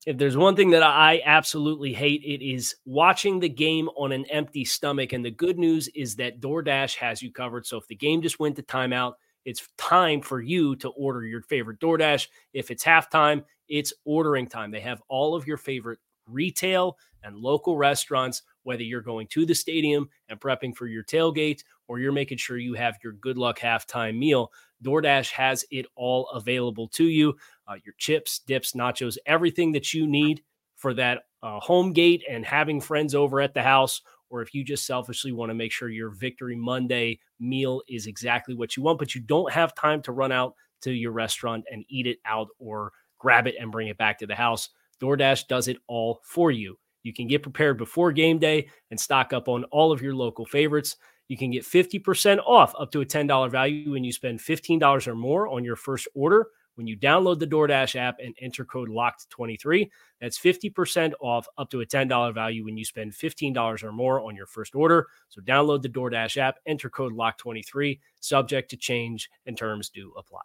If 0.06 0.16
there's 0.16 0.36
one 0.36 0.54
thing 0.54 0.70
that 0.70 0.84
I 0.84 1.20
absolutely 1.24 1.94
hate, 1.94 2.22
it 2.22 2.46
is 2.46 2.76
watching 2.84 3.40
the 3.40 3.48
game 3.48 3.88
on 3.96 4.12
an 4.12 4.24
empty 4.26 4.64
stomach. 4.64 5.12
And 5.12 5.24
the 5.24 5.32
good 5.32 5.58
news 5.58 5.88
is 5.96 6.14
that 6.16 6.40
DoorDash 6.40 6.94
has 6.98 7.22
you 7.22 7.32
covered. 7.32 7.66
So 7.66 7.78
if 7.78 7.88
the 7.88 7.96
game 7.96 8.22
just 8.22 8.38
went 8.38 8.54
to 8.54 8.62
timeout, 8.62 9.14
it's 9.44 9.68
time 9.76 10.20
for 10.20 10.40
you 10.40 10.76
to 10.76 10.88
order 10.90 11.24
your 11.24 11.42
favorite 11.42 11.80
DoorDash. 11.80 12.28
If 12.52 12.70
it's 12.70 12.84
halftime, 12.84 13.44
it's 13.68 13.92
ordering 14.04 14.46
time. 14.46 14.70
They 14.70 14.80
have 14.80 15.02
all 15.08 15.34
of 15.34 15.46
your 15.46 15.56
favorite 15.56 15.98
retail 16.26 16.96
and 17.22 17.36
local 17.36 17.76
restaurants, 17.76 18.42
whether 18.62 18.82
you're 18.82 19.00
going 19.00 19.26
to 19.28 19.46
the 19.46 19.54
stadium 19.54 20.08
and 20.28 20.40
prepping 20.40 20.74
for 20.74 20.86
your 20.86 21.04
tailgate 21.04 21.62
or 21.88 21.98
you're 21.98 22.12
making 22.12 22.38
sure 22.38 22.58
you 22.58 22.74
have 22.74 22.96
your 23.02 23.12
good 23.14 23.38
luck 23.38 23.58
halftime 23.58 24.18
meal. 24.18 24.52
DoorDash 24.82 25.30
has 25.30 25.64
it 25.70 25.86
all 25.94 26.28
available 26.30 26.88
to 26.88 27.04
you 27.04 27.34
uh, 27.66 27.76
your 27.84 27.94
chips, 27.98 28.40
dips, 28.40 28.72
nachos, 28.72 29.16
everything 29.26 29.72
that 29.72 29.94
you 29.94 30.06
need 30.06 30.42
for 30.76 30.92
that 30.94 31.22
uh, 31.42 31.60
home 31.60 31.92
gate 31.92 32.22
and 32.28 32.44
having 32.44 32.80
friends 32.80 33.14
over 33.14 33.40
at 33.40 33.54
the 33.54 33.62
house 33.62 34.02
or 34.34 34.42
if 34.42 34.52
you 34.52 34.64
just 34.64 34.84
selfishly 34.84 35.30
want 35.30 35.48
to 35.48 35.54
make 35.54 35.70
sure 35.70 35.88
your 35.88 36.10
Victory 36.10 36.56
Monday 36.56 37.20
meal 37.38 37.80
is 37.88 38.08
exactly 38.08 38.52
what 38.52 38.76
you 38.76 38.82
want, 38.82 38.98
but 38.98 39.14
you 39.14 39.20
don't 39.20 39.52
have 39.52 39.76
time 39.76 40.02
to 40.02 40.10
run 40.10 40.32
out 40.32 40.54
to 40.80 40.90
your 40.90 41.12
restaurant 41.12 41.64
and 41.70 41.84
eat 41.88 42.08
it 42.08 42.18
out 42.26 42.48
or 42.58 42.90
grab 43.16 43.46
it 43.46 43.54
and 43.60 43.70
bring 43.70 43.86
it 43.86 43.96
back 43.96 44.18
to 44.18 44.26
the 44.26 44.34
house, 44.34 44.70
DoorDash 45.00 45.46
does 45.46 45.68
it 45.68 45.76
all 45.86 46.20
for 46.24 46.50
you. 46.50 46.76
You 47.04 47.14
can 47.14 47.28
get 47.28 47.44
prepared 47.44 47.78
before 47.78 48.10
game 48.10 48.40
day 48.40 48.68
and 48.90 48.98
stock 48.98 49.32
up 49.32 49.48
on 49.48 49.62
all 49.70 49.92
of 49.92 50.02
your 50.02 50.16
local 50.16 50.46
favorites. 50.46 50.96
You 51.28 51.36
can 51.36 51.52
get 51.52 51.62
50% 51.62 52.40
off 52.44 52.74
up 52.76 52.90
to 52.90 53.02
a 53.02 53.06
$10 53.06 53.48
value 53.52 53.92
when 53.92 54.02
you 54.02 54.10
spend 54.10 54.40
$15 54.40 55.06
or 55.06 55.14
more 55.14 55.46
on 55.46 55.62
your 55.62 55.76
first 55.76 56.08
order 56.12 56.48
when 56.74 56.86
you 56.86 56.96
download 56.96 57.38
the 57.38 57.46
DoorDash 57.46 57.96
app 57.96 58.16
and 58.22 58.34
enter 58.40 58.64
code 58.64 58.88
LOCKED23. 58.88 59.88
That's 60.20 60.38
50% 60.38 61.12
off 61.20 61.46
up 61.58 61.70
to 61.70 61.80
a 61.80 61.86
$10 61.86 62.34
value 62.34 62.64
when 62.64 62.76
you 62.76 62.84
spend 62.84 63.12
$15 63.12 63.82
or 63.84 63.92
more 63.92 64.20
on 64.20 64.36
your 64.36 64.46
first 64.46 64.74
order. 64.74 65.06
So 65.28 65.40
download 65.40 65.82
the 65.82 65.88
DoorDash 65.88 66.36
app, 66.36 66.56
enter 66.66 66.90
code 66.90 67.12
LOCKED23, 67.14 68.00
subject 68.20 68.70
to 68.70 68.76
change, 68.76 69.30
and 69.46 69.56
terms 69.56 69.90
do 69.90 70.12
apply. 70.16 70.42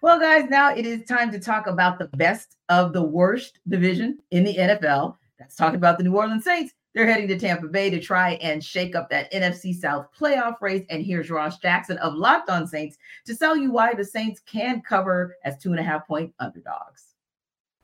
Well, 0.00 0.20
guys, 0.20 0.48
now 0.48 0.74
it 0.74 0.86
is 0.86 1.04
time 1.06 1.32
to 1.32 1.40
talk 1.40 1.66
about 1.66 1.98
the 1.98 2.06
best 2.16 2.56
of 2.68 2.92
the 2.92 3.02
worst 3.02 3.58
division 3.66 4.18
in 4.30 4.44
the 4.44 4.54
NFL. 4.54 5.16
That's 5.40 5.56
talking 5.56 5.76
about 5.76 5.98
the 5.98 6.04
New 6.04 6.16
Orleans 6.16 6.44
Saints 6.44 6.72
they're 6.98 7.06
heading 7.06 7.28
to 7.28 7.38
Tampa 7.38 7.68
Bay 7.68 7.90
to 7.90 8.00
try 8.00 8.32
and 8.42 8.62
shake 8.62 8.96
up 8.96 9.08
that 9.08 9.32
NFC 9.32 9.72
South 9.72 10.08
playoff 10.18 10.60
race. 10.60 10.84
And 10.90 11.00
here's 11.00 11.30
Ross 11.30 11.58
Jackson 11.58 11.96
of 11.98 12.14
Locked 12.14 12.50
On 12.50 12.66
Saints 12.66 12.98
to 13.26 13.36
tell 13.36 13.56
you 13.56 13.70
why 13.70 13.94
the 13.94 14.04
Saints 14.04 14.40
can 14.40 14.80
cover 14.80 15.36
as 15.44 15.56
two 15.58 15.70
and 15.70 15.78
a 15.78 15.82
half 15.84 16.08
point 16.08 16.34
underdogs. 16.40 17.14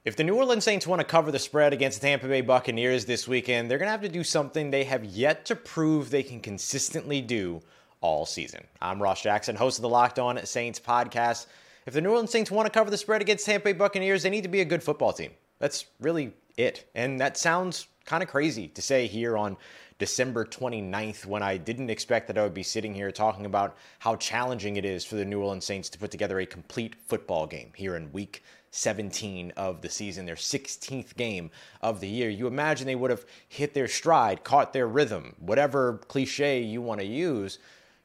If 0.05 0.17
the 0.17 0.25
New 0.25 0.35
Orleans 0.35 0.65
Saints 0.65 0.85
want 0.85 0.99
to 0.99 1.07
cover 1.07 1.31
the 1.31 1.39
spread 1.39 1.73
against 1.73 2.01
the 2.01 2.09
Tampa 2.09 2.27
Bay 2.27 2.41
Buccaneers 2.41 3.05
this 3.05 3.29
weekend, 3.29 3.71
they're 3.71 3.79
going 3.79 3.87
to 3.87 3.93
have 3.93 4.03
to 4.03 4.09
do 4.09 4.25
something 4.25 4.69
they 4.69 4.83
have 4.83 5.05
yet 5.05 5.45
to 5.45 5.55
prove 5.55 6.11
they 6.11 6.25
can 6.25 6.41
consistently 6.41 7.21
do 7.21 7.63
all 8.01 8.27
season. 8.27 8.65
I'm 8.83 9.01
Ross 9.01 9.23
Jackson, 9.23 9.55
host 9.55 9.79
of 9.79 9.83
the 9.83 9.89
Locked 9.89 10.19
On 10.19 10.45
Saints 10.45 10.81
podcast. 10.81 11.47
If 11.87 11.95
the 11.95 12.01
New 12.01 12.11
Orleans 12.11 12.33
Saints 12.33 12.51
want 12.51 12.67
to 12.67 12.73
cover 12.73 12.91
the 12.91 12.99
spread 12.99 13.23
against 13.23 13.47
Tampa 13.47 13.67
Bay 13.67 13.75
Buccaneers, 13.75 14.25
they 14.25 14.31
need 14.31 14.43
to 14.43 14.49
be 14.49 14.61
a 14.61 14.65
good 14.65 14.83
football 14.83 15.13
team. 15.13 15.31
That's 15.61 15.87
really 16.01 16.33
it. 16.57 16.91
And 16.97 17.21
that 17.21 17.37
sounds 17.37 17.87
kind 18.05 18.23
of 18.23 18.29
crazy 18.29 18.69
to 18.69 18.83
say 18.83 19.07
here 19.07 19.37
on 19.37 19.57
December 19.99 20.45
29th 20.45 21.25
when 21.25 21.43
I 21.43 21.57
didn't 21.57 21.91
expect 21.91 22.27
that 22.27 22.37
I 22.37 22.43
would 22.43 22.55
be 22.55 22.63
sitting 22.63 22.95
here 22.95 23.11
talking 23.11 23.47
about 23.47 23.77
how 24.01 24.17
challenging 24.17 24.77
it 24.77 24.85
is 24.85 25.05
for 25.05 25.15
the 25.15 25.25
New 25.25 25.41
Orleans 25.41 25.65
Saints 25.65 25.89
to 25.91 25.99
put 25.99 26.11
together 26.11 26.41
a 26.41 26.47
complete 26.47 26.97
football 27.07 27.47
game 27.47 27.73
here 27.75 27.97
in 27.97 28.13
week 28.13 28.43
17 28.73 29.53
of 29.57 29.83
the 29.83 29.89
season, 29.89 30.27
their 30.27 30.35
16th 30.35 31.15
game 31.15 31.51
of 31.81 32.01
the 32.01 32.09
year. 32.09 32.29
You 32.29 32.49
imagine 32.49 32.89
they 32.89 32.97
would 32.97 33.13
have 33.13 33.25
hit 33.49 33.73
their 33.73 33.87
stride, 33.87 34.43
caught 34.43 34.73
their 34.73 34.89
rhythm, 34.89 35.37
whatever 35.39 35.99
cliche 36.09 36.61
you 36.61 36.83
want 36.83 37.01
to 37.01 37.07
use. 37.07 37.59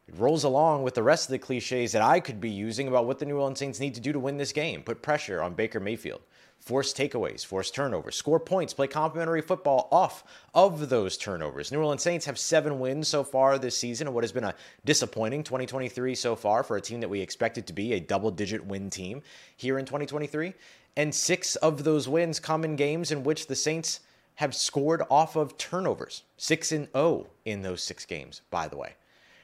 It 0.08 0.16
rolls 0.16 0.44
along 0.44 0.84
with 0.84 0.94
the 0.94 1.04
rest 1.04 1.28
of 1.28 1.32
the 1.32 1.40
cliches 1.40 1.92
that 1.94 2.04
I 2.04 2.20
could 2.20 2.40
be 2.40 2.52
using 2.52 2.88
about 2.88 3.08
what 3.08 3.18
the 3.18 3.26
New 3.26 3.38
Orleans 3.38 3.58
Saints 3.58 3.80
need 3.80 3.96
to 3.96 4.02
do 4.02 4.14
to 4.14 4.20
win 4.20 4.38
this 4.38 4.52
game. 4.52 4.84
Put 4.84 5.02
pressure 5.02 5.42
on 5.42 5.56
Baker 5.56 5.80
Mayfield 5.80 6.22
force 6.60 6.94
takeaways, 6.94 7.46
force 7.46 7.72
turnovers, 7.72 8.16
score 8.16 8.40
points, 8.40 8.74
play 8.74 8.88
complementary 8.88 9.42
football 9.42 9.88
off 9.92 10.24
of 10.54 10.90
those 10.90 11.18
turnovers. 11.18 11.72
New 11.72 11.80
Orleans 11.80 12.04
Saints 12.04 12.26
have 12.26 12.38
seven 12.38 12.80
wins 12.80 13.08
so 13.08 13.24
far 13.24 13.58
this 13.58 13.78
season, 13.78 14.08
and 14.08 14.14
what 14.14 14.24
has 14.24 14.32
been 14.32 14.44
a 14.44 14.56
disappointing 14.86 15.44
2023 15.44 16.16
so 16.16 16.36
far 16.36 16.64
for 16.64 16.78
a 16.78 16.82
team 16.82 17.00
that 17.02 17.10
we 17.10 17.22
expected 17.22 17.66
to 17.68 17.74
be 17.74 17.94
a 17.94 18.00
double 18.00 18.32
digit 18.32 18.66
win 18.66 18.90
team 18.90 19.22
here 19.58 19.80
in 19.80 19.86
2023. 19.86 20.54
And 20.96 21.14
six 21.16 21.56
of 21.58 21.84
those 21.84 22.08
wins 22.08 22.40
come 22.40 22.64
in 22.64 22.76
games 22.76 23.12
in 23.12 23.24
which 23.24 23.48
the 23.48 23.56
Saints 23.56 24.02
have 24.40 24.56
scored 24.56 25.04
off 25.10 25.36
of 25.36 25.58
turnovers. 25.58 26.24
6 26.38 26.72
and 26.72 26.88
0 26.94 27.28
in 27.44 27.62
those 27.62 27.84
six 27.84 28.06
games, 28.06 28.42
by 28.50 28.70
the 28.70 28.78
way. 28.78 28.94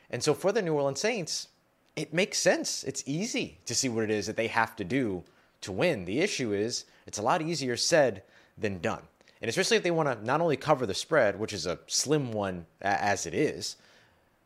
And 0.09 0.23
so 0.23 0.33
for 0.33 0.53
the 0.53 0.61
New 0.61 0.73
Orleans 0.73 1.01
Saints, 1.01 1.49
it 1.97 2.13
makes 2.13 2.37
sense. 2.37 2.83
It's 2.85 3.03
easy 3.05 3.57
to 3.65 3.75
see 3.75 3.89
what 3.89 4.05
it 4.05 4.09
is 4.09 4.25
that 4.27 4.37
they 4.37 4.47
have 4.47 4.73
to 4.77 4.85
do 4.85 5.23
to 5.65 5.71
win. 5.71 6.05
The 6.05 6.21
issue 6.21 6.53
is 6.53 6.85
it's 7.05 7.17
a 7.17 7.23
lot 7.23 7.41
easier 7.41 7.77
said 7.77 8.23
than 8.57 8.79
done. 8.79 9.03
And 9.41 9.49
especially 9.49 9.77
if 9.77 9.83
they 9.83 9.91
want 9.91 10.09
to 10.09 10.25
not 10.25 10.41
only 10.41 10.57
cover 10.57 10.85
the 10.85 10.93
spread, 10.93 11.39
which 11.39 11.53
is 11.53 11.65
a 11.65 11.79
slim 11.87 12.31
one 12.31 12.65
as 12.81 13.25
it 13.25 13.33
is, 13.33 13.75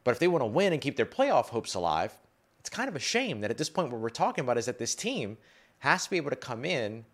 but 0.04 0.12
if 0.12 0.20
they 0.20 0.28
want 0.28 0.42
to 0.42 0.48
win 0.48 0.74
and 0.74 0.82
keep 0.82 0.98
their 0.98 1.06
playoff 1.06 1.46
hopes 1.46 1.76
alive, 1.76 2.18
it's 2.60 2.70
kind 2.70 2.90
of 2.90 2.96
a 2.96 3.00
shame 3.00 3.42
that 3.42 3.52
at 3.52 3.58
this 3.58 3.70
point, 3.70 3.92
what 3.92 4.02
we're 4.02 4.10
talking 4.10 4.44
about 4.44 4.58
is 4.58 4.66
that 4.66 4.80
this 4.80 4.96
team 4.96 5.38
has 5.80 6.06
to 6.06 6.10
be 6.10 6.18
able 6.18 6.32
to 6.32 6.36
come 6.36 6.66
in 6.66 7.06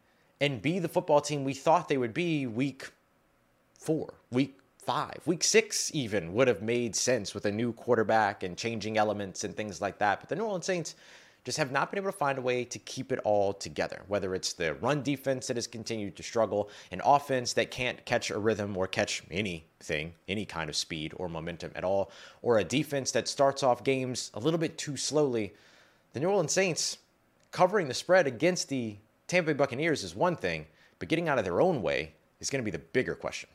and 0.41 0.61
be 0.61 0.79
the 0.79 0.87
football 0.87 1.21
team 1.21 1.43
we 1.43 1.53
thought 1.53 1.87
they 1.87 1.97
would 1.97 2.13
be 2.13 2.47
week 2.47 2.89
four, 3.77 4.15
week 4.31 4.57
five, 4.79 5.21
week 5.25 5.43
six, 5.43 5.91
even 5.93 6.33
would 6.33 6.47
have 6.47 6.61
made 6.61 6.95
sense 6.95 7.33
with 7.33 7.45
a 7.45 7.51
new 7.51 7.73
quarterback 7.73 8.43
and 8.43 8.57
changing 8.57 8.97
elements 8.97 9.43
and 9.43 9.55
things 9.55 9.81
like 9.81 9.97
that. 9.99 10.19
But 10.19 10.29
the 10.29 10.35
New 10.35 10.45
Orleans 10.45 10.65
Saints 10.65 10.95
just 11.45 11.59
have 11.59 11.71
not 11.71 11.91
been 11.91 11.99
able 11.99 12.11
to 12.11 12.17
find 12.17 12.37
a 12.39 12.41
way 12.41 12.65
to 12.65 12.79
keep 12.79 13.11
it 13.11 13.19
all 13.23 13.53
together. 13.53 14.01
Whether 14.07 14.33
it's 14.33 14.53
the 14.53 14.73
run 14.75 15.03
defense 15.03 15.47
that 15.47 15.57
has 15.57 15.67
continued 15.67 16.15
to 16.17 16.23
struggle, 16.23 16.69
an 16.91 17.01
offense 17.05 17.53
that 17.53 17.69
can't 17.71 18.03
catch 18.03 18.31
a 18.31 18.37
rhythm 18.39 18.75
or 18.75 18.87
catch 18.87 19.23
anything, 19.29 20.13
any 20.27 20.43
kind 20.45 20.69
of 20.69 20.75
speed 20.75 21.13
or 21.15 21.29
momentum 21.29 21.71
at 21.75 21.83
all, 21.83 22.11
or 22.41 22.57
a 22.57 22.63
defense 22.63 23.11
that 23.11 23.27
starts 23.27 23.61
off 23.61 23.83
games 23.83 24.31
a 24.33 24.39
little 24.39 24.59
bit 24.59 24.77
too 24.77 24.97
slowly. 24.97 25.53
The 26.13 26.19
New 26.19 26.29
Orleans 26.29 26.51
Saints 26.51 26.97
covering 27.51 27.87
the 27.87 27.93
spread 27.93 28.25
against 28.25 28.67
the 28.67 28.97
Tampa 29.27 29.53
Bay 29.53 29.57
Buccaneers 29.57 30.03
is 30.03 30.15
one 30.15 30.35
thing, 30.35 30.65
but 30.97 31.09
getting 31.09 31.29
out 31.29 31.37
of 31.37 31.45
their 31.45 31.61
own 31.61 31.81
way 31.83 32.13
is 32.39 32.49
going 32.49 32.61
to 32.61 32.65
be 32.65 32.75
the 32.75 32.79
bigger 32.79 33.13
question. 33.13 33.49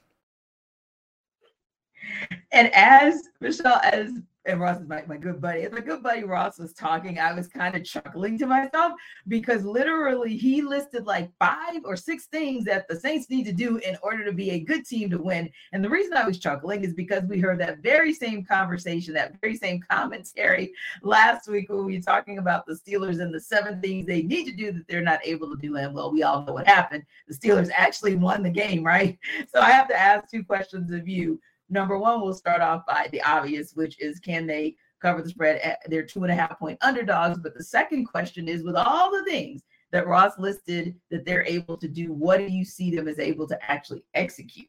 And 2.52 2.72
as 2.72 3.28
Michelle, 3.40 3.80
as 3.82 4.12
and 4.46 4.60
Ross 4.60 4.80
is 4.80 4.88
my, 4.88 5.02
my 5.06 5.16
good 5.16 5.40
buddy. 5.40 5.62
As 5.62 5.72
my 5.72 5.80
good 5.80 6.02
buddy 6.02 6.24
Ross 6.24 6.58
was 6.58 6.72
talking, 6.72 7.18
I 7.18 7.32
was 7.34 7.46
kind 7.46 7.74
of 7.74 7.84
chuckling 7.84 8.38
to 8.38 8.46
myself 8.46 8.92
because 9.28 9.64
literally 9.64 10.36
he 10.36 10.62
listed 10.62 11.06
like 11.06 11.30
five 11.38 11.82
or 11.84 11.94
six 11.94 12.26
things 12.26 12.64
that 12.64 12.88
the 12.88 12.98
Saints 12.98 13.28
need 13.28 13.44
to 13.44 13.52
do 13.52 13.76
in 13.78 13.98
order 14.02 14.24
to 14.24 14.32
be 14.32 14.50
a 14.50 14.60
good 14.60 14.86
team 14.86 15.10
to 15.10 15.18
win. 15.18 15.50
And 15.72 15.84
the 15.84 15.90
reason 15.90 16.14
I 16.14 16.26
was 16.26 16.38
chuckling 16.38 16.84
is 16.84 16.94
because 16.94 17.24
we 17.24 17.38
heard 17.38 17.60
that 17.60 17.82
very 17.82 18.14
same 18.14 18.42
conversation, 18.44 19.12
that 19.14 19.38
very 19.42 19.56
same 19.56 19.82
commentary 19.90 20.72
last 21.02 21.46
week 21.48 21.68
when 21.68 21.84
we 21.84 21.96
were 21.96 22.02
talking 22.02 22.38
about 22.38 22.64
the 22.66 22.74
Steelers 22.74 23.20
and 23.20 23.34
the 23.34 23.40
seven 23.40 23.80
things 23.80 24.06
they 24.06 24.22
need 24.22 24.46
to 24.46 24.52
do 24.52 24.72
that 24.72 24.88
they're 24.88 25.02
not 25.02 25.20
able 25.22 25.54
to 25.54 25.60
do. 25.60 25.76
And 25.76 25.94
well, 25.94 26.10
we 26.10 26.22
all 26.22 26.44
know 26.44 26.54
what 26.54 26.66
happened. 26.66 27.04
The 27.28 27.34
Steelers 27.34 27.70
actually 27.74 28.14
won 28.14 28.42
the 28.42 28.50
game, 28.50 28.84
right? 28.84 29.18
So 29.52 29.60
I 29.60 29.70
have 29.70 29.88
to 29.88 29.98
ask 29.98 30.28
two 30.28 30.44
questions 30.44 30.92
of 30.92 31.08
you 31.08 31.40
number 31.70 31.98
one, 31.98 32.20
we'll 32.20 32.34
start 32.34 32.60
off 32.60 32.84
by 32.86 33.08
the 33.12 33.22
obvious, 33.22 33.72
which 33.74 34.00
is 34.00 34.18
can 34.18 34.46
they 34.46 34.76
cover 35.00 35.22
the 35.22 35.30
spread? 35.30 35.76
They're 35.86 36.04
two 36.04 36.24
and 36.24 36.32
a 36.32 36.34
half 36.34 36.58
point 36.58 36.78
underdogs. 36.82 37.38
But 37.38 37.54
the 37.54 37.64
second 37.64 38.06
question 38.06 38.48
is 38.48 38.62
with 38.62 38.76
all 38.76 39.10
the 39.10 39.24
things 39.24 39.62
that 39.92 40.06
Ross 40.06 40.38
listed 40.38 40.94
that 41.10 41.24
they're 41.24 41.44
able 41.44 41.76
to 41.76 41.88
do, 41.88 42.12
what 42.12 42.38
do 42.38 42.46
you 42.46 42.64
see 42.64 42.94
them 42.94 43.08
as 43.08 43.18
able 43.18 43.46
to 43.48 43.70
actually 43.70 44.04
execute? 44.14 44.68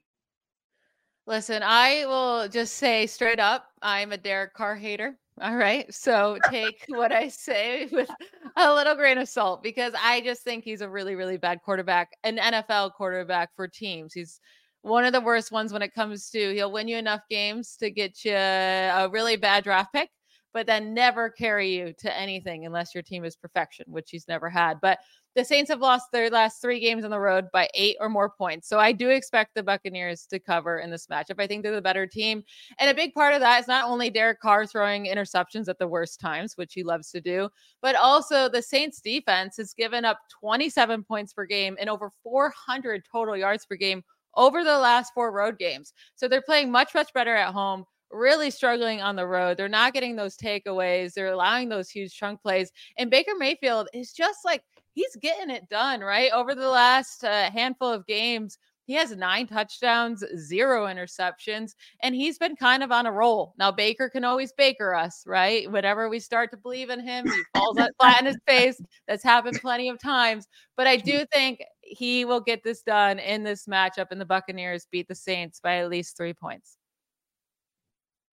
Listen, 1.27 1.61
I 1.63 2.05
will 2.05 2.47
just 2.47 2.75
say 2.75 3.05
straight 3.05 3.39
up, 3.39 3.67
I'm 3.81 4.11
a 4.11 4.17
Derek 4.17 4.53
Carr 4.53 4.75
hater. 4.75 5.17
All 5.39 5.55
right. 5.55 5.91
So 5.93 6.37
take 6.49 6.85
what 6.89 7.11
I 7.11 7.27
say 7.27 7.87
with 7.91 8.09
a 8.57 8.73
little 8.73 8.95
grain 8.95 9.17
of 9.17 9.29
salt 9.29 9.63
because 9.63 9.93
I 9.99 10.21
just 10.21 10.43
think 10.43 10.63
he's 10.63 10.81
a 10.81 10.89
really, 10.89 11.15
really 11.15 11.37
bad 11.37 11.61
quarterback, 11.63 12.11
an 12.23 12.37
NFL 12.37 12.93
quarterback 12.93 13.49
for 13.55 13.67
teams. 13.67 14.13
He's 14.13 14.39
one 14.81 15.05
of 15.05 15.13
the 15.13 15.21
worst 15.21 15.51
ones 15.51 15.71
when 15.71 15.81
it 15.81 15.93
comes 15.93 16.29
to 16.31 16.53
he'll 16.53 16.71
win 16.71 16.87
you 16.87 16.97
enough 16.97 17.21
games 17.29 17.75
to 17.77 17.91
get 17.91 18.25
you 18.25 18.33
a 18.33 19.09
really 19.11 19.35
bad 19.35 19.63
draft 19.63 19.93
pick, 19.93 20.09
but 20.53 20.65
then 20.65 20.93
never 20.93 21.29
carry 21.29 21.75
you 21.75 21.93
to 21.99 22.17
anything 22.17 22.65
unless 22.65 22.93
your 22.93 23.03
team 23.03 23.23
is 23.23 23.35
perfection, 23.35 23.85
which 23.87 24.09
he's 24.09 24.27
never 24.27 24.49
had. 24.49 24.79
But 24.81 24.99
the 25.33 25.45
Saints 25.45 25.71
have 25.71 25.79
lost 25.79 26.11
their 26.11 26.29
last 26.29 26.61
three 26.61 26.79
games 26.81 27.05
on 27.05 27.11
the 27.11 27.19
road 27.19 27.45
by 27.53 27.69
eight 27.73 27.95
or 28.01 28.09
more 28.09 28.29
points. 28.29 28.67
So 28.67 28.79
I 28.79 28.91
do 28.91 29.09
expect 29.09 29.55
the 29.55 29.63
Buccaneers 29.63 30.25
to 30.25 30.39
cover 30.39 30.79
in 30.79 30.89
this 30.89 31.07
matchup. 31.07 31.39
I 31.39 31.47
think 31.47 31.63
they're 31.63 31.73
the 31.73 31.81
better 31.81 32.05
team. 32.05 32.43
And 32.79 32.89
a 32.89 32.93
big 32.93 33.13
part 33.13 33.33
of 33.33 33.39
that 33.39 33.61
is 33.61 33.67
not 33.67 33.87
only 33.87 34.09
Derek 34.09 34.41
Carr 34.41 34.65
throwing 34.65 35.05
interceptions 35.05 35.69
at 35.69 35.79
the 35.79 35.87
worst 35.87 36.19
times, 36.19 36.57
which 36.57 36.73
he 36.73 36.83
loves 36.83 37.11
to 37.11 37.21
do, 37.21 37.47
but 37.81 37.95
also 37.95 38.49
the 38.49 38.61
Saints 38.61 38.99
defense 38.99 39.55
has 39.55 39.73
given 39.73 40.03
up 40.03 40.19
27 40.41 41.03
points 41.03 41.31
per 41.31 41.45
game 41.45 41.77
and 41.79 41.89
over 41.89 42.11
400 42.23 43.05
total 43.09 43.37
yards 43.37 43.65
per 43.65 43.77
game 43.77 44.03
over 44.35 44.63
the 44.63 44.77
last 44.77 45.13
four 45.13 45.31
road 45.31 45.57
games. 45.57 45.93
So 46.15 46.27
they're 46.27 46.41
playing 46.41 46.71
much, 46.71 46.93
much 46.93 47.13
better 47.13 47.35
at 47.35 47.53
home, 47.53 47.85
really 48.11 48.51
struggling 48.51 49.01
on 49.01 49.15
the 49.15 49.27
road. 49.27 49.57
They're 49.57 49.69
not 49.69 49.93
getting 49.93 50.15
those 50.15 50.37
takeaways, 50.37 51.13
they're 51.13 51.27
allowing 51.27 51.69
those 51.69 51.89
huge 51.89 52.15
chunk 52.15 52.41
plays. 52.41 52.71
And 52.97 53.09
Baker 53.09 53.33
Mayfield 53.37 53.87
is 53.93 54.13
just 54.13 54.39
like, 54.45 54.63
he's 54.93 55.15
getting 55.21 55.49
it 55.49 55.69
done, 55.69 56.01
right? 56.01 56.31
Over 56.31 56.55
the 56.55 56.69
last 56.69 57.23
uh, 57.23 57.49
handful 57.49 57.89
of 57.91 58.05
games, 58.07 58.57
he 58.85 58.93
has 58.93 59.15
nine 59.15 59.47
touchdowns, 59.47 60.23
zero 60.37 60.85
interceptions, 60.85 61.75
and 62.01 62.15
he's 62.15 62.37
been 62.37 62.55
kind 62.55 62.83
of 62.83 62.91
on 62.91 63.05
a 63.05 63.11
roll. 63.11 63.53
Now, 63.57 63.71
Baker 63.71 64.09
can 64.09 64.23
always 64.23 64.51
Baker 64.53 64.93
us, 64.93 65.23
right? 65.25 65.71
Whenever 65.71 66.09
we 66.09 66.19
start 66.19 66.51
to 66.51 66.57
believe 66.57 66.89
in 66.89 66.99
him, 66.99 67.25
he 67.25 67.41
falls 67.55 67.77
flat 67.99 68.21
in 68.21 68.25
his 68.25 68.37
face. 68.47 68.81
That's 69.07 69.23
happened 69.23 69.59
plenty 69.61 69.89
of 69.89 69.99
times. 69.99 70.47
But 70.75 70.87
I 70.87 70.97
do 70.97 71.25
think 71.31 71.61
he 71.81 72.25
will 72.25 72.41
get 72.41 72.63
this 72.63 72.81
done 72.81 73.19
in 73.19 73.43
this 73.43 73.65
matchup, 73.67 74.07
and 74.11 74.19
the 74.19 74.25
Buccaneers 74.25 74.87
beat 74.91 75.07
the 75.07 75.15
Saints 75.15 75.59
by 75.59 75.77
at 75.77 75.89
least 75.89 76.17
three 76.17 76.33
points. 76.33 76.77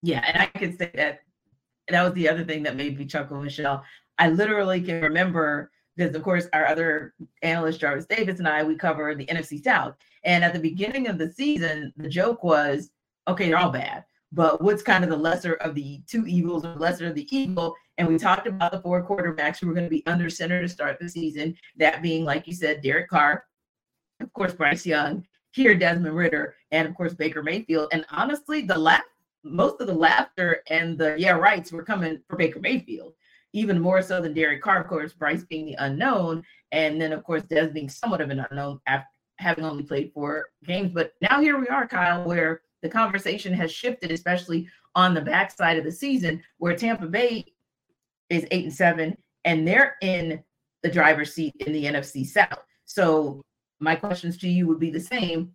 Yeah, 0.03 0.25
and 0.27 0.43
I 0.43 0.47
can 0.47 0.77
say 0.77 0.91
that 0.95 1.21
that 1.89 2.03
was 2.03 2.13
the 2.15 2.29
other 2.29 2.45
thing 2.45 2.63
that 2.63 2.77
made 2.77 2.99
me 2.99 3.05
chuckle, 3.05 3.43
Michelle. 3.43 3.85
I 4.19 4.31
literally 4.31 4.81
can 4.81 5.03
remember 5.03 5.71
because 5.97 6.15
of 6.15 6.23
course 6.23 6.47
our 6.53 6.67
other 6.67 7.15
analyst 7.43 7.81
Jarvis 7.81 8.07
Davis 8.07 8.39
and 8.39 8.49
I 8.49 8.63
we 8.63 8.77
cover 8.77 9.15
the 9.15 9.27
NFC 9.27 9.63
South. 9.63 9.95
And 10.25 10.45
at 10.45 10.53
the 10.53 10.59
beginning 10.59 11.09
of 11.09 11.19
the 11.19 11.31
season, 11.31 11.93
the 11.97 12.09
joke 12.09 12.43
was, 12.43 12.91
okay, 13.27 13.49
they're 13.49 13.59
all 13.59 13.71
bad, 13.71 14.05
but 14.33 14.61
what's 14.63 14.83
kind 14.83 15.05
of 15.05 15.11
the 15.11 15.17
lesser 15.17 15.55
of 15.55 15.75
the 15.75 16.01
two 16.07 16.27
evils 16.27 16.65
or 16.65 16.75
lesser 16.75 17.07
of 17.07 17.15
the 17.15 17.27
evil? 17.35 17.75
And 17.97 18.07
we 18.09 18.19
talked 18.19 18.47
about 18.47 18.73
the 18.73 18.81
four 18.81 19.07
quarterbacks 19.07 19.59
who 19.59 19.67
were 19.67 19.75
going 19.75 19.87
to 19.87 19.91
be 19.91 20.07
under 20.07 20.31
center 20.31 20.61
to 20.61 20.69
start 20.69 20.99
the 21.01 21.09
season. 21.09 21.57
That 21.77 22.03
being, 22.03 22.25
like 22.25 22.47
you 22.47 22.55
said, 22.55 22.83
Derek 22.83 23.09
Carr, 23.09 23.45
of 24.21 24.33
course, 24.33 24.53
Bryce 24.53 24.87
Young, 24.87 25.27
here 25.53 25.75
Desmond 25.75 26.17
Ridder, 26.17 26.55
and 26.71 26.87
of 26.87 26.95
course 26.95 27.15
Baker 27.15 27.43
Mayfield. 27.43 27.89
And 27.93 28.05
honestly, 28.11 28.63
the 28.63 28.79
laugh, 28.79 29.03
most 29.45 29.81
of 29.81 29.87
the 29.87 29.95
laughter 29.95 30.63
and 30.69 30.99
the 30.99 31.17
yeah 31.19 31.33
rights 31.33 31.73
were 31.73 31.85
coming 31.85 32.21
for 32.29 32.37
Baker 32.37 32.61
Mayfield 32.61 33.15
even 33.53 33.81
more 33.81 34.03
so 34.03 34.21
than 34.21 34.35
Derek 34.35 34.63
Carr, 34.63 34.81
of 34.81 34.89
course, 34.89 35.13
Bryce 35.13 35.45
being 35.45 35.67
the 35.67 35.77
unknown, 35.79 36.43
and 36.73 37.01
then 37.01 37.13
of 37.13 37.25
course 37.25 37.43
Des 37.45 37.69
being 37.69 37.89
somewhat 37.89 38.21
of 38.21 38.31
an 38.31 38.45
unknown 38.51 38.81
after 38.87 39.09
having 39.39 39.65
only 39.65 39.83
played 39.83 40.13
four 40.13 40.47
games. 40.65 40.93
But 40.93 41.13
now 41.21 41.41
here 41.41 41.59
we 41.59 41.69
are, 41.69 41.87
Kyle, 41.87 42.25
where 42.25 42.63
the 42.83 42.89
conversation 42.89 43.53
has 43.55 43.73
shifted, 43.73 44.11
especially 44.11 44.69
on 44.95 45.15
the 45.15 45.21
backside 45.21 45.79
of 45.79 45.85
the 45.85 45.93
season, 45.93 46.43
where 46.59 46.77
Tampa 46.77 47.07
Bay 47.07 47.45
is 48.31 48.47
eight 48.51 48.65
and 48.65 48.75
seven, 48.75 49.17
and 49.45 49.67
they're 49.67 49.97
in 50.03 50.43
the 50.83 50.91
driver's 50.91 51.35
seat 51.35 51.55
in 51.61 51.73
the 51.73 51.85
NFC 51.85 52.27
South. 52.27 52.65
So 52.85 53.43
my 53.81 53.95
questions 53.97 54.39
to 54.39 54.49
you 54.49 54.67
would 54.67 54.81
be 54.81 54.91
the 54.91 55.01
same 55.01 55.55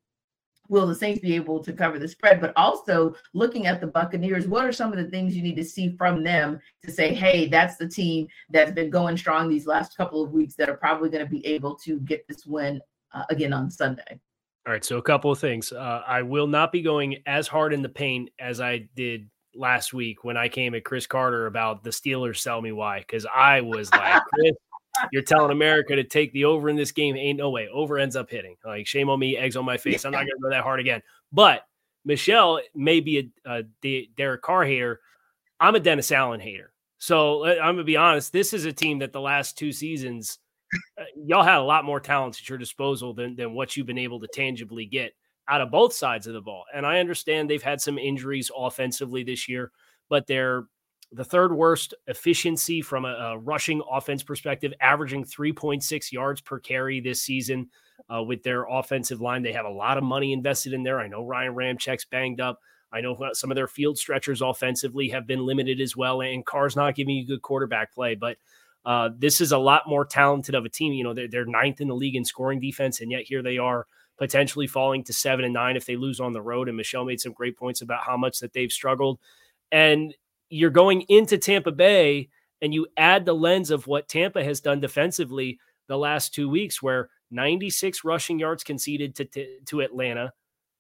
will 0.70 0.88
the 0.88 0.96
Saints 0.96 1.20
be 1.20 1.36
able 1.36 1.64
to 1.64 1.74
cover 1.74 2.00
the 2.00 2.08
spread? 2.08 2.40
But 2.40 2.54
also 2.56 3.16
looking 3.34 3.68
at 3.68 3.82
the 3.82 3.88
Buccaneers, 3.88 4.48
what 4.48 4.66
are 4.66 4.72
some 4.72 4.92
of 4.92 4.98
the 4.98 5.10
things 5.10 5.36
you 5.36 5.44
need 5.44 5.56
to 5.58 5.64
see 5.64 5.96
from 5.98 6.24
them 6.24 6.60
to 6.84 6.92
say, 6.92 7.14
hey, 7.14 7.48
that's 7.48 7.78
the 7.78 7.88
team 7.88 8.28
that's 8.50 8.72
been 8.72 8.90
going 8.90 9.18
strong 9.18 9.50
these 9.50 9.68
last 9.68 9.98
couple 9.98 10.24
of 10.24 10.32
weeks 10.32 10.56
that 10.56 10.70
are 10.70 10.78
probably 10.78 11.10
going 11.10 11.24
to 11.24 11.30
be 11.30 11.46
able 11.46 11.76
to 11.76 12.00
get 12.02 12.28
this 12.28 12.46
win 12.46 12.82
uh, 13.14 13.24
again 13.30 13.53
on 13.53 13.70
Sunday? 13.70 14.20
All 14.66 14.72
right, 14.72 14.84
so 14.84 14.97
a 14.97 15.01
couple 15.01 15.32
of 15.32 15.39
things. 15.39 15.74
Uh, 15.74 16.03
I 16.07 16.22
will 16.22 16.47
not 16.47 16.72
be 16.72 16.82
going 16.82 17.18
as 17.26 17.47
hard 17.47 17.74
in 17.74 17.82
the 17.82 17.89
paint 17.89 18.30
as 18.39 18.61
I 18.61 18.88
did 18.95 19.30
last 19.55 19.93
week 19.93 20.24
when 20.24 20.38
I 20.38 20.47
came 20.47 20.74
at 20.74 20.86
Chris 20.86 21.05
Carter 21.05 21.47
about 21.47 21.84
the 21.84 21.89
Steelers 21.89 22.38
sell 22.38 22.61
me 22.61 22.72
why 22.72 22.99
because 22.99 23.26
I 23.26 23.61
was 23.61 23.91
like, 23.91 24.22
Chris, 24.34 24.53
you're 25.11 25.22
telling 25.22 25.51
America 25.51 25.95
to 25.95 26.03
take 26.03 26.32
the 26.34 26.45
over 26.45 26.70
in 26.70 26.76
this 26.76 26.91
game. 26.91 27.16
Ain't 27.16 27.39
no 27.39 27.49
way. 27.49 27.68
Over 27.68 27.97
ends 27.97 28.16
up 28.16 28.30
hitting. 28.30 28.55
Like 28.64 28.88
shame 28.88 29.09
on 29.09 29.20
me, 29.20 29.38
eggs 29.38 29.57
on 29.57 29.66
my 29.66 29.78
face. 29.78 30.05
I'm 30.05 30.11
not 30.11 30.20
gonna 30.20 30.32
go 30.41 30.49
that 30.49 30.64
hard 30.64 30.80
again. 30.80 31.01
But 31.32 31.66
Michelle 32.05 32.61
may 32.76 32.99
be 32.99 33.32
a, 33.45 33.64
a 33.84 34.07
Derek 34.16 34.41
Carr 34.41 34.64
hater. 34.66 35.01
I'm 35.59 35.76
a 35.76 35.80
Dennis 35.80 36.11
Allen 36.11 36.39
hater. 36.39 36.74
So 36.99 37.45
uh, 37.45 37.55
I'm 37.61 37.76
gonna 37.76 37.84
be 37.84 37.97
honest. 37.97 38.32
This 38.32 38.53
is 38.53 38.66
a 38.66 38.74
team 38.74 38.99
that 38.99 39.14
the 39.14 39.22
last 39.22 39.57
two 39.57 39.72
seasons, 39.72 40.39
y'all 41.16 41.44
had 41.44 41.58
a 41.58 41.64
lot 41.64 41.86
more 41.86 42.00
talent 42.00 42.40
at 42.40 42.50
your 42.50 42.58
disposal 42.58 43.14
than 43.14 43.36
than 43.36 43.54
what 43.54 43.76
you've 43.76 43.88
been 43.88 43.98
able 43.98 44.20
to 44.20 44.28
tangibly 44.28 44.86
get 44.86 45.14
out 45.48 45.62
of 45.62 45.72
both 45.72 45.94
sides 45.94 46.28
of 46.28 46.34
the 46.34 46.42
ball. 46.42 46.64
And 46.74 46.86
I 46.86 47.00
understand 47.00 47.50
they've 47.50 47.62
had 47.62 47.82
some 47.82 47.98
injuries 47.98 48.50
offensively 48.56 49.24
this 49.24 49.50
year, 49.50 49.72
but 50.10 50.28
they're 50.28 50.66
the 51.12 51.24
third 51.24 51.54
worst 51.54 51.94
efficiency 52.08 52.82
from 52.82 53.06
a, 53.06 53.10
a, 53.10 53.38
rushing 53.38 53.82
offense 53.90 54.24
perspective, 54.24 54.74
averaging 54.82 55.24
3.6 55.24 56.12
yards 56.12 56.42
per 56.42 56.60
carry 56.60 57.00
this 57.00 57.22
season 57.22 57.70
uh, 58.14 58.24
with 58.24 58.42
their 58.42 58.64
offensive 58.64 59.22
line. 59.22 59.44
They 59.44 59.54
have 59.54 59.66
a 59.66 59.70
lot 59.70 59.98
of 59.98 60.04
money 60.04 60.34
invested 60.34 60.74
in 60.74 60.82
there. 60.82 61.00
I 61.00 61.08
know 61.08 61.24
Ryan 61.24 61.54
Ramczyk's 61.54 62.06
banged 62.06 62.42
up. 62.42 62.60
I 62.92 63.02
know 63.02 63.18
some 63.34 63.52
of 63.52 63.56
their 63.56 63.68
field 63.68 63.98
stretchers 63.98 64.42
offensively 64.42 65.10
have 65.10 65.26
been 65.28 65.46
limited 65.46 65.82
as 65.82 65.96
well, 65.96 66.22
and 66.22 66.46
Carr's 66.46 66.76
not 66.76 66.96
giving 66.96 67.16
you 67.16 67.26
good 67.26 67.42
quarterback 67.42 67.94
play. 67.94 68.16
But 68.16 68.38
uh, 68.86 69.10
this 69.18 69.40
is 69.42 69.52
a 69.52 69.58
lot 69.58 69.84
more 69.88 70.06
talented 70.06 70.56
of 70.56 70.66
a 70.66 70.70
team. 70.70 70.94
You 70.94 71.04
know, 71.04 71.14
they're, 71.14 71.28
they're 71.28 71.46
ninth 71.46 71.82
in 71.82 71.88
the 71.88 71.96
league 71.96 72.16
in 72.16 72.26
scoring 72.26 72.60
defense, 72.60 73.02
and 73.02 73.12
yet 73.12 73.24
here 73.24 73.42
they 73.42 73.58
are 73.58 73.86
potentially 74.18 74.68
falling 74.68 75.04
to 75.06 75.14
seven 75.14 75.46
and 75.46 75.54
nine 75.54 75.76
if 75.76 75.86
they 75.86 75.96
lose 75.96 76.20
on 76.20 76.34
the 76.34 76.42
road. 76.42 76.68
And 76.68 76.78
Michelle 76.78 77.06
made 77.06 77.20
some 77.20 77.34
great 77.34 77.58
points 77.58 77.82
about 77.82 78.04
how 78.04 78.18
much 78.18 78.40
that 78.40 78.54
they've 78.54 78.72
struggled. 78.72 79.20
And 79.72 80.14
you're 80.50 80.70
going 80.70 81.02
into 81.10 81.38
Tampa 81.38 81.72
Bay 81.72 82.30
and 82.62 82.74
you 82.74 82.88
add 82.96 83.26
the 83.26 83.34
lens 83.34 83.72
of 83.72 83.88
what 83.88 84.08
Tampa 84.08 84.44
has 84.44 84.62
done 84.62 84.80
defensively 84.80 85.60
the 85.88 85.98
last 85.98 86.34
two 86.34 86.48
weeks, 86.48 86.82
where 86.82 87.10
96 87.32 88.04
rushing 88.04 88.40
yards 88.40 88.64
conceded 88.64 89.16
to, 89.16 89.26
to, 89.26 89.60
to 89.66 89.82
Atlanta, 89.82 90.32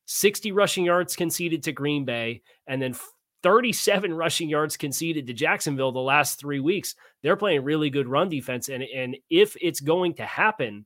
60 0.05 0.51
rushing 0.51 0.85
yards 0.85 1.15
conceded 1.15 1.63
to 1.63 1.71
Green 1.71 2.05
Bay, 2.05 2.41
and 2.67 2.81
then 2.81 2.95
37 3.43 4.13
rushing 4.13 4.49
yards 4.49 4.77
conceded 4.77 5.27
to 5.27 5.33
Jacksonville 5.33 5.91
the 5.91 5.99
last 5.99 6.39
three 6.39 6.59
weeks. 6.59 6.95
They're 7.21 7.35
playing 7.35 7.63
really 7.63 7.89
good 7.89 8.07
run 8.07 8.29
defense. 8.29 8.69
And, 8.69 8.83
and 8.83 9.17
if 9.29 9.55
it's 9.61 9.81
going 9.81 10.15
to 10.15 10.25
happen 10.25 10.85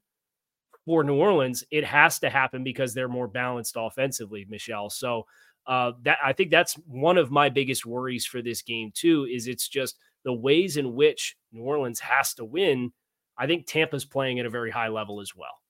for 0.86 1.04
New 1.04 1.16
Orleans, 1.16 1.64
it 1.72 1.86
has 1.86 2.20
to 2.20 2.30
happen 2.30 2.64
because 2.64 2.94
they're 2.94 3.08
more 3.08 3.28
balanced 3.28 3.76
offensively, 3.78 4.46
Michelle. 4.50 4.90
So 4.90 5.26
uh, 5.68 5.92
that 6.04 6.18
I 6.24 6.34
think 6.34 6.50
that's 6.50 6.74
one 6.88 7.18
of 7.18 7.30
my 7.30 7.50
biggest 7.50 7.86
worries 7.86 8.26
for 8.26 8.42
this 8.42 8.62
game 8.62 8.92
too. 8.94 9.28
Is 9.30 9.48
it's 9.48 9.68
just 9.68 9.98
the 10.24 10.34
ways 10.34 10.78
in 10.78 10.96
which 10.96 11.36
New 11.52 11.64
Orleans 11.64 12.00
has 12.00 12.34
to 12.36 12.46
win. 12.46 12.92
I 13.38 13.48
think 13.48 13.68
Tampa's 13.68 14.06
playing 14.06 14.40
at 14.40 14.46
a 14.46 14.50
very 14.50 14.72
high 14.72 14.88
level 14.88 15.22
as 15.22 15.36
well. 15.36 15.62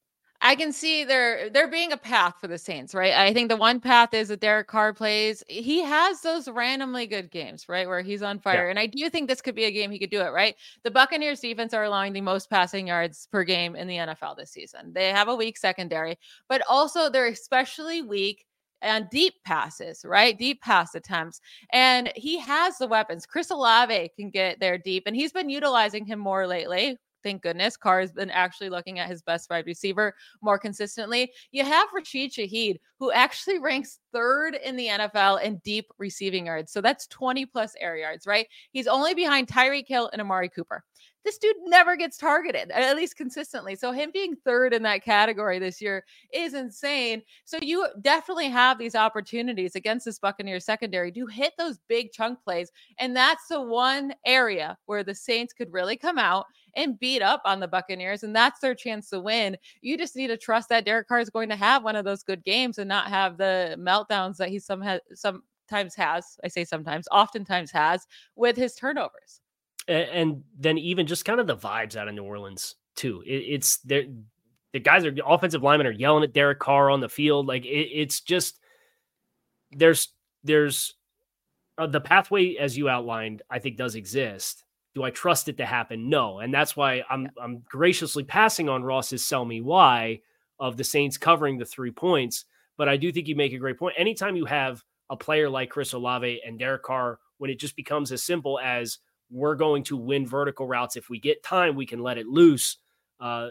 I 0.48 0.56
can 0.56 0.72
see 0.72 1.04
there 1.04 1.50
there 1.50 1.68
being 1.68 1.91
a 1.91 1.98
path 1.98 2.36
for 2.39 2.48
the 2.48 2.58
Saints, 2.58 2.95
right? 2.95 3.12
I 3.12 3.34
think 3.34 3.50
the 3.50 3.58
one 3.58 3.82
path 3.82 4.14
is 4.14 4.30
that 4.30 4.39
Derek 4.39 4.68
Carr 4.70 4.93
plays. 4.93 5.43
He 5.50 5.82
has 5.84 6.22
those 6.22 6.48
randomly 6.48 7.06
good 7.06 7.32
games, 7.32 7.68
right, 7.68 7.86
where 7.86 8.02
he's 8.02 8.22
on 8.22 8.39
fire, 8.39 8.64
yeah. 8.64 8.70
and 8.70 8.80
I 8.80 8.86
do 8.86 9.10
think 9.10 9.28
this 9.28 9.41
could 9.41 9.56
be 9.56 9.66
a 9.66 9.72
game 9.72 9.91
he 9.91 10.00
could 10.00 10.10
do 10.10 10.22
it, 10.22 10.32
right? 10.32 10.56
The 10.86 10.91
Buccaneers 10.91 11.41
defense 11.41 11.74
are 11.74 11.84
allowing 11.84 12.14
the 12.14 12.22
most 12.22 12.50
passing 12.50 12.88
yards 12.88 13.28
per 13.30 13.43
game 13.43 13.76
in 13.76 13.89
the 13.89 13.98
NFL 13.98 14.38
this 14.38 14.52
season. 14.52 14.93
They 14.93 15.10
have 15.10 15.28
a 15.28 15.36
weak 15.36 15.58
secondary, 15.58 16.18
but 16.48 16.62
also 16.70 17.10
they're 17.10 17.28
especially 17.28 18.02
weak 18.02 18.45
and 18.82 19.10
deep 19.10 19.34
passes, 19.43 20.06
right? 20.06 20.38
Deep 20.38 20.62
pass 20.62 20.95
attempts. 20.95 21.41
And 21.74 22.10
he 22.16 22.39
has 22.39 22.78
the 22.78 22.88
weapons. 22.88 23.26
Chris 23.26 23.50
Olave 23.50 24.12
can 24.16 24.30
get 24.30 24.62
there 24.62 24.78
deep, 24.78 25.04
and 25.08 25.16
he's 25.16 25.34
been 25.34 25.50
utilizing 25.50 26.06
him 26.06 26.20
more 26.20 26.48
lately 26.48 26.98
thank 27.28 27.41
goodness 27.41 27.75
Carr 27.75 27.99
has 27.99 28.13
been 28.13 28.30
actually 28.32 28.69
looking 28.69 28.99
at 28.99 29.09
his 29.09 29.21
best 29.21 29.49
wide 29.49 29.65
receiver 29.65 30.15
more 30.41 30.57
consistently. 30.57 31.30
You 31.51 31.65
have 31.65 31.89
Rashid 31.93 32.32
Shaheed, 32.32 32.78
who 33.00 33.12
actually 33.12 33.60
ranks 33.60 34.00
third 34.12 34.56
in 34.56 34.76
the 34.76 34.88
NFL 34.88 35.41
in 35.43 35.58
deep 35.64 35.88
receiving 35.98 36.48
yards. 36.48 36.72
So 36.72 36.82
that's 36.82 37.08
20 37.08 37.45
plus 37.45 37.74
air 37.80 37.98
yards, 37.98 38.26
right? 38.26 38.48
He's 38.72 38.88
only 38.88 39.14
behind 39.14 39.48
Tyreek 39.48 39.88
Hill 39.88 40.10
and 40.12 40.22
Amari 40.22 40.50
Cooper 40.50 40.84
this 41.28 41.38
dude 41.38 41.58
never 41.66 41.98
gets 41.98 42.16
targeted, 42.16 42.72
at 42.72 42.95
least 42.95 43.18
consistently. 43.18 43.76
So 43.76 43.91
him 43.91 44.12
being 44.14 44.34
third 44.45 44.74
in 44.74 44.82
that 44.84 45.04
category 45.04 45.60
this 45.60 45.82
year 45.82 46.06
is 46.32 46.54
insane. 46.54 47.22
So 47.43 47.58
you 47.62 47.86
definitely 48.00 48.48
have 48.48 48.78
these 48.78 48.95
opportunities 48.95 49.76
against 49.76 50.06
this 50.06 50.20
Buccaneers 50.20 50.64
secondary 50.64 51.12
to 51.12 51.26
hit 51.26 51.52
those 51.58 51.80
big 51.89 52.14
chunk 52.14 52.41
plays. 52.41 52.72
And 52.98 53.14
that's 53.14 53.50
the 53.50 53.62
one 53.62 54.14
area 54.26 54.78
where 54.86 55.04
the 55.04 55.14
Saints 55.14 55.52
could 55.52 55.74
really 55.74 55.98
come 55.98 56.18
out 56.18 56.45
and 56.78 56.98
beat 56.98 57.22
up 57.22 57.41
on 57.43 57.60
the 57.60 57.68
Buccaneers. 57.68 58.24
And 58.24 58.34
that's 58.34 58.62
their 58.62 58.76
chance 58.76 59.10
to 59.10 59.20
win. 59.20 59.58
You 59.82 59.98
just 59.98 60.16
need 60.16 60.28
to 60.28 60.38
trust 60.38 60.70
that 60.70 60.86
Derek 60.86 61.10
Carr 61.10 61.20
is 61.20 61.30
going 61.30 61.50
to 61.50 61.58
have 61.58 61.84
one 61.84 61.98
of 61.98 62.06
those 62.06 62.24
good 62.24 62.43
games 62.45 62.78
and 62.78 62.87
not 62.88 63.08
have 63.10 63.38
the 63.38 63.76
meltdowns 63.80 64.38
that 64.38 64.50
he 64.50 64.60
some 64.60 64.82
ha- 64.82 65.00
sometimes 65.14 65.96
has. 65.96 66.40
I 66.44 66.48
say 66.48 66.66
sometimes, 66.66 67.08
oftentimes 67.12 67.72
has 67.72 68.08
with 68.36 68.56
his 68.56 68.76
turnovers 68.76 69.42
and 69.88 70.44
then 70.58 70.78
even 70.78 71.08
just 71.08 71.26
kind 71.26 71.40
of 71.40 71.48
the 71.48 71.56
vibes 71.56 71.96
out 71.96 72.08
of 72.08 72.16
New 72.16 72.24
Orleans 72.24 72.76
too. 72.96 73.24
It, 73.26 73.44
it's 73.48 73.78
there. 73.80 74.04
The 74.74 74.80
guys 74.80 75.06
are 75.06 75.16
offensive 75.26 75.64
linemen 75.64 75.88
are 75.88 75.92
yelling 75.92 76.24
at 76.24 76.34
Derek 76.34 76.60
Carr 76.60 76.90
on 76.90 77.00
the 77.00 77.10
field. 77.10 77.48
Like 77.48 77.66
it, 77.66 77.70
it's 77.70 78.20
just 78.22 78.60
there's 79.72 80.10
there's 80.44 80.96
uh, 81.78 81.88
the 81.88 82.02
pathway 82.02 82.56
as 82.56 82.78
you 82.78 82.90
outlined. 82.90 83.42
I 83.50 83.60
think 83.60 83.78
does 83.78 83.96
exist. 83.96 84.64
Do 84.94 85.04
I 85.04 85.12
trust 85.12 85.48
it 85.48 85.58
to 85.58 85.66
happen? 85.66 86.10
No, 86.10 86.40
and 86.40 86.54
that's 86.54 86.76
why 86.76 87.04
I'm 87.10 87.30
I'm 87.42 87.64
graciously 87.66 88.24
passing 88.24 88.68
on 88.68 88.84
Ross's 88.84 89.24
sell 89.24 89.46
me 89.46 89.62
why 89.62 90.22
of 90.60 90.76
the 90.76 90.84
Saints 90.84 91.18
covering 91.18 91.58
the 91.58 91.66
three 91.66 91.92
points. 91.92 92.46
But 92.78 92.88
I 92.88 92.97
do 92.97 93.11
think 93.11 93.28
you 93.28 93.36
make 93.36 93.53
a 93.53 93.57
great 93.57 93.78
point. 93.78 93.95
Anytime 93.97 94.36
you 94.36 94.45
have 94.45 94.84
a 95.09 95.17
player 95.17 95.49
like 95.49 95.69
Chris 95.69 95.93
Olave 95.93 96.41
and 96.45 96.59
Derek 96.59 96.84
Carr, 96.84 97.19
when 97.38 97.49
it 97.49 97.59
just 97.59 97.75
becomes 97.75 98.11
as 98.11 98.23
simple 98.23 98.59
as 98.59 98.99
we're 99.30 99.55
going 99.55 99.84
to 99.84 99.97
win 99.97 100.25
vertical 100.25 100.67
routes. 100.67 100.95
If 100.95 101.09
we 101.09 101.19
get 101.19 101.43
time, 101.43 101.75
we 101.75 101.86
can 101.86 101.99
let 101.99 102.17
it 102.17 102.28
loose. 102.28 102.78
Uh, 103.19 103.49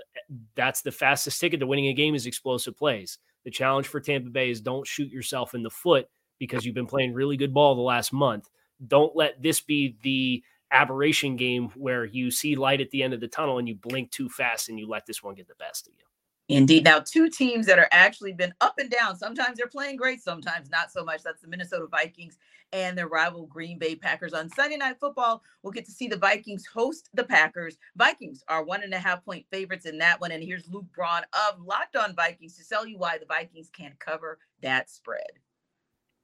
that's 0.55 0.83
the 0.83 0.93
fastest 0.93 1.41
ticket 1.41 1.61
to 1.61 1.67
winning 1.67 1.89
a 1.89 1.93
game 1.93 2.15
is 2.15 2.27
explosive 2.27 2.77
plays. 2.77 3.19
The 3.45 3.51
challenge 3.51 3.89
for 3.89 4.01
Tampa 4.01 4.31
Bay 4.31 4.51
is 4.51 4.61
don't 4.61 4.87
shoot 4.87 5.11
yourself 5.11 5.55
in 5.55 5.63
the 5.63 5.71
foot 5.71 6.09
because 6.39 6.65
you've 6.65 6.75
been 6.75 6.87
playing 6.87 7.15
really 7.15 7.37
good 7.37 7.55
ball 7.55 7.75
the 7.75 7.81
last 7.81 8.13
month. 8.13 8.49
Don't 8.87 9.15
let 9.17 9.43
this 9.43 9.61
be 9.61 9.97
the 10.03 10.43
aberration 10.73 11.37
game 11.37 11.69
where 11.75 12.05
you 12.05 12.31
see 12.31 12.57
light 12.57 12.81
at 12.81 12.91
the 12.91 13.03
end 13.03 13.15
of 13.15 13.21
the 13.21 13.29
tunnel 13.29 13.59
and 13.59 13.69
you 13.69 13.75
blink 13.75 14.11
too 14.11 14.29
fast 14.29 14.69
and 14.69 14.79
you 14.79 14.89
let 14.89 15.07
this 15.07 15.23
one 15.23 15.35
get 15.35 15.49
the 15.49 15.55
best 15.55 15.87
of 15.87 15.95
you. 15.97 16.05
Indeed. 16.49 16.85
Now, 16.85 17.01
two 17.01 17.29
teams 17.29 17.67
that 17.67 17.79
are 17.81 17.89
actually 17.91 18.33
been 18.33 18.55
up 18.61 18.75
and 18.79 18.89
down. 18.89 19.17
Sometimes 19.17 19.59
they're 19.59 19.67
playing 19.67 19.97
great, 19.97 20.23
sometimes 20.23 20.71
not 20.71 20.93
so 20.93 21.05
much. 21.05 21.23
That's 21.25 21.43
the 21.43 21.49
Minnesota 21.49 21.87
Vikings 21.91 22.39
and 22.73 22.97
their 22.97 23.09
rival 23.09 23.47
Green 23.47 23.79
Bay 23.79 23.97
Packers. 23.97 24.33
On 24.33 24.49
Sunday 24.51 24.77
Night 24.77 24.99
Football, 25.01 25.43
we'll 25.63 25.73
get 25.73 25.87
to 25.87 25.91
see 25.91 26.07
the 26.07 26.17
Vikings 26.17 26.65
host 26.65 27.11
the 27.15 27.25
Packers. 27.25 27.79
Vikings 27.97 28.45
are 28.49 28.63
one 28.63 28.85
and 28.85 28.95
a 28.95 28.99
half 28.99 29.25
point 29.25 29.45
favorites 29.51 29.87
in 29.87 29.99
that 29.99 30.21
one. 30.21 30.31
And 30.31 30.43
here's 30.43 30.69
Luke 30.69 30.87
Braun 30.95 31.23
of 31.33 31.61
Locked 31.61 31.97
On 31.97 32.15
Vikings 32.15 32.57
to 32.59 32.69
tell 32.69 32.87
you 32.87 32.97
why 32.97 33.19
the 33.19 33.27
Vikings 33.27 33.71
can't 33.77 33.99
cover 33.99 34.39
that 34.63 34.89
spread. 34.89 35.23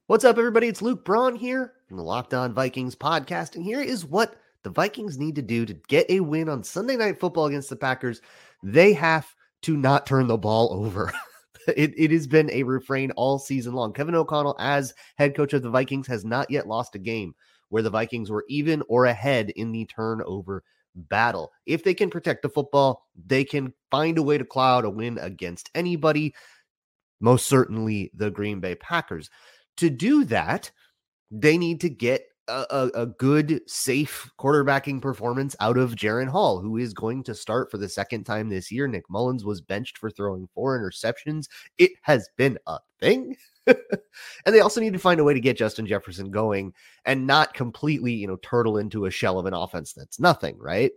What's 0.07 0.25
up, 0.25 0.39
everybody? 0.39 0.69
It's 0.69 0.83
Luke 0.83 1.05
Braun 1.05 1.35
here 1.35 1.73
from 1.89 1.97
the 1.97 2.05
Locked 2.05 2.35
On 2.35 2.55
Vikings 2.55 2.95
podcast. 2.95 3.57
And 3.57 3.65
here 3.65 3.81
is 3.81 4.05
what 4.05 4.37
the 4.63 4.71
Vikings 4.71 5.19
need 5.19 5.35
to 5.35 5.43
do 5.43 5.67
to 5.67 5.75
get 5.89 6.09
a 6.09 6.21
win 6.21 6.49
on 6.49 6.63
Sunday 6.63 6.97
Night 6.97 7.19
Football 7.19 7.47
against 7.47 7.71
the 7.71 7.77
Packers. 7.77 8.21
They 8.63 8.93
have 8.93 9.35
to 9.63 9.77
not 9.77 10.07
turn 10.07 10.27
the 10.27 10.37
ball 10.37 10.73
over. 10.73 11.13
it, 11.69 11.93
it 11.97 12.11
has 12.11 12.27
been 12.27 12.51
a 12.51 12.63
refrain 12.63 13.11
all 13.13 13.39
season 13.39 13.75
long. 13.75 13.93
Kevin 13.93 14.15
O'Connell, 14.15 14.57
as 14.59 14.95
head 15.17 15.35
coach 15.35 15.53
of 15.53 15.63
the 15.63 15.71
Vikings, 15.71 16.07
has 16.07 16.25
not 16.25 16.51
yet 16.51 16.67
lost 16.67 16.95
a 16.95 16.99
game 16.99 17.35
where 17.69 17.83
the 17.83 17.91
Vikings 17.91 18.31
were 18.31 18.45
even 18.49 18.83
or 18.89 19.07
ahead 19.07 19.51
in 19.51 19.73
the 19.73 19.87
turnover 19.87 20.63
battle. 20.95 21.53
If 21.67 21.85
they 21.85 21.95
can 21.95 22.11
protect 22.11 22.43
the 22.43 22.49
football, 22.49 23.07
they 23.27 23.45
can 23.45 23.73
find 23.91 24.19
a 24.19 24.23
way 24.23 24.39
to 24.39 24.45
cloud 24.45 24.85
a 24.85 24.91
win 24.91 25.19
against 25.19 25.71
anybody, 25.75 26.35
most 27.21 27.47
certainly 27.47 28.11
the 28.15 28.31
Green 28.31 28.61
Bay 28.61 28.75
Packers. 28.75 29.31
To 29.79 29.89
do 29.89 30.25
that, 30.25 30.71
they 31.31 31.57
need 31.57 31.81
to 31.81 31.89
get 31.89 32.27
a, 32.71 32.91
a, 32.95 33.07
good, 33.07 33.61
safe 33.67 34.31
quarterbacking 34.39 35.01
performance 35.01 35.57
out 35.61 35.79
of 35.79 35.95
Jaren 35.95 36.29
Hall, 36.29 36.61
who 36.61 36.77
is 36.77 36.93
going 36.93 37.23
to 37.25 37.35
start 37.35 37.71
for 37.71 37.79
the 37.79 37.89
second 37.89 38.25
time 38.25 38.49
this 38.49 38.71
year. 38.71 38.87
Nick 38.87 39.05
Mullens 39.11 39.45
was 39.45 39.61
benched 39.61 39.99
for 39.99 40.11
throwing 40.11 40.49
four 40.55 40.79
interceptions. 40.79 41.49
It 41.79 41.93
has 42.03 42.29
been 42.37 42.59
a 42.67 42.79
thing. 43.01 43.37
and 43.67 43.77
they 44.47 44.61
also 44.61 44.81
need 44.81 44.93
to 44.93 44.99
find 44.99 45.21
a 45.21 45.25
way 45.25 45.35
to 45.35 45.41
get 45.41 45.57
Justin 45.57 45.87
Jefferson 45.87 46.31
going 46.31 46.73
and 47.05 47.27
not 47.27 47.55
completely, 47.55 48.13
you 48.13 48.27
know, 48.27 48.37
turtle 48.37 48.79
into 48.79 49.07
a 49.07 49.11
shell 49.11 49.39
of 49.39 49.47
an 49.47 49.55
offense 49.55 49.93
that's 49.93 50.21
nothing, 50.21 50.57
right? 50.59 50.93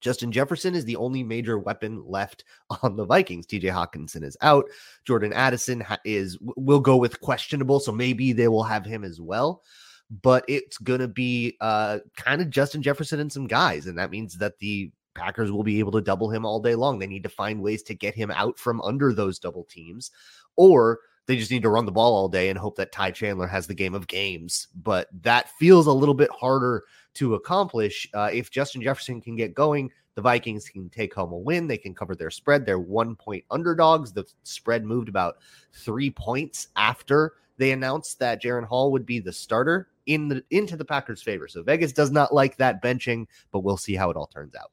Justin 0.00 0.32
Jefferson 0.32 0.74
is 0.74 0.84
the 0.84 0.96
only 0.96 1.22
major 1.22 1.58
weapon 1.58 2.02
left 2.06 2.44
on 2.82 2.96
the 2.96 3.04
Vikings. 3.04 3.46
TJ 3.46 3.64
Hockenson 3.64 4.24
is 4.24 4.36
out. 4.40 4.64
Jordan 5.04 5.32
Addison 5.32 5.84
is 6.04 6.38
will 6.56 6.80
go 6.80 6.96
with 6.96 7.20
questionable, 7.20 7.80
so 7.80 7.92
maybe 7.92 8.32
they 8.32 8.48
will 8.48 8.62
have 8.62 8.84
him 8.84 9.04
as 9.04 9.20
well 9.20 9.62
but 10.10 10.44
it's 10.48 10.78
going 10.78 11.00
to 11.00 11.08
be 11.08 11.56
uh, 11.60 11.98
kind 12.16 12.42
of 12.42 12.50
Justin 12.50 12.82
Jefferson 12.82 13.20
and 13.20 13.32
some 13.32 13.46
guys. 13.46 13.86
And 13.86 13.96
that 13.98 14.10
means 14.10 14.36
that 14.38 14.58
the 14.58 14.90
Packers 15.14 15.52
will 15.52 15.62
be 15.62 15.78
able 15.78 15.92
to 15.92 16.00
double 16.00 16.30
him 16.30 16.44
all 16.44 16.60
day 16.60 16.74
long. 16.74 16.98
They 16.98 17.06
need 17.06 17.22
to 17.22 17.28
find 17.28 17.62
ways 17.62 17.82
to 17.84 17.94
get 17.94 18.14
him 18.14 18.30
out 18.30 18.58
from 18.58 18.80
under 18.82 19.12
those 19.12 19.38
double 19.38 19.64
teams, 19.64 20.10
or 20.56 21.00
they 21.26 21.36
just 21.36 21.50
need 21.50 21.62
to 21.62 21.68
run 21.68 21.86
the 21.86 21.92
ball 21.92 22.14
all 22.14 22.28
day 22.28 22.48
and 22.48 22.58
hope 22.58 22.76
that 22.76 22.92
Ty 22.92 23.12
Chandler 23.12 23.46
has 23.46 23.66
the 23.66 23.74
game 23.74 23.94
of 23.94 24.06
games. 24.08 24.68
But 24.74 25.08
that 25.22 25.50
feels 25.58 25.86
a 25.86 25.92
little 25.92 26.14
bit 26.14 26.30
harder 26.30 26.84
to 27.14 27.34
accomplish. 27.34 28.08
Uh, 28.14 28.30
if 28.32 28.50
Justin 28.50 28.82
Jefferson 28.82 29.20
can 29.20 29.36
get 29.36 29.54
going, 29.54 29.90
the 30.16 30.22
Vikings 30.22 30.68
can 30.68 30.88
take 30.90 31.14
home 31.14 31.32
a 31.32 31.38
win. 31.38 31.66
They 31.66 31.78
can 31.78 31.94
cover 31.94 32.16
their 32.16 32.30
spread. 32.30 32.66
They're 32.66 32.80
one 32.80 33.14
point 33.14 33.44
underdogs. 33.50 34.12
The 34.12 34.24
spread 34.42 34.84
moved 34.84 35.08
about 35.08 35.36
three 35.72 36.10
points 36.10 36.68
after 36.76 37.34
they 37.58 37.72
announced 37.72 38.18
that 38.18 38.42
Jaren 38.42 38.66
Hall 38.66 38.90
would 38.92 39.06
be 39.06 39.20
the 39.20 39.32
starter 39.32 39.89
in 40.06 40.28
the 40.28 40.44
into 40.50 40.76
the 40.76 40.84
Packers' 40.84 41.22
favor. 41.22 41.48
So 41.48 41.62
Vegas 41.62 41.92
does 41.92 42.10
not 42.10 42.32
like 42.32 42.56
that 42.56 42.82
benching, 42.82 43.26
but 43.52 43.60
we'll 43.60 43.76
see 43.76 43.94
how 43.94 44.10
it 44.10 44.16
all 44.16 44.26
turns 44.26 44.54
out. 44.54 44.70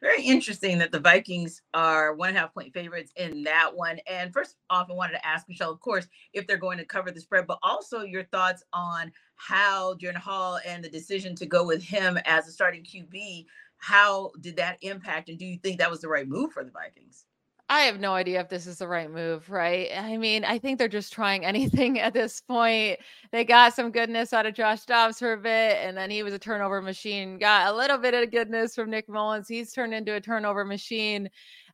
Very 0.00 0.22
interesting 0.22 0.78
that 0.78 0.92
the 0.92 1.00
Vikings 1.00 1.62
are 1.74 2.14
one 2.14 2.28
and 2.28 2.38
a 2.38 2.40
half 2.40 2.54
point 2.54 2.72
favorites 2.72 3.12
in 3.16 3.42
that 3.44 3.74
one. 3.74 3.98
And 4.08 4.32
first 4.32 4.56
off, 4.70 4.88
I 4.90 4.92
wanted 4.92 5.14
to 5.14 5.26
ask 5.26 5.48
Michelle, 5.48 5.72
of 5.72 5.80
course, 5.80 6.06
if 6.32 6.46
they're 6.46 6.56
going 6.56 6.78
to 6.78 6.84
cover 6.84 7.10
the 7.10 7.20
spread, 7.20 7.48
but 7.48 7.58
also 7.62 8.02
your 8.02 8.22
thoughts 8.24 8.62
on 8.72 9.10
how 9.34 9.94
Jaren 9.94 10.14
Hall 10.14 10.60
and 10.64 10.84
the 10.84 10.88
decision 10.88 11.34
to 11.36 11.46
go 11.46 11.64
with 11.64 11.82
him 11.82 12.18
as 12.26 12.46
a 12.46 12.52
starting 12.52 12.84
QB. 12.84 13.46
How 13.78 14.32
did 14.40 14.56
that 14.56 14.78
impact, 14.82 15.28
and 15.28 15.38
do 15.38 15.46
you 15.46 15.56
think 15.56 15.78
that 15.78 15.90
was 15.90 16.00
the 16.00 16.08
right 16.08 16.28
move 16.28 16.52
for 16.52 16.64
the 16.64 16.72
Vikings? 16.72 17.24
I 17.70 17.80
have 17.80 18.00
no 18.00 18.14
idea 18.14 18.40
if 18.40 18.48
this 18.48 18.66
is 18.66 18.78
the 18.78 18.88
right 18.88 19.10
move, 19.10 19.50
right? 19.50 19.90
I 19.94 20.16
mean, 20.16 20.42
I 20.44 20.58
think 20.58 20.78
they're 20.78 20.88
just 20.88 21.12
trying 21.12 21.44
anything 21.44 22.00
at 22.00 22.14
this 22.14 22.40
point. 22.40 22.98
They 23.30 23.44
got 23.44 23.74
some 23.74 23.90
goodness 23.90 24.32
out 24.32 24.46
of 24.46 24.54
Josh 24.54 24.84
Dobbs 24.86 25.18
for 25.18 25.34
a 25.34 25.36
bit, 25.36 25.76
and 25.82 25.96
then 25.96 26.10
he 26.10 26.22
was 26.22 26.32
a 26.32 26.38
turnover 26.38 26.80
machine. 26.80 27.38
Got 27.38 27.72
a 27.72 27.76
little 27.76 27.98
bit 27.98 28.14
of 28.14 28.30
goodness 28.30 28.74
from 28.74 28.90
Nick 28.90 29.08
Mullens. 29.08 29.48
He's 29.48 29.72
turned 29.72 29.92
into 29.92 30.14
a 30.14 30.20
turnover 30.20 30.64
machine. 30.64 31.28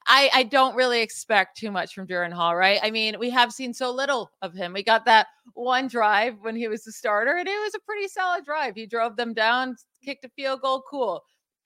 I, 0.06 0.28
I 0.34 0.42
don't 0.42 0.74
really 0.74 1.00
expect 1.00 1.56
too 1.56 1.70
much 1.70 1.94
from 1.94 2.06
Duran 2.06 2.32
Hall, 2.32 2.54
right? 2.54 2.78
I 2.82 2.90
mean, 2.90 3.18
we 3.18 3.30
have 3.30 3.52
seen 3.52 3.72
so 3.72 3.90
little 3.90 4.30
of 4.42 4.52
him. 4.52 4.74
We 4.74 4.82
got 4.82 5.06
that 5.06 5.28
one 5.54 5.86
drive 5.86 6.34
when 6.42 6.56
he 6.56 6.68
was 6.68 6.84
the 6.84 6.92
starter, 6.92 7.36
and 7.36 7.48
it 7.48 7.62
was 7.62 7.74
a 7.74 7.80
pretty 7.86 8.08
solid 8.08 8.44
drive. 8.44 8.74
He 8.74 8.84
drove 8.84 9.16
them 9.16 9.32
down, 9.32 9.76
kicked 10.04 10.24
a 10.24 10.28
field 10.36 10.60
goal, 10.60 10.82
cool 10.90 11.22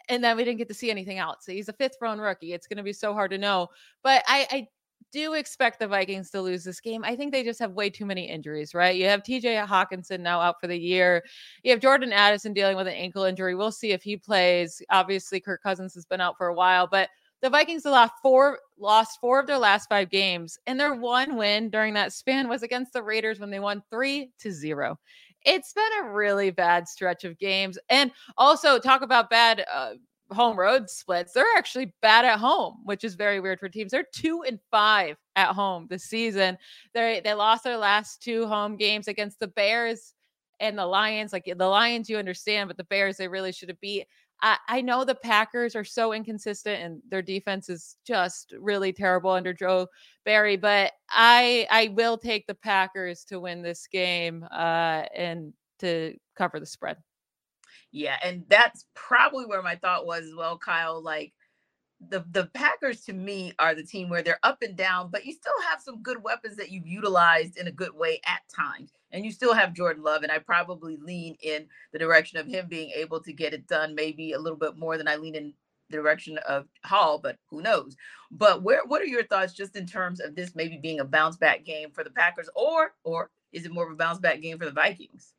and 0.08 0.22
then 0.22 0.36
we 0.36 0.44
didn't 0.44 0.58
get 0.58 0.68
to 0.68 0.74
see 0.74 0.90
anything 0.90 1.18
else. 1.18 1.44
He's 1.46 1.68
a 1.68 1.72
fifth 1.72 1.96
round 2.00 2.20
rookie. 2.20 2.52
It's 2.52 2.66
going 2.66 2.78
to 2.78 2.82
be 2.82 2.92
so 2.92 3.12
hard 3.12 3.30
to 3.32 3.38
know. 3.38 3.68
But 4.02 4.24
I, 4.26 4.46
I 4.50 4.68
do 5.12 5.34
expect 5.34 5.78
the 5.78 5.88
Vikings 5.88 6.30
to 6.30 6.40
lose 6.40 6.64
this 6.64 6.80
game. 6.80 7.04
I 7.04 7.16
think 7.16 7.32
they 7.32 7.42
just 7.42 7.60
have 7.60 7.72
way 7.72 7.88
too 7.90 8.04
many 8.04 8.28
injuries, 8.28 8.74
right? 8.74 8.96
You 8.96 9.06
have 9.06 9.22
TJ 9.22 9.66
Hockenson 9.66 10.20
now 10.20 10.40
out 10.40 10.56
for 10.60 10.66
the 10.66 10.78
year. 10.78 11.24
You 11.62 11.70
have 11.70 11.80
Jordan 11.80 12.12
Addison 12.12 12.52
dealing 12.52 12.76
with 12.76 12.86
an 12.86 12.94
ankle 12.94 13.24
injury. 13.24 13.54
We'll 13.54 13.72
see 13.72 13.92
if 13.92 14.02
he 14.02 14.16
plays. 14.16 14.82
Obviously, 14.90 15.40
Kirk 15.40 15.62
Cousins 15.62 15.94
has 15.94 16.04
been 16.04 16.20
out 16.20 16.36
for 16.36 16.48
a 16.48 16.54
while, 16.54 16.86
but 16.86 17.08
the 17.40 17.50
Vikings 17.50 17.84
lost 17.84 18.14
four 18.20 18.58
lost 18.78 19.20
four 19.20 19.38
of 19.38 19.46
their 19.46 19.58
last 19.58 19.88
five 19.88 20.10
games, 20.10 20.58
and 20.66 20.78
their 20.78 20.94
one 20.94 21.36
win 21.36 21.70
during 21.70 21.94
that 21.94 22.12
span 22.12 22.48
was 22.48 22.62
against 22.62 22.92
the 22.92 23.02
Raiders 23.02 23.38
when 23.38 23.50
they 23.50 23.60
won 23.60 23.82
three 23.90 24.32
to 24.40 24.50
zero. 24.50 24.98
It's 25.44 25.72
been 25.72 25.84
a 26.00 26.10
really 26.10 26.50
bad 26.50 26.88
stretch 26.88 27.24
of 27.24 27.38
games, 27.38 27.78
and 27.88 28.10
also 28.36 28.78
talk 28.78 29.02
about 29.02 29.30
bad 29.30 29.64
uh, 29.72 29.94
home 30.32 30.58
road 30.58 30.90
splits. 30.90 31.32
They're 31.32 31.46
actually 31.56 31.94
bad 32.02 32.24
at 32.24 32.38
home, 32.38 32.78
which 32.84 33.04
is 33.04 33.14
very 33.14 33.40
weird 33.40 33.60
for 33.60 33.68
teams. 33.68 33.92
They're 33.92 34.04
two 34.14 34.42
and 34.46 34.58
five 34.70 35.16
at 35.36 35.54
home 35.54 35.86
this 35.88 36.04
season. 36.04 36.58
They 36.94 37.20
they 37.24 37.34
lost 37.34 37.64
their 37.64 37.76
last 37.78 38.22
two 38.22 38.46
home 38.46 38.76
games 38.76 39.08
against 39.08 39.40
the 39.40 39.48
Bears 39.48 40.14
and 40.60 40.78
the 40.78 40.86
Lions. 40.86 41.32
Like 41.32 41.52
the 41.56 41.66
Lions, 41.66 42.10
you 42.10 42.18
understand, 42.18 42.68
but 42.68 42.76
the 42.76 42.84
Bears, 42.84 43.16
they 43.16 43.28
really 43.28 43.52
should 43.52 43.68
have 43.68 43.80
beat. 43.80 44.06
I, 44.40 44.80
know 44.82 45.04
the 45.04 45.14
Packers 45.14 45.74
are 45.74 45.84
so 45.84 46.12
inconsistent 46.12 46.82
and 46.82 47.02
their 47.10 47.22
defense 47.22 47.68
is 47.68 47.96
just 48.06 48.54
really 48.60 48.92
terrible 48.92 49.30
under 49.30 49.52
Joe 49.52 49.88
Barry, 50.24 50.56
but 50.56 50.92
I 51.10 51.66
I 51.70 51.88
will 51.88 52.16
take 52.16 52.46
the 52.46 52.54
Packers 52.54 53.24
to 53.26 53.40
win 53.40 53.62
this 53.62 53.86
game 53.86 54.46
uh, 54.52 55.04
and 55.14 55.52
to 55.80 56.14
cover 56.36 56.60
the 56.60 56.66
spread. 56.66 56.98
Yeah, 57.90 58.16
and 58.22 58.44
that's 58.48 58.84
probably 58.94 59.46
where 59.46 59.62
my 59.62 59.76
thought 59.76 60.06
was 60.06 60.24
as 60.24 60.34
well, 60.36 60.58
Kyle. 60.58 61.02
Like 61.02 61.32
the 62.00 62.24
the 62.30 62.46
Packers 62.54 63.00
to 63.02 63.12
me 63.12 63.52
are 63.58 63.74
the 63.74 63.82
team 63.82 64.08
where 64.08 64.22
they're 64.22 64.38
up 64.42 64.62
and 64.62 64.76
down, 64.76 65.10
but 65.10 65.24
you 65.24 65.32
still 65.32 65.60
have 65.68 65.80
some 65.80 66.02
good 66.02 66.22
weapons 66.22 66.56
that 66.56 66.70
you've 66.70 66.86
utilized 66.86 67.56
in 67.56 67.66
a 67.66 67.72
good 67.72 67.94
way 67.94 68.20
at 68.24 68.42
times. 68.54 68.92
And 69.10 69.24
you 69.24 69.32
still 69.32 69.54
have 69.54 69.74
Jordan 69.74 70.02
Love, 70.02 70.22
and 70.22 70.30
I 70.30 70.38
probably 70.38 70.96
lean 70.96 71.36
in 71.40 71.66
the 71.92 71.98
direction 71.98 72.38
of 72.38 72.46
him 72.46 72.66
being 72.68 72.90
able 72.90 73.20
to 73.22 73.32
get 73.32 73.54
it 73.54 73.66
done, 73.66 73.94
maybe 73.94 74.32
a 74.32 74.38
little 74.38 74.58
bit 74.58 74.76
more 74.76 74.96
than 74.96 75.08
I 75.08 75.16
lean 75.16 75.34
in 75.34 75.54
the 75.90 75.96
direction 75.96 76.38
of 76.46 76.66
Hall, 76.84 77.18
but 77.18 77.36
who 77.48 77.62
knows? 77.62 77.96
But 78.30 78.62
where 78.62 78.84
what 78.84 79.02
are 79.02 79.06
your 79.06 79.24
thoughts 79.24 79.54
just 79.54 79.74
in 79.74 79.86
terms 79.86 80.20
of 80.20 80.34
this 80.34 80.54
maybe 80.54 80.76
being 80.76 81.00
a 81.00 81.04
bounce 81.04 81.36
back 81.36 81.64
game 81.64 81.90
for 81.90 82.04
the 82.04 82.10
Packers, 82.10 82.48
or 82.54 82.94
or 83.02 83.30
is 83.52 83.64
it 83.64 83.72
more 83.72 83.86
of 83.86 83.92
a 83.92 83.96
bounce 83.96 84.18
back 84.18 84.40
game 84.40 84.58
for 84.58 84.66
the 84.66 84.70
Vikings? 84.70 85.32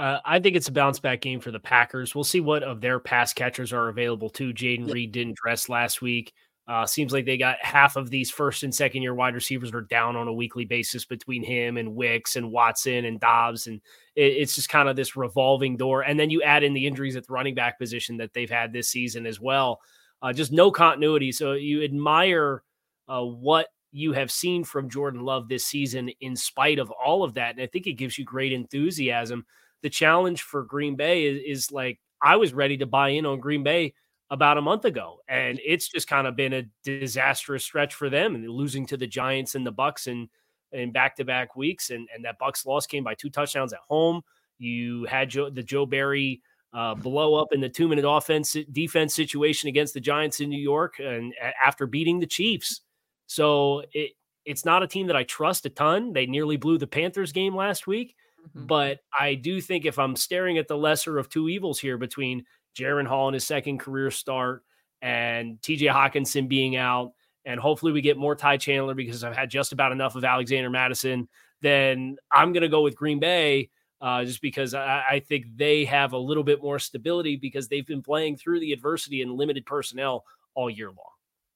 Uh, 0.00 0.18
I 0.24 0.40
think 0.40 0.56
it's 0.56 0.68
a 0.68 0.72
bounce 0.72 0.98
back 0.98 1.20
game 1.20 1.40
for 1.40 1.50
the 1.50 1.60
Packers. 1.60 2.14
We'll 2.14 2.24
see 2.24 2.40
what 2.40 2.62
of 2.62 2.80
their 2.80 2.98
pass 2.98 3.34
catchers 3.34 3.70
are 3.70 3.90
available 3.90 4.30
too. 4.30 4.54
Jayden. 4.54 4.90
Reed 4.90 5.12
didn't 5.12 5.36
dress 5.36 5.68
last 5.68 6.00
week. 6.00 6.32
Uh, 6.66 6.86
seems 6.86 7.12
like 7.12 7.26
they 7.26 7.36
got 7.36 7.58
half 7.60 7.96
of 7.96 8.08
these 8.08 8.30
first 8.30 8.62
and 8.62 8.74
second 8.74 9.02
year 9.02 9.14
wide 9.14 9.34
receivers 9.34 9.74
are 9.74 9.82
down 9.82 10.16
on 10.16 10.26
a 10.26 10.32
weekly 10.32 10.64
basis 10.64 11.04
between 11.04 11.42
him 11.42 11.76
and 11.76 11.94
Wicks 11.94 12.36
and 12.36 12.50
Watson 12.50 13.04
and 13.04 13.20
Dobbs. 13.20 13.66
And 13.66 13.78
it, 14.16 14.32
it's 14.38 14.54
just 14.54 14.70
kind 14.70 14.88
of 14.88 14.96
this 14.96 15.16
revolving 15.16 15.76
door. 15.76 16.00
And 16.00 16.18
then 16.18 16.30
you 16.30 16.42
add 16.42 16.62
in 16.62 16.72
the 16.72 16.86
injuries 16.86 17.16
at 17.16 17.26
the 17.26 17.34
running 17.34 17.54
back 17.54 17.78
position 17.78 18.16
that 18.18 18.32
they've 18.32 18.48
had 18.48 18.72
this 18.72 18.88
season 18.88 19.26
as 19.26 19.38
well. 19.38 19.80
Uh, 20.22 20.32
just 20.32 20.50
no 20.50 20.70
continuity. 20.70 21.30
So 21.30 21.52
you 21.52 21.82
admire 21.84 22.62
uh, 23.06 23.20
what 23.20 23.66
you 23.92 24.14
have 24.14 24.30
seen 24.30 24.64
from 24.64 24.88
Jordan 24.88 25.20
Love 25.20 25.50
this 25.50 25.66
season 25.66 26.10
in 26.22 26.36
spite 26.36 26.78
of 26.78 26.90
all 26.90 27.22
of 27.22 27.34
that. 27.34 27.56
And 27.56 27.62
I 27.62 27.66
think 27.66 27.86
it 27.86 27.94
gives 27.94 28.16
you 28.16 28.24
great 28.24 28.54
enthusiasm 28.54 29.44
the 29.82 29.90
challenge 29.90 30.42
for 30.42 30.62
Green 30.64 30.96
Bay 30.96 31.24
is, 31.24 31.42
is 31.46 31.72
like 31.72 31.98
I 32.22 32.36
was 32.36 32.52
ready 32.52 32.76
to 32.78 32.86
buy 32.86 33.10
in 33.10 33.26
on 33.26 33.40
Green 33.40 33.62
Bay 33.62 33.94
about 34.30 34.58
a 34.58 34.62
month 34.62 34.84
ago, 34.84 35.18
and 35.28 35.60
it's 35.64 35.88
just 35.88 36.06
kind 36.06 36.26
of 36.26 36.36
been 36.36 36.52
a 36.52 36.64
disastrous 36.84 37.64
stretch 37.64 37.94
for 37.94 38.08
them, 38.08 38.34
and 38.34 38.48
losing 38.48 38.86
to 38.86 38.96
the 38.96 39.06
Giants 39.06 39.54
and 39.54 39.66
the 39.66 39.72
Bucks 39.72 40.06
and 40.06 40.28
in 40.72 40.92
back 40.92 41.16
to 41.16 41.24
back 41.24 41.56
weeks, 41.56 41.90
and 41.90 42.08
and 42.14 42.24
that 42.24 42.38
Bucks 42.38 42.64
loss 42.64 42.86
came 42.86 43.04
by 43.04 43.14
two 43.14 43.30
touchdowns 43.30 43.72
at 43.72 43.80
home. 43.88 44.22
You 44.58 45.04
had 45.06 45.30
Joe, 45.30 45.50
the 45.50 45.62
Joe 45.62 45.86
Barry 45.86 46.42
uh, 46.72 46.94
blow 46.94 47.34
up 47.34 47.48
in 47.52 47.60
the 47.60 47.68
two 47.68 47.88
minute 47.88 48.04
offense 48.08 48.56
defense 48.72 49.14
situation 49.14 49.68
against 49.68 49.94
the 49.94 50.00
Giants 50.00 50.40
in 50.40 50.48
New 50.48 50.60
York, 50.60 51.00
and 51.00 51.34
after 51.62 51.86
beating 51.86 52.20
the 52.20 52.26
Chiefs, 52.26 52.82
so 53.26 53.82
it 53.92 54.12
it's 54.44 54.64
not 54.64 54.82
a 54.82 54.86
team 54.86 55.06
that 55.06 55.16
I 55.16 55.24
trust 55.24 55.66
a 55.66 55.70
ton. 55.70 56.12
They 56.12 56.26
nearly 56.26 56.56
blew 56.56 56.78
the 56.78 56.86
Panthers 56.86 57.32
game 57.32 57.54
last 57.54 57.86
week. 57.86 58.16
Mm-hmm. 58.48 58.66
But 58.66 59.00
I 59.18 59.34
do 59.34 59.60
think 59.60 59.84
if 59.84 59.98
I'm 59.98 60.16
staring 60.16 60.58
at 60.58 60.68
the 60.68 60.76
lesser 60.76 61.18
of 61.18 61.28
two 61.28 61.48
evils 61.48 61.78
here 61.78 61.98
between 61.98 62.44
Jaren 62.76 63.06
Hall 63.06 63.28
and 63.28 63.34
his 63.34 63.46
second 63.46 63.78
career 63.78 64.10
start 64.10 64.62
and 65.02 65.60
TJ 65.60 65.92
Hockenson 65.92 66.48
being 66.48 66.76
out, 66.76 67.12
and 67.44 67.58
hopefully 67.58 67.92
we 67.92 68.00
get 68.00 68.18
more 68.18 68.34
Ty 68.34 68.58
Chandler 68.58 68.94
because 68.94 69.24
I've 69.24 69.36
had 69.36 69.50
just 69.50 69.72
about 69.72 69.92
enough 69.92 70.14
of 70.14 70.24
Alexander 70.24 70.70
Mattison, 70.70 71.28
then 71.62 72.16
I'm 72.30 72.52
going 72.52 72.62
to 72.62 72.68
go 72.68 72.82
with 72.82 72.96
Green 72.96 73.18
Bay. 73.18 73.70
Uh, 74.02 74.24
just 74.24 74.40
because 74.40 74.72
I, 74.72 75.04
I, 75.10 75.20
think 75.20 75.44
they 75.56 75.84
have 75.84 76.14
a 76.14 76.18
little 76.18 76.42
bit 76.42 76.62
more 76.62 76.78
stability 76.78 77.36
because 77.36 77.68
they've 77.68 77.86
been 77.86 78.00
playing 78.00 78.38
through 78.38 78.60
the 78.60 78.72
adversity 78.72 79.20
and 79.20 79.30
limited 79.30 79.66
personnel 79.66 80.24
all 80.54 80.70
year 80.70 80.86
long. 80.86 81.12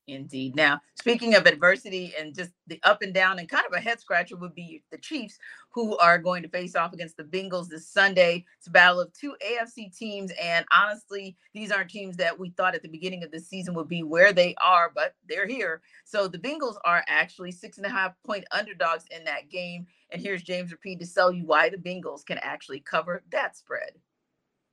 Indeed. 0.06 0.54
Now, 0.54 0.80
speaking 0.96 1.34
of 1.34 1.46
adversity 1.46 2.12
and 2.18 2.34
just 2.34 2.50
the 2.66 2.78
up 2.82 3.00
and 3.00 3.14
down 3.14 3.38
and 3.38 3.48
kind 3.48 3.64
of 3.66 3.72
a 3.72 3.80
head 3.80 4.00
scratcher 4.00 4.36
would 4.36 4.54
be 4.54 4.82
the 4.90 4.98
Chiefs, 4.98 5.38
who 5.70 5.96
are 5.96 6.18
going 6.18 6.42
to 6.42 6.48
face 6.48 6.76
off 6.76 6.92
against 6.92 7.16
the 7.16 7.24
Bengals 7.24 7.68
this 7.68 7.88
Sunday. 7.88 8.44
It's 8.58 8.66
a 8.66 8.70
battle 8.70 9.00
of 9.00 9.12
two 9.14 9.34
AFC 9.44 9.96
teams. 9.96 10.30
And 10.40 10.66
honestly, 10.70 11.36
these 11.54 11.72
aren't 11.72 11.90
teams 11.90 12.16
that 12.18 12.38
we 12.38 12.50
thought 12.50 12.74
at 12.74 12.82
the 12.82 12.88
beginning 12.88 13.24
of 13.24 13.30
the 13.30 13.40
season 13.40 13.74
would 13.74 13.88
be 13.88 14.02
where 14.02 14.32
they 14.34 14.54
are, 14.62 14.92
but 14.94 15.14
they're 15.26 15.46
here. 15.46 15.80
So 16.04 16.28
the 16.28 16.38
Bengals 16.38 16.76
are 16.84 17.02
actually 17.08 17.50
six 17.50 17.78
and 17.78 17.86
a 17.86 17.90
half 17.90 18.12
point 18.26 18.44
underdogs 18.52 19.04
in 19.10 19.24
that 19.24 19.48
game. 19.48 19.86
And 20.10 20.20
here's 20.20 20.42
James 20.42 20.72
Rapien 20.72 20.98
to 20.98 21.06
sell 21.06 21.32
you 21.32 21.46
why 21.46 21.70
the 21.70 21.78
Bengals 21.78 22.26
can 22.26 22.38
actually 22.42 22.80
cover 22.80 23.22
that 23.32 23.56
spread. 23.56 23.92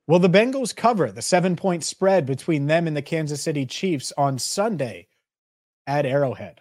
Well, 0.06 0.20
the 0.20 0.28
Bengals 0.28 0.76
cover 0.76 1.10
the 1.10 1.22
seven 1.22 1.56
point 1.56 1.84
spread 1.84 2.26
between 2.26 2.66
them 2.66 2.86
and 2.86 2.94
the 2.94 3.02
Kansas 3.02 3.40
City 3.40 3.64
Chiefs 3.64 4.12
on 4.18 4.38
Sunday 4.38 5.08
at 5.86 6.06
Arrowhead. 6.06 6.60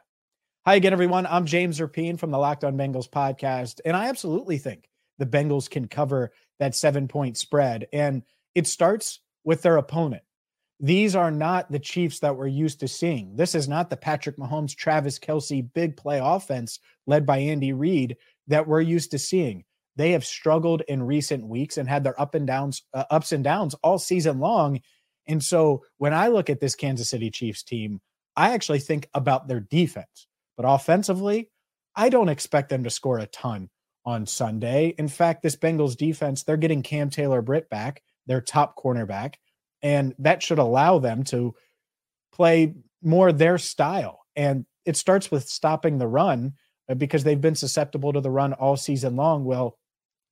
Hi 0.65 0.75
again, 0.75 0.93
everyone. 0.93 1.25
I'm 1.25 1.45
James 1.45 1.79
Rapien 1.79 2.19
from 2.19 2.31
the 2.31 2.37
Locked 2.37 2.63
On 2.63 2.77
Bengals 2.77 3.09
podcast, 3.09 3.79
and 3.85 3.95
I 3.95 4.09
absolutely 4.09 4.57
think 4.57 4.87
the 5.17 5.25
Bengals 5.25 5.69
can 5.69 5.87
cover 5.87 6.31
that 6.59 6.75
seven 6.75 7.07
point 7.07 7.37
spread. 7.37 7.87
And 7.91 8.23
it 8.55 8.67
starts 8.67 9.19
with 9.43 9.61
their 9.61 9.77
opponent. 9.77 10.23
These 10.79 11.15
are 11.15 11.31
not 11.31 11.71
the 11.71 11.79
Chiefs 11.79 12.19
that 12.19 12.35
we're 12.35 12.47
used 12.47 12.79
to 12.79 12.87
seeing. 12.87 13.35
This 13.35 13.53
is 13.53 13.67
not 13.67 13.89
the 13.89 13.97
Patrick 13.97 14.37
Mahomes, 14.37 14.75
Travis 14.75 15.19
Kelce 15.19 15.67
big 15.73 15.95
play 15.95 16.19
offense 16.21 16.79
led 17.05 17.25
by 17.25 17.37
Andy 17.37 17.73
Reid 17.73 18.17
that 18.47 18.67
we're 18.67 18.81
used 18.81 19.11
to 19.11 19.19
seeing. 19.19 19.63
They 19.95 20.11
have 20.11 20.25
struggled 20.25 20.81
in 20.87 21.03
recent 21.03 21.45
weeks 21.45 21.77
and 21.77 21.87
had 21.87 22.03
their 22.03 22.19
up 22.19 22.33
and 22.33 22.47
downs, 22.47 22.81
uh, 22.93 23.03
ups 23.11 23.31
and 23.31 23.43
downs 23.43 23.75
all 23.83 23.99
season 23.99 24.39
long. 24.39 24.81
And 25.27 25.43
so 25.43 25.83
when 25.97 26.13
I 26.13 26.29
look 26.29 26.49
at 26.49 26.59
this 26.59 26.75
Kansas 26.75 27.09
City 27.09 27.29
Chiefs 27.29 27.61
team, 27.61 28.01
I 28.35 28.53
actually 28.53 28.79
think 28.79 29.07
about 29.13 29.47
their 29.47 29.59
defense. 29.59 30.27
But 30.57 30.65
offensively, 30.65 31.49
I 31.95 32.09
don't 32.09 32.29
expect 32.29 32.69
them 32.69 32.83
to 32.83 32.89
score 32.89 33.19
a 33.19 33.25
ton 33.27 33.69
on 34.05 34.25
Sunday. 34.25 34.95
In 34.97 35.07
fact, 35.07 35.43
this 35.43 35.55
Bengals 35.55 35.95
defense, 35.95 36.43
they're 36.43 36.57
getting 36.57 36.81
Cam 36.83 37.09
Taylor 37.09 37.41
Britt 37.41 37.69
back, 37.69 38.01
their 38.25 38.41
top 38.41 38.75
cornerback, 38.77 39.35
and 39.81 40.15
that 40.19 40.43
should 40.43 40.59
allow 40.59 40.99
them 40.99 41.23
to 41.25 41.55
play 42.31 42.75
more 43.01 43.31
their 43.31 43.57
style. 43.57 44.25
And 44.35 44.65
it 44.85 44.97
starts 44.97 45.29
with 45.29 45.47
stopping 45.47 45.97
the 45.97 46.07
run 46.07 46.53
uh, 46.89 46.95
because 46.95 47.23
they've 47.23 47.41
been 47.41 47.55
susceptible 47.55 48.13
to 48.13 48.21
the 48.21 48.31
run 48.31 48.53
all 48.53 48.77
season 48.77 49.15
long. 49.15 49.43
Well, 49.43 49.77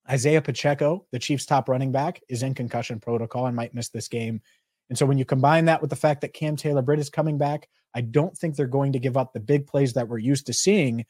Isaiah 0.09 0.41
Pacheco, 0.41 1.05
the 1.11 1.19
Chiefs' 1.19 1.45
top 1.45 1.69
running 1.69 1.91
back, 1.91 2.21
is 2.29 2.41
in 2.41 2.53
concussion 2.53 2.99
protocol 2.99 3.45
and 3.45 3.55
might 3.55 3.75
miss 3.75 3.89
this 3.89 4.07
game. 4.07 4.41
And 4.89 4.97
so 4.97 5.05
when 5.05 5.19
you 5.19 5.25
combine 5.25 5.65
that 5.65 5.81
with 5.81 5.91
the 5.91 5.95
fact 5.95 6.21
that 6.21 6.33
Cam 6.33 6.55
Taylor 6.55 6.81
Britt 6.81 6.99
is 6.99 7.09
coming 7.11 7.37
back, 7.37 7.67
I 7.93 8.01
don't 8.01 8.37
think 8.37 8.55
they're 8.55 8.67
going 8.67 8.93
to 8.93 8.99
give 8.99 9.17
up 9.17 9.33
the 9.33 9.39
big 9.39 9.67
plays 9.67 9.93
that 9.93 10.07
we're 10.07 10.19
used 10.19 10.45
to 10.47 10.53
seeing. 10.53 11.05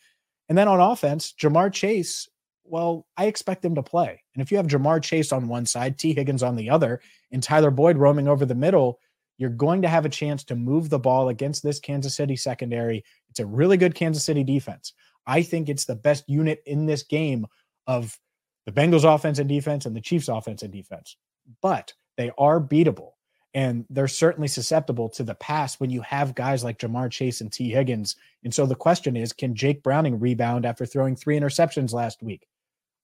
And 0.48 0.58
then 0.58 0.68
on 0.68 0.80
offense, 0.80 1.34
Ja'Marr 1.40 1.74
Chase, 1.74 2.28
well, 2.64 3.06
I 3.18 3.26
expect 3.26 3.66
him 3.66 3.76
to 3.76 3.84
play. 3.84 4.24
And 4.34 4.42
if 4.42 4.52
you 4.52 4.58
have 4.58 4.68
Ja'Marr 4.68 5.02
Chase 5.02 5.32
on 5.32 5.48
one 5.48 5.66
side, 5.66 5.98
Tee 5.98 6.14
Higgins 6.14 6.44
on 6.44 6.56
the 6.56 6.70
other, 6.70 7.02
and 7.32 7.42
Tyler 7.42 7.72
Boyd 7.72 7.98
roaming 7.98 8.28
over 8.28 8.46
the 8.46 8.56
middle, 8.56 9.00
you're 9.38 9.50
going 9.50 9.82
to 9.82 9.88
have 9.88 10.06
a 10.06 10.10
chance 10.10 10.44
to 10.46 10.56
move 10.56 10.90
the 10.90 11.00
ball 11.00 11.30
against 11.30 11.64
this 11.64 11.80
Kansas 11.80 12.16
City 12.16 12.36
secondary. 12.36 13.04
It's 13.30 13.40
a 13.40 13.46
really 13.46 13.78
good 13.78 13.96
Kansas 13.96 14.24
City 14.24 14.44
defense. 14.44 14.94
I 15.26 15.44
think 15.44 15.70
it's 15.70 15.86
the 15.86 15.96
best 15.96 16.28
unit 16.28 16.62
in 16.66 16.86
this 16.86 17.04
game 17.04 17.48
of 17.88 18.18
the 18.66 18.72
Bengals 18.72 19.04
offense 19.04 19.40
and 19.40 19.48
defense 19.48 19.86
and 19.86 19.96
the 19.96 20.02
Chiefs 20.02 20.28
offense 20.28 20.62
and 20.62 20.74
defense. 20.74 21.16
But 21.62 21.94
they 22.18 22.32
are 22.38 22.60
beatable. 22.60 23.12
And 23.54 23.86
they're 23.90 24.08
certainly 24.08 24.48
susceptible 24.48 25.10
to 25.10 25.24
the 25.24 25.34
pass 25.36 25.80
when 25.80 25.90
you 25.90 26.02
have 26.02 26.36
guys 26.36 26.64
like 26.64 26.78
Ja'Marr 26.78 27.10
Chase 27.10 27.42
and 27.42 27.52
Tee 27.52 27.72
Higgins. 27.72 28.16
And 28.44 28.54
so 28.54 28.66
the 28.66 28.76
question 28.76 29.18
is 29.18 29.34
can 29.34 29.56
Jake 29.56 29.82
Browning 29.82 30.20
rebound 30.20 30.66
after 30.66 30.86
throwing 30.86 31.16
three 31.16 31.40
interceptions 31.40 31.92
last 31.92 32.22
week? 32.22 32.48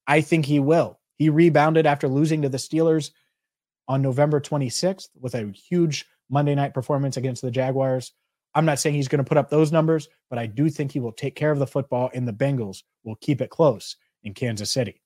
I 0.08 0.22
think 0.22 0.46
he 0.46 0.60
will. 0.60 1.00
He 1.18 1.30
rebounded 1.30 1.86
after 1.86 2.08
losing 2.08 2.42
to 2.44 2.50
the 2.50 2.58
Steelers 2.58 3.12
on 3.88 4.02
November 4.02 4.40
26th 4.40 5.10
with 5.20 5.36
a 5.36 5.52
huge 5.52 6.06
Monday 6.30 6.56
night 6.56 6.74
performance 6.74 7.18
against 7.18 7.42
the 7.42 7.52
Jaguars. 7.52 8.14
I'm 8.54 8.66
not 8.66 8.80
saying 8.80 8.96
he's 8.96 9.08
going 9.08 9.24
to 9.24 9.28
put 9.28 9.38
up 9.38 9.50
those 9.50 9.72
numbers, 9.72 10.08
but 10.30 10.40
I 10.40 10.46
do 10.46 10.70
think 10.70 10.92
he 10.92 11.00
will 11.00 11.12
take 11.12 11.36
care 11.36 11.52
of 11.52 11.60
the 11.60 11.68
football, 11.68 12.10
and 12.14 12.28
the 12.28 12.34
Bengals 12.34 12.84
will 13.04 13.18
keep 13.18 13.42
it 13.42 13.50
close 13.50 13.98
in 14.24 14.34
Kansas 14.34 14.72
City. 14.72 15.02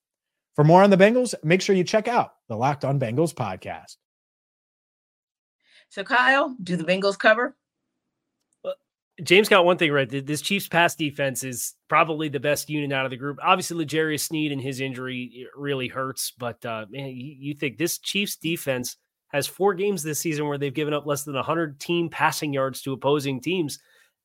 For 0.55 0.63
more 0.63 0.83
on 0.83 0.89
the 0.89 0.97
Bengals, 0.97 1.33
make 1.43 1.61
sure 1.61 1.75
you 1.75 1.83
check 1.83 2.07
out 2.07 2.33
the 2.47 2.55
Locked 2.55 2.85
On 2.85 2.99
Bengals 2.99 3.33
podcast. 3.33 3.97
So, 5.89 6.03
Kyle, 6.03 6.55
do 6.63 6.75
the 6.75 6.83
Bengals 6.83 7.17
cover? 7.17 7.55
James 9.23 9.49
got 9.49 9.65
one 9.65 9.77
thing 9.77 9.91
right. 9.91 10.09
This 10.09 10.41
Chiefs 10.41 10.67
pass 10.67 10.95
defense 10.95 11.43
is 11.43 11.75
probably 11.87 12.29
the 12.29 12.39
best 12.39 12.69
unit 12.69 12.93
out 12.93 13.05
of 13.05 13.11
the 13.11 13.17
group. 13.17 13.37
Obviously, 13.43 13.83
L'Jarius 13.83 14.21
Sneed 14.21 14.51
and 14.51 14.61
his 14.61 14.79
injury 14.79 15.45
really 15.55 15.87
hurts, 15.87 16.31
but 16.31 16.63
uh, 16.65 16.85
man, 16.89 17.09
you, 17.13 17.53
think 17.53 17.77
this 17.77 17.97
Chiefs 17.97 18.37
defense 18.37 18.97
has 19.29 19.45
four 19.45 19.73
games 19.73 20.03
this 20.03 20.19
season 20.19 20.47
where 20.47 20.57
they've 20.57 20.73
given 20.73 20.93
up 20.93 21.05
less 21.05 21.23
than 21.23 21.35
100 21.35 21.79
team 21.79 22.09
passing 22.09 22.53
yards 22.53 22.81
to 22.81 22.93
opposing 22.93 23.41
teams. 23.41 23.79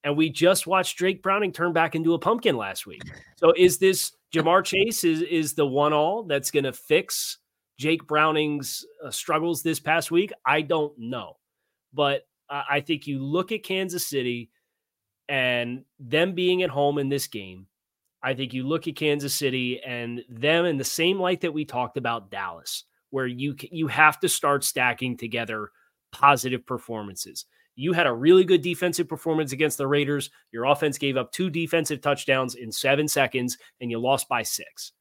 And 0.04 0.16
we 0.16 0.30
just 0.30 0.66
watched 0.66 0.98
Drake 0.98 1.22
Browning 1.22 1.50
turn 1.50 1.72
back 1.72 1.94
into 1.94 2.14
a 2.14 2.18
pumpkin 2.18 2.56
last 2.56 2.86
week. 2.86 3.02
So 3.36 3.52
is 3.56 3.78
this 3.78 4.12
Ja'Marr 4.32 4.64
Chase 4.64 5.02
is 5.02 5.22
is 5.22 5.54
the 5.54 5.66
one 5.66 5.92
all 5.92 6.24
that's 6.24 6.50
going 6.50 6.64
to 6.64 6.72
fix 6.72 7.38
Jake 7.78 8.06
Browning's 8.06 8.84
uh, 9.04 9.10
struggles 9.10 9.62
this 9.62 9.80
past 9.80 10.10
week? 10.10 10.32
I 10.46 10.60
don't 10.60 10.92
know. 10.98 11.36
But 11.94 12.26
I 12.50 12.80
think 12.80 13.06
you 13.06 13.24
look 13.24 13.52
at 13.52 13.62
Kansas 13.62 14.06
City 14.06 14.50
and 15.28 15.84
them 15.98 16.34
being 16.34 16.62
at 16.62 16.70
home 16.70 16.98
in 16.98 17.08
this 17.08 17.26
game. 17.26 17.66
I 18.22 18.34
think 18.34 18.52
you 18.52 18.66
look 18.66 18.88
at 18.88 18.96
Kansas 18.96 19.34
City 19.34 19.80
and 19.82 20.22
them 20.28 20.64
in 20.64 20.76
the 20.76 20.84
same 20.84 21.20
light 21.20 21.40
that 21.42 21.54
we 21.54 21.64
talked 21.64 21.96
about 21.96 22.30
Dallas 22.30 22.84
where 23.10 23.26
you 23.26 23.54
you 23.70 23.86
have 23.86 24.18
to 24.20 24.28
start 24.28 24.64
stacking 24.64 25.16
together 25.16 25.70
positive 26.10 26.66
performances. 26.66 27.46
You 27.76 27.92
had 27.92 28.06
a 28.06 28.12
really 28.12 28.44
good 28.44 28.62
defensive 28.62 29.08
performance 29.08 29.52
against 29.52 29.78
the 29.78 29.86
Raiders. 29.86 30.30
Your 30.52 30.64
offense 30.64 30.98
gave 30.98 31.16
up 31.16 31.32
two 31.32 31.50
defensive 31.50 32.00
touchdowns 32.00 32.54
in 32.54 32.72
7 32.72 33.06
seconds 33.08 33.56
and 33.80 33.90
you 33.90 33.98
lost 33.98 34.28
by 34.28 34.42
6. 34.42 34.92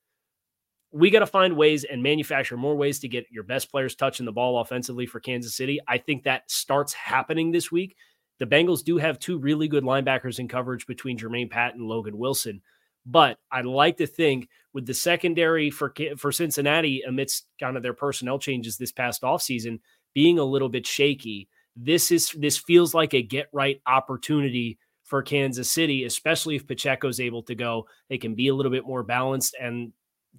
We 0.94 1.10
got 1.10 1.20
to 1.20 1.28
find 1.28 1.58
ways 1.58 1.84
and 1.84 2.04
manufacture 2.04 2.56
more 2.56 2.76
ways 2.76 3.00
to 3.00 3.08
get 3.08 3.26
your 3.32 3.44
best 3.44 3.72
players 3.72 3.96
touching 3.96 4.26
the 4.26 4.32
ball 4.32 4.60
offensively 4.60 5.06
for 5.08 5.20
Kansas 5.20 5.56
City. 5.56 5.80
I 5.88 5.98
think 5.98 6.24
that 6.24 6.50
starts 6.50 6.94
happening 6.94 7.52
this 7.52 7.72
week. 7.72 7.96
The 8.40 8.46
Bengals 8.46 8.84
do 8.84 8.98
have 8.98 9.20
two 9.20 9.40
really 9.40 9.68
good 9.68 9.84
linebackers 9.84 10.40
in 10.40 10.48
coverage 10.48 10.86
between 10.86 11.18
Germaine 11.18 11.50
Pratt 11.50 11.74
and 11.74 11.84
Logan 11.84 12.18
Wilson. 12.18 12.62
But 13.06 13.38
I'd 13.52 13.66
like 13.66 13.98
to 13.98 14.08
think 14.08 14.48
with 14.74 14.86
the 14.86 14.94
secondary 14.94 15.70
for 15.70 15.94
for 16.18 16.32
Cincinnati 16.32 17.02
amidst 17.02 17.48
kind 17.60 17.76
of 17.76 17.84
their 17.84 17.94
personnel 17.94 18.40
changes 18.40 18.78
this 18.78 18.92
past 18.92 19.24
offseason 19.24 19.80
being 20.14 20.40
a 20.40 20.44
little 20.44 20.70
bit 20.70 20.86
shaky, 20.86 21.50
this 21.76 22.12
is 22.12 22.32
this 22.32 22.58
feels 22.58 22.94
like 22.94 23.14
a 23.14 23.22
get 23.22 23.50
right 23.52 23.82
opportunity 23.88 24.78
for 25.04 25.22
Kansas 25.22 25.70
City, 25.70 26.06
especially 26.06 26.56
if 26.56 26.68
Pacheco's 26.68 27.20
able 27.20 27.44
to 27.44 27.56
go. 27.56 27.88
They 28.10 28.18
can 28.18 28.36
be 28.36 28.48
a 28.48 28.56
little 28.56 28.72
bit 28.72 28.86
more 28.86 29.04
balanced 29.04 29.56
and 29.60 29.92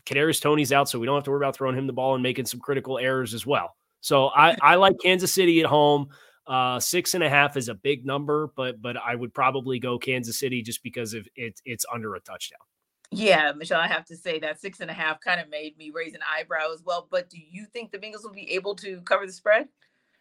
Kadarius 0.06 0.40
Toney's 0.40 0.72
out, 0.72 0.88
so 0.88 0.98
we 0.98 1.06
don't 1.06 1.16
have 1.16 1.24
to 1.24 1.30
worry 1.30 1.38
about 1.38 1.56
throwing 1.56 1.76
him 1.76 1.86
the 1.86 1.92
ball 1.92 2.14
and 2.14 2.22
making 2.22 2.46
some 2.46 2.60
critical 2.60 2.98
errors 2.98 3.34
as 3.34 3.46
well. 3.46 3.76
So 4.00 4.28
I, 4.28 4.56
I 4.60 4.74
like 4.74 4.96
Kansas 5.02 5.32
City 5.32 5.60
at 5.60 5.66
home. 5.66 6.08
Uh, 6.46 6.78
six 6.78 7.14
and 7.14 7.24
a 7.24 7.30
half 7.30 7.56
is 7.56 7.70
a 7.70 7.74
big 7.74 8.04
number, 8.04 8.52
but 8.54 8.82
but 8.82 8.96
I 8.98 9.14
would 9.14 9.32
probably 9.32 9.78
go 9.78 9.98
Kansas 9.98 10.38
City 10.38 10.62
just 10.62 10.82
because 10.82 11.14
of 11.14 11.26
it, 11.36 11.58
it's 11.64 11.86
under 11.92 12.14
a 12.14 12.20
touchdown. 12.20 12.58
Yeah, 13.10 13.52
Michelle, 13.52 13.80
I 13.80 13.86
have 13.86 14.04
to 14.06 14.16
say 14.16 14.38
that 14.40 14.60
six 14.60 14.80
and 14.80 14.90
a 14.90 14.94
half 14.94 15.20
kind 15.20 15.40
of 15.40 15.48
made 15.48 15.78
me 15.78 15.90
raise 15.94 16.14
an 16.14 16.20
eyebrow 16.30 16.72
as 16.72 16.82
well. 16.84 17.06
But 17.10 17.30
do 17.30 17.38
you 17.38 17.64
think 17.72 17.92
the 17.92 17.98
Bengals 17.98 18.24
will 18.24 18.32
be 18.32 18.50
able 18.52 18.74
to 18.76 19.00
cover 19.02 19.26
the 19.26 19.32
spread? 19.32 19.68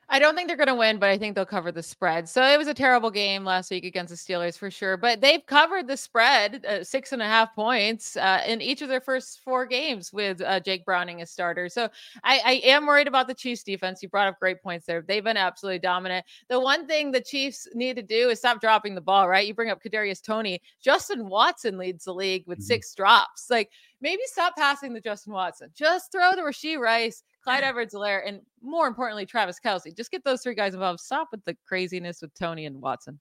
I 0.10 0.20
don't 0.20 0.36
think 0.36 0.48
they're 0.48 0.58
going 0.58 0.68
to 0.68 0.76
win, 0.76 1.00
but 1.00 1.10
I 1.10 1.18
think 1.18 1.36
they'll 1.36 1.46
cover 1.46 1.72
the 1.72 1.84
spread. 1.84 2.28
So 2.28 2.44
it 2.44 2.58
was 2.58 2.68
a 2.68 2.74
terrible 2.74 3.10
game 3.10 3.44
last 3.44 3.72
week 3.72 3.86
against 3.86 4.12
the 4.12 4.18
Steelers 4.18 4.58
for 4.58 4.70
sure, 4.70 4.98
but 4.98 5.22
they've 5.22 5.46
covered 5.46 5.88
the 5.88 5.98
spread 5.98 6.66
uh, 6.66 6.84
six 6.84 7.12
and 7.14 7.22
a 7.22 7.26
half 7.26 7.56
points 7.56 8.18
uh, 8.18 8.44
in 8.46 8.62
each 8.62 8.82
of 8.82 8.90
their 8.90 9.02
first 9.02 9.40
four 9.44 9.66
games 9.66 10.12
with 10.12 10.42
uh, 10.42 10.60
Jake 10.60 10.86
Browning 10.86 11.22
as 11.22 11.32
starter. 11.32 11.70
So 11.70 11.90
I, 12.24 12.42
I, 12.46 12.52
am 12.66 12.86
worried 12.86 13.08
about 13.08 13.28
the 13.28 13.34
Chiefs 13.34 13.64
defense. 13.64 14.04
You 14.04 14.10
brought 14.10 14.28
up 14.28 14.40
great 14.40 14.62
points 14.62 14.86
there. 14.86 15.02
They've 15.02 15.24
been 15.24 15.38
absolutely 15.38 15.80
dominant. 15.80 16.26
The 16.50 16.60
one 16.60 16.86
thing 16.86 17.12
the 17.12 17.22
Chiefs 17.22 17.68
need 17.74 17.96
to 17.96 18.04
do 18.04 18.30
is 18.30 18.40
stop 18.40 18.62
dropping 18.62 18.96
the 18.96 19.02
ball, 19.02 19.28
right? 19.28 19.48
You 19.48 19.54
bring 19.54 19.70
up 19.70 19.82
Kadarius 19.82 20.22
Toney. 20.22 20.62
Justin 20.82 21.28
Watson 21.28 21.78
leads 21.78 22.06
the 22.06 22.14
league 22.14 22.46
with 22.48 22.60
mm-hmm. 22.60 22.66
six 22.66 22.94
drops. 22.94 23.50
Like 23.50 23.72
maybe 24.04 24.22
stop 24.26 24.56
passing 24.56 24.94
the 24.94 25.02
Justin 25.02 25.34
Watson. 25.34 25.70
Just 25.74 26.12
throw 26.12 26.34
to 26.34 26.42
Rashee 26.42 26.78
Rice 26.78 27.24
Clyde 27.44 27.64
Edwards-Helaire, 27.64 28.28
and 28.28 28.42
more 28.62 28.86
importantly, 28.86 29.26
Travis 29.26 29.60
Kelce. 29.66 29.96
Just 29.96 30.12
get 30.12 30.24
those 30.24 30.44
three 30.44 30.54
guys 30.54 30.76
involved. 30.76 31.00
Stop 31.00 31.30
with 31.32 31.44
the 31.46 31.58
craziness 31.66 32.22
with 32.22 32.34
Toney 32.36 32.66
and 32.66 32.82
Watson. 32.82 33.20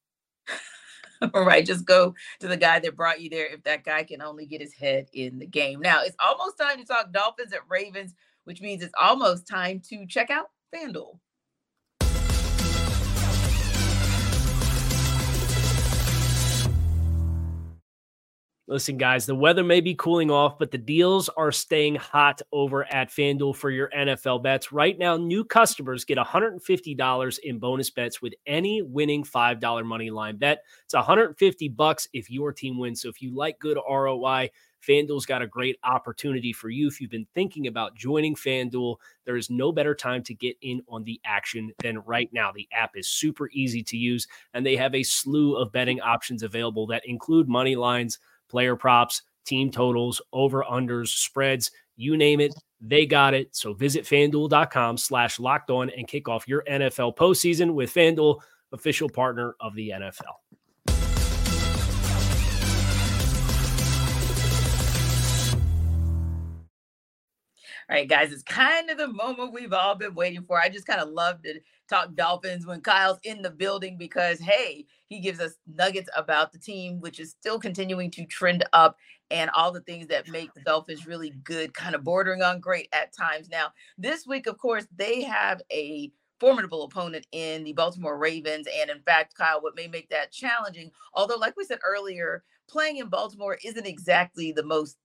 All 1.34 1.44
right, 1.44 1.64
just 1.64 1.86
go 1.86 2.14
to 2.40 2.48
the 2.48 2.56
guy 2.56 2.80
that 2.80 2.96
brought 2.96 3.20
you 3.20 3.30
there 3.30 3.46
if 3.46 3.62
that 3.62 3.84
guy 3.84 4.02
can 4.02 4.20
only 4.20 4.44
get 4.44 4.60
his 4.60 4.74
head 4.74 5.06
in 5.12 5.38
the 5.38 5.46
game. 5.46 5.80
Now, 5.80 6.02
it's 6.02 6.16
almost 6.18 6.58
time 6.58 6.78
to 6.78 6.84
talk 6.84 7.12
Dolphins 7.12 7.52
at 7.52 7.60
Ravens, 7.68 8.12
which 8.42 8.60
means 8.60 8.82
it's 8.82 8.94
almost 9.00 9.46
time 9.46 9.80
to 9.88 10.04
check 10.04 10.30
out 10.30 10.46
FanDuel. 10.74 11.18
Listen, 18.68 18.96
guys, 18.96 19.26
the 19.26 19.34
weather 19.34 19.64
may 19.64 19.80
be 19.80 19.92
cooling 19.92 20.30
off, 20.30 20.56
but 20.56 20.70
the 20.70 20.78
deals 20.78 21.28
are 21.30 21.50
staying 21.50 21.96
hot 21.96 22.40
over 22.52 22.84
at 22.92 23.10
FanDuel 23.10 23.56
for 23.56 23.70
your 23.70 23.90
NFL 23.90 24.44
bets. 24.44 24.70
Right 24.70 24.96
now, 24.96 25.16
new 25.16 25.44
customers 25.44 26.04
get 26.04 26.16
$150 26.16 27.38
in 27.40 27.58
bonus 27.58 27.90
bets 27.90 28.22
with 28.22 28.34
any 28.46 28.80
winning 28.80 29.24
$5 29.24 29.84
money 29.84 30.10
line 30.10 30.36
bet. 30.36 30.62
It's 30.84 30.94
150 30.94 31.68
bucks 31.70 32.08
if 32.12 32.30
your 32.30 32.52
team 32.52 32.78
wins. 32.78 33.02
So 33.02 33.08
if 33.08 33.20
you 33.20 33.34
like 33.34 33.58
good 33.58 33.78
ROI, 33.78 34.50
FanDuel's 34.88 35.26
got 35.26 35.42
a 35.42 35.46
great 35.48 35.76
opportunity 35.82 36.52
for 36.52 36.70
you. 36.70 36.86
If 36.86 37.00
you've 37.00 37.10
been 37.10 37.26
thinking 37.34 37.66
about 37.66 37.96
joining 37.96 38.36
FanDuel, 38.36 38.96
there 39.24 39.36
is 39.36 39.50
no 39.50 39.72
better 39.72 39.94
time 39.94 40.22
to 40.22 40.34
get 40.34 40.56
in 40.62 40.82
on 40.88 41.02
the 41.02 41.20
action 41.24 41.72
than 41.82 41.98
right 42.00 42.32
now. 42.32 42.52
The 42.52 42.68
app 42.72 42.92
is 42.94 43.08
super 43.08 43.50
easy 43.52 43.82
to 43.82 43.96
use, 43.96 44.28
and 44.54 44.64
they 44.64 44.76
have 44.76 44.94
a 44.94 45.02
slew 45.02 45.56
of 45.56 45.72
betting 45.72 46.00
options 46.00 46.44
available 46.44 46.86
that 46.86 47.02
include 47.06 47.48
money 47.48 47.74
lines 47.74 48.20
player 48.52 48.76
props, 48.76 49.22
team 49.46 49.70
totals, 49.70 50.20
over 50.32 50.62
unders, 50.70 51.08
spreads, 51.08 51.70
you 51.96 52.16
name 52.18 52.38
it, 52.38 52.54
they 52.82 53.06
got 53.06 53.32
it. 53.32 53.56
So 53.56 53.72
visit 53.72 54.04
fanduel.com 54.04 54.98
slash 54.98 55.40
locked 55.40 55.70
on 55.70 55.90
and 55.90 56.06
kick 56.06 56.28
off 56.28 56.46
your 56.46 56.62
NFL 56.70 57.16
postseason 57.16 57.72
with 57.72 57.92
FanDuel, 57.92 58.40
official 58.72 59.08
partner 59.08 59.56
of 59.58 59.74
the 59.74 59.90
NFL. 59.90 60.34
All 67.92 67.98
right, 67.98 68.08
guys, 68.08 68.32
it's 68.32 68.42
kind 68.42 68.88
of 68.88 68.96
the 68.96 69.06
moment 69.06 69.52
we've 69.52 69.74
all 69.74 69.94
been 69.94 70.14
waiting 70.14 70.42
for. 70.48 70.58
I 70.58 70.70
just 70.70 70.86
kind 70.86 71.02
of 71.02 71.10
love 71.10 71.42
to 71.42 71.60
talk 71.90 72.14
Dolphins 72.14 72.64
when 72.64 72.80
Kyle's 72.80 73.18
in 73.22 73.42
the 73.42 73.50
building 73.50 73.98
because, 73.98 74.40
hey, 74.40 74.86
he 75.08 75.20
gives 75.20 75.40
us 75.40 75.56
nuggets 75.66 76.08
about 76.16 76.52
the 76.52 76.58
team, 76.58 77.02
which 77.02 77.20
is 77.20 77.32
still 77.32 77.58
continuing 77.60 78.10
to 78.12 78.24
trend 78.24 78.64
up 78.72 78.96
and 79.30 79.50
all 79.54 79.70
the 79.72 79.82
things 79.82 80.06
that 80.06 80.26
make 80.30 80.54
the 80.54 80.62
Dolphins 80.62 81.06
really 81.06 81.34
good, 81.44 81.74
kind 81.74 81.94
of 81.94 82.02
bordering 82.02 82.40
on 82.40 82.60
great 82.60 82.88
at 82.94 83.14
times. 83.14 83.50
Now, 83.50 83.74
this 83.98 84.26
week, 84.26 84.46
of 84.46 84.56
course, 84.56 84.86
they 84.96 85.20
have 85.24 85.60
a 85.70 86.10
formidable 86.40 86.84
opponent 86.84 87.26
in 87.32 87.62
the 87.62 87.74
Baltimore 87.74 88.16
Ravens. 88.16 88.66
And 88.74 88.88
in 88.88 89.00
fact, 89.02 89.34
Kyle, 89.34 89.60
what 89.60 89.76
may 89.76 89.86
make 89.86 90.08
that 90.08 90.32
challenging, 90.32 90.92
although, 91.12 91.36
like 91.36 91.58
we 91.58 91.64
said 91.64 91.80
earlier, 91.86 92.42
playing 92.70 92.96
in 92.96 93.08
Baltimore 93.08 93.58
isn't 93.62 93.86
exactly 93.86 94.50
the 94.50 94.64
most 94.64 94.96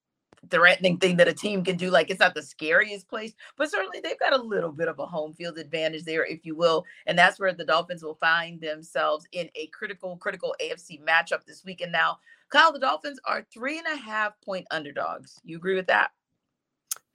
threatening 0.49 0.97
thing 0.97 1.17
that 1.17 1.27
a 1.27 1.33
team 1.33 1.63
can 1.63 1.77
do. 1.77 1.89
Like 1.89 2.09
it's 2.09 2.19
not 2.19 2.35
the 2.35 2.41
scariest 2.41 3.07
place, 3.07 3.33
but 3.57 3.69
certainly 3.71 3.99
they've 3.99 4.19
got 4.19 4.33
a 4.33 4.41
little 4.41 4.71
bit 4.71 4.87
of 4.87 4.99
a 4.99 5.05
home 5.05 5.33
field 5.33 5.57
advantage 5.57 6.03
there, 6.03 6.25
if 6.25 6.45
you 6.45 6.55
will. 6.55 6.85
And 7.05 7.17
that's 7.17 7.39
where 7.39 7.53
the 7.53 7.65
Dolphins 7.65 8.03
will 8.03 8.15
find 8.15 8.59
themselves 8.61 9.25
in 9.31 9.49
a 9.55 9.67
critical, 9.67 10.17
critical 10.17 10.55
AFC 10.61 11.03
matchup 11.03 11.45
this 11.45 11.63
week. 11.65 11.81
And 11.81 11.91
Now, 11.91 12.19
Kyle, 12.49 12.71
the 12.71 12.79
Dolphins 12.79 13.19
are 13.25 13.45
three 13.53 13.77
and 13.77 13.87
a 13.87 13.97
half 13.97 14.39
point 14.41 14.67
underdogs. 14.71 15.39
You 15.43 15.57
agree 15.57 15.75
with 15.75 15.87
that? 15.87 16.11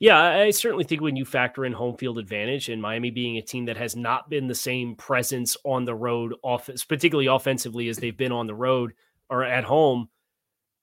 Yeah, 0.03 0.21
I 0.21 0.51
certainly 0.51 0.83
think 0.83 1.01
when 1.01 1.15
you 1.15 1.25
factor 1.25 1.65
in 1.65 1.73
home 1.73 1.97
field 1.97 2.19
advantage 2.19 2.69
and 2.69 2.83
Miami 2.83 3.11
being 3.11 3.39
a 3.39 3.43
team 3.43 3.67
that 3.67 3.77
has 3.77 3.95
not 3.95 4.29
been 4.29 4.49
the 4.49 4.55
same 4.55 4.97
presence 4.97 5.57
on 5.65 5.85
the 5.85 5.95
road, 5.95 6.35
offense, 6.45 6.85
particularly 6.85 7.29
offensively, 7.29 7.89
as 7.89 7.99
they've 7.99 8.17
been 8.17 8.33
on 8.33 8.49
the 8.49 8.55
road 8.55 8.95
or 9.31 9.45
at 9.45 9.63
home, 9.63 10.09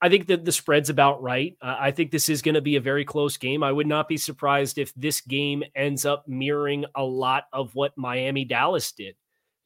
I 0.02 0.08
think 0.08 0.28
that 0.28 0.44
the 0.44 0.52
spread's 0.52 0.88
about 0.88 1.22
right. 1.22 1.56
Uh, 1.60 1.76
I 1.78 1.90
think 1.90 2.10
this 2.10 2.28
is 2.28 2.40
going 2.40 2.54
to 2.54 2.62
be 2.62 2.76
a 2.76 2.80
very 2.80 3.04
close 3.04 3.36
game. 3.36 3.62
I 3.62 3.72
would 3.72 3.86
not 3.86 4.08
be 4.08 4.16
surprised 4.16 4.78
if 4.78 4.94
this 4.94 5.20
game 5.20 5.62
ends 5.74 6.06
up 6.06 6.26
mirroring 6.26 6.86
a 6.94 7.04
lot 7.04 7.44
of 7.52 7.74
what 7.74 7.96
Miami 7.98 8.44
Dallas 8.44 8.92
did. 8.92 9.14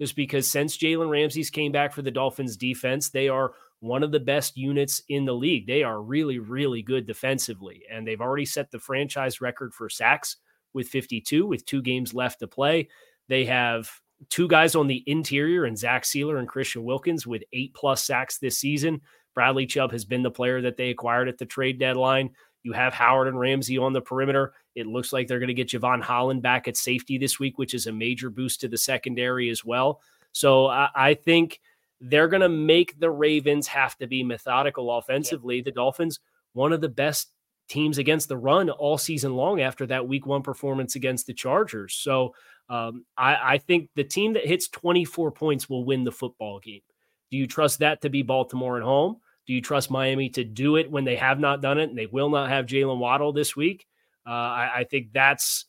Just 0.00 0.16
because 0.16 0.50
since 0.50 0.76
Jalen 0.76 1.08
Ramsey's 1.08 1.50
came 1.50 1.70
back 1.70 1.92
for 1.92 2.02
the 2.02 2.10
Dolphins 2.10 2.56
defense, 2.56 3.10
they 3.10 3.28
are 3.28 3.52
one 3.78 4.02
of 4.02 4.10
the 4.10 4.20
best 4.20 4.56
units 4.56 5.02
in 5.08 5.24
the 5.24 5.34
league. 5.34 5.68
They 5.68 5.84
are 5.84 6.02
really, 6.02 6.40
really 6.40 6.82
good 6.82 7.06
defensively. 7.06 7.82
And 7.88 8.06
they've 8.06 8.20
already 8.20 8.46
set 8.46 8.72
the 8.72 8.80
franchise 8.80 9.40
record 9.40 9.72
for 9.72 9.88
sacks 9.88 10.36
with 10.72 10.88
52, 10.88 11.46
with 11.46 11.64
two 11.64 11.80
games 11.80 12.12
left 12.12 12.40
to 12.40 12.48
play. 12.48 12.88
They 13.28 13.44
have 13.44 13.88
two 14.30 14.48
guys 14.48 14.74
on 14.74 14.86
the 14.88 15.04
interior 15.06 15.64
and 15.64 15.78
Zach 15.78 16.02
Sieler 16.02 16.38
and 16.38 16.48
Christian 16.48 16.82
Wilkins 16.82 17.26
with 17.26 17.42
eight 17.52 17.74
plus 17.74 18.04
sacks 18.04 18.38
this 18.38 18.58
season. 18.58 19.00
Bradley 19.34 19.66
Chubb 19.66 19.92
has 19.92 20.04
been 20.04 20.22
the 20.22 20.30
player 20.30 20.60
that 20.62 20.76
they 20.76 20.90
acquired 20.90 21.28
at 21.28 21.38
the 21.38 21.46
trade 21.46 21.78
deadline. 21.78 22.30
You 22.62 22.72
have 22.72 22.94
Howard 22.94 23.28
and 23.28 23.38
Ramsey 23.38 23.76
on 23.78 23.92
the 23.92 24.00
perimeter. 24.00 24.54
It 24.74 24.86
looks 24.86 25.12
like 25.12 25.28
they're 25.28 25.38
going 25.38 25.48
to 25.48 25.54
get 25.54 25.68
Jevon 25.68 26.02
Holland 26.02 26.42
back 26.42 26.66
at 26.66 26.76
safety 26.76 27.18
this 27.18 27.38
week, 27.38 27.58
which 27.58 27.74
is 27.74 27.86
a 27.86 27.92
major 27.92 28.30
boost 28.30 28.60
to 28.62 28.68
the 28.68 28.78
secondary 28.78 29.50
as 29.50 29.64
well. 29.64 30.00
So 30.32 30.66
I, 30.66 30.88
I 30.94 31.14
think 31.14 31.60
they're 32.00 32.28
going 32.28 32.42
to 32.42 32.48
make 32.48 32.98
the 32.98 33.10
Ravens 33.10 33.66
have 33.68 33.96
to 33.98 34.06
be 34.06 34.22
methodical 34.22 34.90
offensively. 34.96 35.60
The 35.60 35.72
Dolphins, 35.72 36.20
one 36.54 36.72
of 36.72 36.80
the 36.80 36.88
best 36.88 37.30
teams 37.68 37.98
against 37.98 38.28
the 38.28 38.36
run 38.36 38.70
all 38.70 38.98
season 38.98 39.34
long 39.34 39.60
after 39.60 39.86
that 39.86 40.06
week 40.06 40.26
one 40.26 40.42
performance 40.42 40.96
against 40.96 41.26
the 41.26 41.34
Chargers. 41.34 41.94
So 41.94 42.34
um, 42.68 43.04
I, 43.16 43.54
I 43.54 43.58
think 43.58 43.90
the 43.94 44.04
team 44.04 44.34
that 44.34 44.46
hits 44.46 44.68
24 44.68 45.32
points 45.32 45.68
will 45.68 45.84
win 45.84 46.04
the 46.04 46.12
football 46.12 46.60
game. 46.60 46.82
Do 47.30 47.36
you 47.36 47.46
trust 47.46 47.80
that 47.80 48.02
to 48.02 48.10
be 48.10 48.22
Baltimore 48.22 48.76
at 48.76 48.82
home? 48.82 49.16
Do 49.46 49.52
you 49.52 49.60
trust 49.60 49.90
Miami 49.90 50.28
to 50.30 50.44
do 50.44 50.76
it 50.76 50.90
when 50.90 51.04
they 51.04 51.16
have 51.16 51.38
not 51.38 51.60
done 51.60 51.78
it 51.78 51.90
and 51.90 51.98
they 51.98 52.06
will 52.06 52.30
not 52.30 52.48
have 52.48 52.66
Jaylen 52.66 52.98
Waddle 52.98 53.32
this 53.32 53.54
week? 53.54 53.86
Uh, 54.26 54.30
I, 54.30 54.70
I 54.76 54.84
think 54.84 55.12
that's 55.12 55.66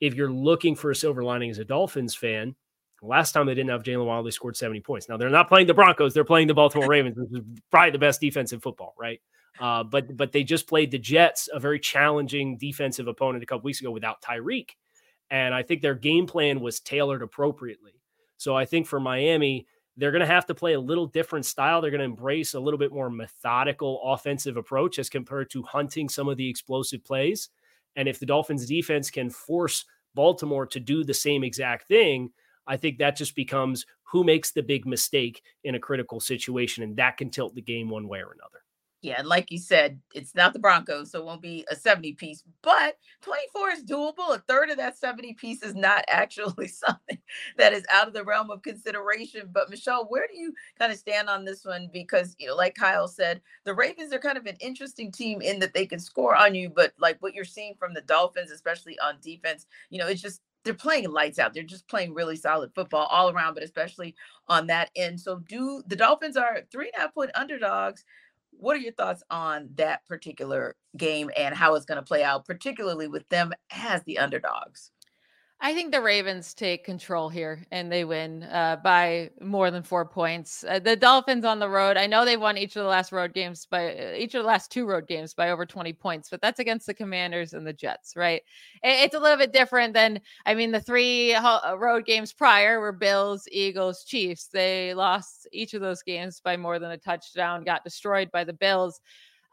if 0.00 0.14
you're 0.14 0.30
looking 0.30 0.76
for 0.76 0.90
a 0.90 0.96
silver 0.96 1.24
lining 1.24 1.50
as 1.50 1.58
a 1.58 1.64
Dolphins 1.64 2.14
fan. 2.14 2.54
Last 3.00 3.32
time 3.32 3.46
they 3.46 3.54
didn't 3.54 3.70
have 3.70 3.84
Jaylen 3.84 4.04
Waddle, 4.04 4.24
they 4.24 4.30
scored 4.30 4.56
70 4.56 4.80
points. 4.80 5.08
Now 5.08 5.16
they're 5.16 5.30
not 5.30 5.48
playing 5.48 5.68
the 5.68 5.74
Broncos; 5.74 6.14
they're 6.14 6.24
playing 6.24 6.48
the 6.48 6.54
Baltimore 6.54 6.86
Ravens, 6.88 7.16
which 7.16 7.40
is 7.40 7.46
probably 7.70 7.92
the 7.92 7.98
best 7.98 8.20
defense 8.20 8.52
in 8.52 8.58
football, 8.58 8.94
right? 8.98 9.20
Uh, 9.60 9.84
but 9.84 10.16
but 10.16 10.32
they 10.32 10.42
just 10.42 10.66
played 10.66 10.90
the 10.90 10.98
Jets, 10.98 11.48
a 11.52 11.60
very 11.60 11.78
challenging 11.78 12.58
defensive 12.58 13.06
opponent, 13.06 13.42
a 13.42 13.46
couple 13.46 13.62
weeks 13.62 13.80
ago 13.80 13.92
without 13.92 14.20
Tyreek, 14.20 14.70
and 15.30 15.54
I 15.54 15.62
think 15.62 15.80
their 15.80 15.94
game 15.94 16.26
plan 16.26 16.60
was 16.60 16.80
tailored 16.80 17.22
appropriately. 17.22 17.92
So 18.36 18.56
I 18.56 18.64
think 18.64 18.86
for 18.86 18.98
Miami, 18.98 19.66
they're 19.98 20.12
going 20.12 20.20
to 20.20 20.26
have 20.26 20.46
to 20.46 20.54
play 20.54 20.74
a 20.74 20.80
little 20.80 21.06
different 21.06 21.44
style. 21.44 21.80
They're 21.80 21.90
going 21.90 21.98
to 21.98 22.04
embrace 22.04 22.54
a 22.54 22.60
little 22.60 22.78
bit 22.78 22.92
more 22.92 23.10
methodical 23.10 24.00
offensive 24.04 24.56
approach 24.56 24.98
as 25.00 25.08
compared 25.08 25.50
to 25.50 25.62
hunting 25.64 26.08
some 26.08 26.28
of 26.28 26.36
the 26.36 26.48
explosive 26.48 27.04
plays. 27.04 27.50
And 27.96 28.08
if 28.08 28.20
the 28.20 28.26
Dolphins 28.26 28.64
defense 28.64 29.10
can 29.10 29.28
force 29.28 29.84
Baltimore 30.14 30.66
to 30.66 30.78
do 30.78 31.02
the 31.02 31.14
same 31.14 31.42
exact 31.42 31.88
thing, 31.88 32.30
I 32.66 32.76
think 32.76 32.98
that 32.98 33.16
just 33.16 33.34
becomes 33.34 33.86
who 34.04 34.22
makes 34.22 34.52
the 34.52 34.62
big 34.62 34.86
mistake 34.86 35.42
in 35.64 35.74
a 35.74 35.80
critical 35.80 36.20
situation. 36.20 36.84
And 36.84 36.96
that 36.96 37.16
can 37.16 37.30
tilt 37.30 37.56
the 37.56 37.62
game 37.62 37.88
one 37.88 38.06
way 38.06 38.20
or 38.20 38.32
another. 38.32 38.62
Yeah, 39.00 39.14
and 39.20 39.28
like 39.28 39.52
you 39.52 39.58
said, 39.58 40.00
it's 40.12 40.34
not 40.34 40.52
the 40.54 40.58
Broncos, 40.58 41.12
so 41.12 41.20
it 41.20 41.24
won't 41.24 41.40
be 41.40 41.64
a 41.70 41.76
70 41.76 42.14
piece, 42.14 42.42
but 42.62 42.96
24 43.22 43.70
is 43.70 43.84
doable. 43.84 44.34
A 44.34 44.40
third 44.48 44.70
of 44.70 44.78
that 44.78 44.98
70 44.98 45.34
piece 45.34 45.62
is 45.62 45.76
not 45.76 46.04
actually 46.08 46.66
something 46.68 47.18
that 47.58 47.72
is 47.72 47.84
out 47.92 48.08
of 48.08 48.12
the 48.14 48.24
realm 48.24 48.50
of 48.50 48.62
consideration. 48.62 49.50
But 49.52 49.70
Michelle, 49.70 50.06
where 50.06 50.26
do 50.26 50.36
you 50.36 50.52
kind 50.80 50.90
of 50.92 50.98
stand 50.98 51.28
on 51.28 51.44
this 51.44 51.64
one? 51.64 51.88
Because, 51.92 52.34
you 52.40 52.48
know, 52.48 52.56
like 52.56 52.74
Kyle 52.74 53.06
said, 53.06 53.40
the 53.64 53.74
Ravens 53.74 54.12
are 54.12 54.18
kind 54.18 54.36
of 54.36 54.46
an 54.46 54.56
interesting 54.58 55.12
team 55.12 55.42
in 55.42 55.60
that 55.60 55.74
they 55.74 55.86
can 55.86 56.00
score 56.00 56.34
on 56.34 56.56
you, 56.56 56.68
but 56.68 56.92
like 56.98 57.18
what 57.22 57.34
you're 57.34 57.44
seeing 57.44 57.74
from 57.78 57.94
the 57.94 58.02
Dolphins, 58.02 58.50
especially 58.50 58.98
on 58.98 59.18
defense, 59.22 59.66
you 59.90 59.98
know, 60.00 60.08
it's 60.08 60.22
just 60.22 60.42
they're 60.64 60.74
playing 60.74 61.08
lights 61.12 61.38
out. 61.38 61.54
They're 61.54 61.62
just 61.62 61.88
playing 61.88 62.14
really 62.14 62.36
solid 62.36 62.72
football 62.74 63.06
all 63.06 63.30
around, 63.30 63.54
but 63.54 63.62
especially 63.62 64.16
on 64.48 64.66
that 64.66 64.90
end. 64.96 65.20
So 65.20 65.36
do 65.48 65.84
the 65.86 65.94
Dolphins 65.96 66.36
are 66.36 66.62
three 66.72 66.86
and 66.86 66.94
a 66.98 67.00
half 67.02 67.14
point 67.14 67.30
underdogs 67.36 68.04
what 68.58 68.76
are 68.76 68.80
your 68.80 68.92
thoughts 68.92 69.22
on 69.30 69.70
that 69.76 70.04
particular 70.06 70.76
game 70.96 71.30
and 71.36 71.54
how 71.54 71.74
it's 71.74 71.86
going 71.86 71.96
to 71.96 72.02
play 72.02 72.22
out, 72.22 72.44
particularly 72.44 73.08
with 73.08 73.28
them 73.28 73.52
as 73.70 74.02
the 74.04 74.18
underdogs? 74.18 74.90
I 75.60 75.74
think 75.74 75.90
the 75.90 76.00
Ravens 76.00 76.54
take 76.54 76.84
control 76.84 77.28
here 77.28 77.66
and 77.72 77.90
they 77.90 78.04
win 78.04 78.44
uh, 78.44 78.76
by 78.76 79.30
more 79.40 79.72
than 79.72 79.82
four 79.82 80.04
points. 80.04 80.62
Uh, 80.62 80.78
the 80.78 80.94
Dolphins 80.94 81.44
on 81.44 81.58
the 81.58 81.68
road, 81.68 81.96
I 81.96 82.06
know 82.06 82.24
they 82.24 82.36
won 82.36 82.56
each 82.56 82.76
of 82.76 82.84
the 82.84 82.88
last 82.88 83.10
road 83.10 83.34
games 83.34 83.66
by 83.66 83.92
uh, 83.92 84.12
each 84.16 84.36
of 84.36 84.42
the 84.44 84.46
last 84.46 84.70
two 84.70 84.86
road 84.86 85.08
games 85.08 85.34
by 85.34 85.50
over 85.50 85.66
20 85.66 85.92
points, 85.94 86.30
but 86.30 86.40
that's 86.40 86.60
against 86.60 86.86
the 86.86 86.94
Commanders 86.94 87.54
and 87.54 87.66
the 87.66 87.72
Jets, 87.72 88.14
right? 88.14 88.42
It, 88.84 89.04
it's 89.04 89.16
a 89.16 89.18
little 89.18 89.36
bit 89.36 89.52
different 89.52 89.94
than, 89.94 90.20
I 90.46 90.54
mean, 90.54 90.70
the 90.70 90.80
three 90.80 91.34
uh, 91.34 91.74
road 91.74 92.06
games 92.06 92.32
prior 92.32 92.78
were 92.78 92.92
Bills, 92.92 93.48
Eagles, 93.50 94.04
Chiefs. 94.04 94.46
They 94.46 94.94
lost 94.94 95.48
each 95.52 95.74
of 95.74 95.80
those 95.80 96.04
games 96.04 96.38
by 96.40 96.56
more 96.56 96.78
than 96.78 96.92
a 96.92 96.98
touchdown, 96.98 97.64
got 97.64 97.82
destroyed 97.82 98.30
by 98.30 98.44
the 98.44 98.52
Bills. 98.52 99.00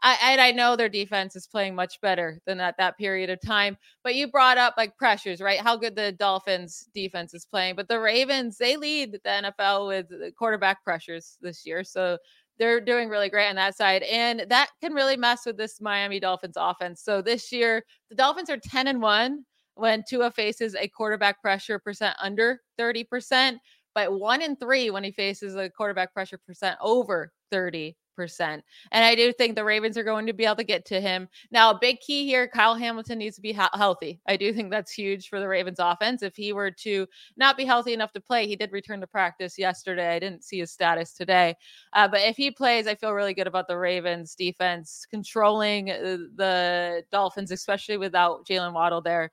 I, 0.04 0.18
and 0.22 0.42
I 0.42 0.52
know 0.52 0.76
their 0.76 0.90
defense 0.90 1.36
is 1.36 1.48
playing 1.48 1.74
much 1.74 2.00
better 2.02 2.40
than 2.46 2.60
at 2.60 2.78
that 2.78 2.98
period 2.98 3.30
of 3.30 3.42
time. 3.42 3.78
But 4.04 4.16
you 4.16 4.28
brought 4.28 4.58
up 4.58 4.76
like 4.78 4.98
pressures, 4.98 5.42
right? 5.42 5.60
How 5.60 5.76
good 5.76 5.96
the 5.96 6.12
Dolphins 6.12 6.88
defense 6.94 7.34
is 7.34 7.46
playing. 7.46 7.76
But 7.76 7.88
the 7.88 8.00
Ravens, 8.00 8.58
they 8.58 8.78
lead 8.78 9.14
the 9.14 9.20
NFL 9.30 9.88
with 9.88 10.12
uh, 10.12 10.32
quarterback 10.38 10.84
pressures 10.84 11.38
this 11.42 11.66
year. 11.66 11.84
So 11.84 12.18
they're 12.60 12.80
doing 12.80 13.10
really 13.10 13.30
great 13.30 13.50
on 13.50 13.56
that 13.56 13.76
side. 13.76 14.04
And 14.04 14.46
that 14.50 14.70
can 14.82 14.94
really 14.94 15.18
mess 15.18 15.46
with 15.46 15.58
this 15.58 15.82
Miami 15.82 16.20
Dolphins 16.20 16.58
offense. 16.58 17.02
So 17.02 17.22
this 17.22 17.52
year, 17.52 17.84
the 18.10 18.16
Dolphins 18.16 18.50
are 18.50 18.58
10 18.58 18.88
and 18.88 19.02
1 19.02 19.44
when 19.76 20.04
Tua 20.08 20.32
faces 20.32 20.76
a 20.76 20.88
quarterback 20.88 21.42
pressure 21.42 21.80
percent 21.80 22.16
under 22.22 22.62
30%, 22.80 23.58
but 23.94 24.20
one 24.20 24.42
in 24.42 24.56
three 24.56 24.90
when 24.90 25.04
he 25.04 25.12
faces 25.12 25.56
a 25.56 25.70
quarterback 25.70 26.14
pressure 26.14 26.40
percent 26.46 26.78
over 26.82 27.32
30 27.52 27.96
percent. 28.16 28.64
And 28.92 29.04
I 29.04 29.16
do 29.16 29.32
think 29.34 29.56
the 29.56 29.64
Ravens 29.64 29.98
are 29.98 30.04
going 30.04 30.26
to 30.28 30.34
be 30.34 30.46
able 30.46 30.56
to 30.56 30.64
get 30.64 30.86
to 30.86 31.02
him. 31.02 31.28
Now, 31.52 31.72
a 31.72 31.80
big 31.80 32.00
key 32.00 32.26
here, 32.26 32.48
Kyle 32.48 32.76
Hamilton 32.76 33.20
needs 33.20 33.36
to 33.36 33.42
be 33.42 33.52
healthy. 33.52 34.22
I 34.28 34.38
do 34.38 34.54
think 34.54 34.72
that's 34.72 34.92
huge 34.92 35.30
for 35.30 35.40
the 35.40 35.48
Ravens 35.48 35.80
offense. 35.80 36.24
If 36.24 36.36
he 36.36 36.54
were 36.54 36.72
to 36.72 37.08
not 37.38 37.58
be 37.58 37.66
healthy 37.66 37.94
enough 37.94 38.14
to 38.14 38.22
play, 38.22 38.48
he 38.48 38.56
did 38.56 38.72
return 38.72 39.02
to 39.02 39.08
practice 39.08 39.58
yesterday. 39.58 40.16
I 40.16 40.20
didn't 40.20 40.44
see 40.44 40.60
his 40.60 40.72
status 40.72 41.14
today. 41.14 41.56
Uh, 41.94 42.08
but 42.08 42.22
if 42.22 42.38
he 42.38 42.52
plays, 42.52 42.88
I 42.88 42.96
feel 42.96 43.12
really 43.12 43.34
good 43.34 43.48
about 43.48 43.68
the 43.68 43.78
Ravens 43.78 44.36
defense 44.36 45.06
controlling 45.10 45.92
uh, 45.92 46.18
the 46.36 47.04
Dolphins, 47.12 47.52
especially 47.52 47.98
without 47.98 48.46
Jaylen 48.46 48.74
Waddle 48.74 49.02
there. 49.02 49.32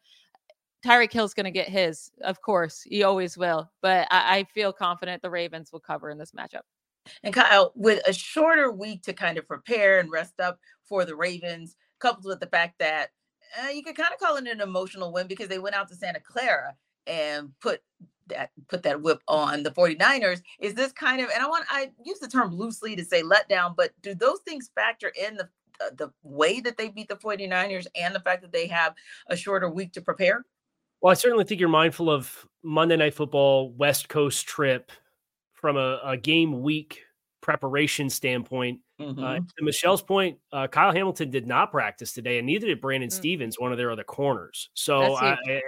Tyreek 0.85 1.13
Hill's 1.13 1.33
going 1.33 1.45
to 1.45 1.53
get 1.53 1.69
his, 1.69 2.11
of 2.23 2.43
course. 2.43 2.83
He 2.83 3.05
always 3.05 3.39
will. 3.39 3.71
But 3.83 4.09
I, 4.11 4.39
I 4.39 4.45
feel 4.45 4.73
confident 4.73 5.23
the 5.23 5.31
Ravens 5.31 5.71
will 5.73 5.81
cover 5.81 6.11
in 6.11 6.19
this 6.19 6.33
matchup. 6.33 6.63
And 7.23 7.35
Kyle, 7.35 7.73
with 7.75 8.01
a 8.07 8.13
shorter 8.13 8.71
week 8.71 9.03
to 9.05 9.13
kind 9.13 9.39
of 9.39 9.49
prepare 9.49 9.99
and 9.99 10.11
rest 10.11 10.41
up 10.41 10.59
for 10.85 11.05
the 11.05 11.17
Ravens, 11.17 11.77
coupled 11.99 12.27
with 12.27 12.41
the 12.41 12.47
fact 12.47 12.79
that 12.79 13.11
uh, 13.63 13.69
you 13.69 13.83
could 13.83 13.97
kind 13.97 14.13
of 14.13 14.19
call 14.19 14.37
it 14.37 14.47
an 14.47 14.61
emotional 14.61 15.13
win 15.13 15.27
because 15.27 15.49
they 15.49 15.59
went 15.59 15.75
out 15.75 15.89
to 15.89 15.97
Santa 15.97 16.21
Clara 16.21 16.75
and 17.07 17.51
put 17.61 17.81
that 18.29 18.51
put 18.69 18.83
that 18.85 19.03
whip 19.03 19.21
on 19.27 19.63
the 19.63 19.71
49ers 19.71 20.43
is 20.61 20.75
this 20.75 20.93
kind 20.93 21.21
of 21.21 21.29
and 21.35 21.43
i 21.43 21.49
want 21.49 21.65
i 21.69 21.91
use 22.05 22.21
the 22.21 22.29
term 22.29 22.55
loosely 22.55 22.95
to 22.95 23.05
say 23.05 23.21
letdown 23.23 23.75
but 23.77 23.91
do 24.01 24.15
those 24.15 24.39
things 24.47 24.71
factor 24.77 25.13
in 25.21 25.37
the 25.37 25.49
uh, 25.81 25.91
the 25.97 26.11
way 26.23 26.61
that 26.61 26.77
they 26.77 26.89
beat 26.89 27.09
the 27.09 27.17
49ers 27.17 27.87
and 27.97 28.15
the 28.15 28.21
fact 28.21 28.43
that 28.43 28.53
they 28.53 28.69
have 28.69 28.95
a 29.29 29.37
shorter 29.37 29.69
week 29.69 29.93
to 29.93 30.01
prepare? 30.01 30.45
Well 31.01 31.11
i 31.11 31.15
certainly 31.15 31.45
think 31.45 31.61
you're 31.61 31.69
mindful 31.69 32.09
of 32.09 32.47
monday 32.63 32.97
night 32.97 33.15
football 33.15 33.73
west 33.73 34.09
coast 34.09 34.47
trip 34.47 34.93
from 35.63 35.79
a, 35.79 36.01
a 36.05 36.17
game 36.19 36.61
week 36.61 37.01
preparation 37.41 38.11
standpoint. 38.11 38.81
Uh, 39.01 39.05
mm-hmm. 39.05 39.25
Uh, 39.25 39.37
to 39.37 39.65
Michelle's 39.65 40.03
point, 40.03 40.39
uh, 40.53 40.67
Kyle 40.67 40.93
Hamilton 40.93 41.31
did 41.31 41.47
not 41.47 41.71
practice 41.71 42.13
today, 42.13 42.37
and 42.37 42.47
neither 42.47 42.67
did 42.67 42.83
Brandon 42.83 43.09
mm-hmm. 43.09 43.17
Stephens, 43.17 43.59
one 43.59 43.73
of 43.73 43.79
their 43.79 43.91
other 43.91 44.05
corners. 44.05 44.69
So, 44.75 45.15
I, 45.15 45.33
I, 45.33 45.61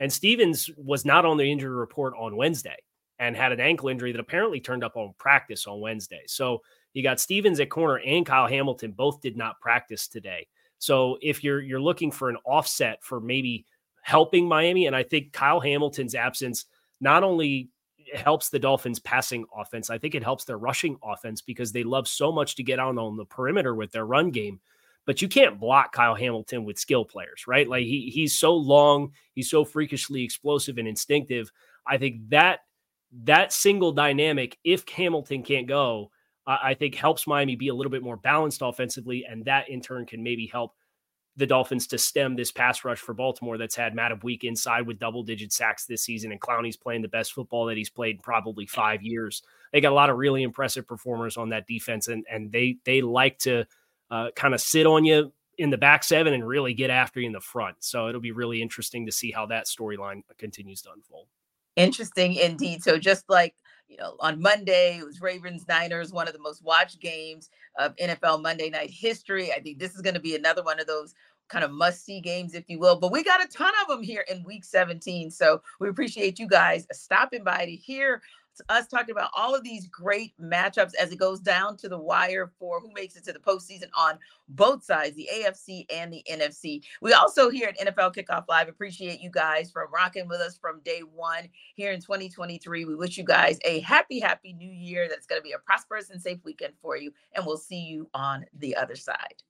and 0.00 0.12
Stephens 0.12 0.68
was 0.76 1.04
not 1.04 1.24
on 1.24 1.36
the 1.36 1.50
injury 1.50 1.74
report 1.74 2.14
on 2.18 2.36
Wednesday 2.36 2.76
and 3.18 3.36
had 3.36 3.52
an 3.52 3.60
ankle 3.60 3.88
injury 3.88 4.10
that 4.10 4.20
apparently 4.20 4.60
turned 4.60 4.82
up 4.82 4.96
on 4.96 5.14
practice 5.16 5.68
on 5.68 5.80
Wednesday. 5.80 6.22
So 6.26 6.62
you 6.92 7.04
got 7.04 7.20
Stephens 7.20 7.60
at 7.60 7.70
corner 7.70 8.00
and 8.04 8.26
Kyle 8.26 8.48
Hamilton 8.48 8.90
both 8.92 9.20
did 9.20 9.36
not 9.36 9.60
practice 9.60 10.08
today. 10.08 10.48
So 10.78 11.18
if 11.22 11.44
you're 11.44 11.60
you're 11.60 11.80
looking 11.80 12.10
for 12.10 12.28
an 12.28 12.36
offset 12.44 12.98
for 13.04 13.20
maybe 13.20 13.64
helping 14.02 14.48
Miami, 14.48 14.86
and 14.86 14.96
I 14.96 15.04
think 15.04 15.32
Kyle 15.32 15.60
Hamilton's 15.60 16.16
absence 16.16 16.64
not 17.00 17.22
only 17.22 17.68
helps 18.14 18.48
the 18.48 18.58
Dolphins 18.58 18.98
passing 18.98 19.44
offense. 19.56 19.90
I 19.90 19.98
think 19.98 20.14
it 20.14 20.22
helps 20.22 20.44
their 20.44 20.58
rushing 20.58 20.96
offense 21.02 21.40
because 21.40 21.72
they 21.72 21.84
love 21.84 22.08
so 22.08 22.32
much 22.32 22.56
to 22.56 22.62
get 22.62 22.78
out 22.78 22.96
on 22.98 23.16
the 23.16 23.24
perimeter 23.24 23.74
with 23.74 23.92
their 23.92 24.06
run 24.06 24.30
game. 24.30 24.60
But 25.04 25.20
you 25.20 25.28
can't 25.28 25.58
block 25.58 25.92
Kyle 25.92 26.14
Hamilton 26.14 26.64
with 26.64 26.78
skill 26.78 27.04
players, 27.04 27.46
right? 27.48 27.68
Like 27.68 27.84
he 27.84 28.10
he's 28.14 28.38
so 28.38 28.54
long, 28.54 29.12
he's 29.34 29.50
so 29.50 29.64
freakishly 29.64 30.22
explosive 30.22 30.78
and 30.78 30.86
instinctive. 30.86 31.50
I 31.86 31.98
think 31.98 32.28
that 32.28 32.60
that 33.24 33.52
single 33.52 33.92
dynamic, 33.92 34.58
if 34.64 34.88
Hamilton 34.88 35.42
can't 35.42 35.66
go, 35.66 36.10
I 36.46 36.74
think 36.74 36.94
helps 36.94 37.26
Miami 37.26 37.56
be 37.56 37.68
a 37.68 37.74
little 37.74 37.90
bit 37.90 38.02
more 38.02 38.16
balanced 38.16 38.62
offensively, 38.62 39.24
and 39.28 39.44
that 39.44 39.68
in 39.68 39.80
turn 39.80 40.06
can 40.06 40.22
maybe 40.22 40.46
help 40.46 40.74
the 41.36 41.46
Dolphins 41.46 41.86
to 41.88 41.98
stem 41.98 42.36
this 42.36 42.52
pass 42.52 42.84
rush 42.84 42.98
for 42.98 43.14
Baltimore 43.14 43.56
that's 43.56 43.74
had 43.74 43.94
Matt 43.94 44.22
Week 44.22 44.44
inside 44.44 44.86
with 44.86 44.98
double 44.98 45.22
digit 45.22 45.52
sacks 45.52 45.86
this 45.86 46.04
season. 46.04 46.30
And 46.30 46.40
Clowney's 46.40 46.76
playing 46.76 47.02
the 47.02 47.08
best 47.08 47.32
football 47.32 47.66
that 47.66 47.76
he's 47.76 47.88
played 47.88 48.16
in 48.16 48.22
probably 48.22 48.66
five 48.66 49.02
years. 49.02 49.42
They 49.72 49.80
got 49.80 49.92
a 49.92 49.94
lot 49.94 50.10
of 50.10 50.18
really 50.18 50.42
impressive 50.42 50.86
performers 50.86 51.38
on 51.38 51.48
that 51.48 51.66
defense, 51.66 52.08
and, 52.08 52.24
and 52.30 52.52
they 52.52 52.76
they 52.84 53.00
like 53.00 53.38
to 53.40 53.66
uh, 54.10 54.30
kind 54.36 54.52
of 54.52 54.60
sit 54.60 54.86
on 54.86 55.04
you 55.04 55.32
in 55.58 55.70
the 55.70 55.78
back 55.78 56.04
seven 56.04 56.34
and 56.34 56.46
really 56.46 56.74
get 56.74 56.90
after 56.90 57.20
you 57.20 57.26
in 57.26 57.32
the 57.32 57.40
front. 57.40 57.76
So 57.80 58.08
it'll 58.08 58.20
be 58.20 58.32
really 58.32 58.60
interesting 58.60 59.06
to 59.06 59.12
see 59.12 59.30
how 59.30 59.46
that 59.46 59.66
storyline 59.66 60.22
continues 60.38 60.82
to 60.82 60.92
unfold. 60.92 61.28
Interesting 61.76 62.34
indeed. 62.34 62.82
So 62.82 62.98
just 62.98 63.28
like 63.30 63.54
you 63.92 63.98
know, 63.98 64.16
on 64.20 64.40
Monday, 64.40 64.98
it 64.98 65.04
was 65.04 65.20
Ravens 65.20 65.68
Niners, 65.68 66.12
one 66.12 66.26
of 66.26 66.32
the 66.32 66.40
most 66.40 66.64
watched 66.64 66.98
games 66.98 67.50
of 67.78 67.94
NFL 67.96 68.40
Monday 68.40 68.70
night 68.70 68.90
history. 68.90 69.52
I 69.52 69.60
think 69.60 69.78
this 69.78 69.94
is 69.94 70.00
going 70.00 70.14
to 70.14 70.20
be 70.20 70.34
another 70.34 70.62
one 70.62 70.80
of 70.80 70.86
those 70.86 71.14
kind 71.50 71.62
of 71.62 71.70
must 71.70 72.02
see 72.02 72.18
games, 72.18 72.54
if 72.54 72.64
you 72.68 72.78
will. 72.78 72.96
But 72.96 73.12
we 73.12 73.22
got 73.22 73.44
a 73.44 73.48
ton 73.48 73.72
of 73.82 73.88
them 73.88 74.02
here 74.02 74.24
in 74.30 74.44
week 74.44 74.64
17. 74.64 75.30
So 75.30 75.60
we 75.78 75.90
appreciate 75.90 76.38
you 76.38 76.48
guys 76.48 76.86
stopping 76.90 77.44
by 77.44 77.66
to 77.66 77.72
hear 77.72 78.22
us 78.68 78.86
talking 78.86 79.12
about 79.12 79.30
all 79.36 79.54
of 79.54 79.64
these 79.64 79.86
great 79.86 80.34
matchups 80.40 80.94
as 81.00 81.12
it 81.12 81.18
goes 81.18 81.40
down 81.40 81.76
to 81.78 81.88
the 81.88 81.98
wire 81.98 82.52
for 82.58 82.80
who 82.80 82.92
makes 82.92 83.16
it 83.16 83.24
to 83.24 83.32
the 83.32 83.38
postseason 83.38 83.88
on 83.96 84.18
both 84.48 84.84
sides, 84.84 85.16
the 85.16 85.28
AFC 85.32 85.86
and 85.92 86.12
the 86.12 86.22
NFC. 86.30 86.82
We 87.00 87.12
also 87.12 87.50
here 87.50 87.68
at 87.68 87.78
NFL 87.78 88.14
Kickoff 88.14 88.44
Live 88.48 88.68
appreciate 88.68 89.20
you 89.20 89.30
guys 89.30 89.70
for 89.70 89.88
rocking 89.92 90.28
with 90.28 90.40
us 90.40 90.56
from 90.56 90.80
day 90.80 91.00
one 91.00 91.48
here 91.74 91.92
in 91.92 92.00
2023. 92.00 92.84
We 92.84 92.94
wish 92.94 93.16
you 93.16 93.24
guys 93.24 93.58
a 93.64 93.80
happy, 93.80 94.20
happy 94.20 94.52
new 94.52 94.70
year 94.70 95.08
that's 95.08 95.26
going 95.26 95.40
to 95.40 95.44
be 95.44 95.52
a 95.52 95.58
prosperous 95.58 96.10
and 96.10 96.20
safe 96.20 96.38
weekend 96.44 96.74
for 96.80 96.96
you. 96.96 97.12
And 97.34 97.46
we'll 97.46 97.56
see 97.56 97.80
you 97.80 98.08
on 98.14 98.44
the 98.58 98.76
other 98.76 98.96
side. 98.96 99.42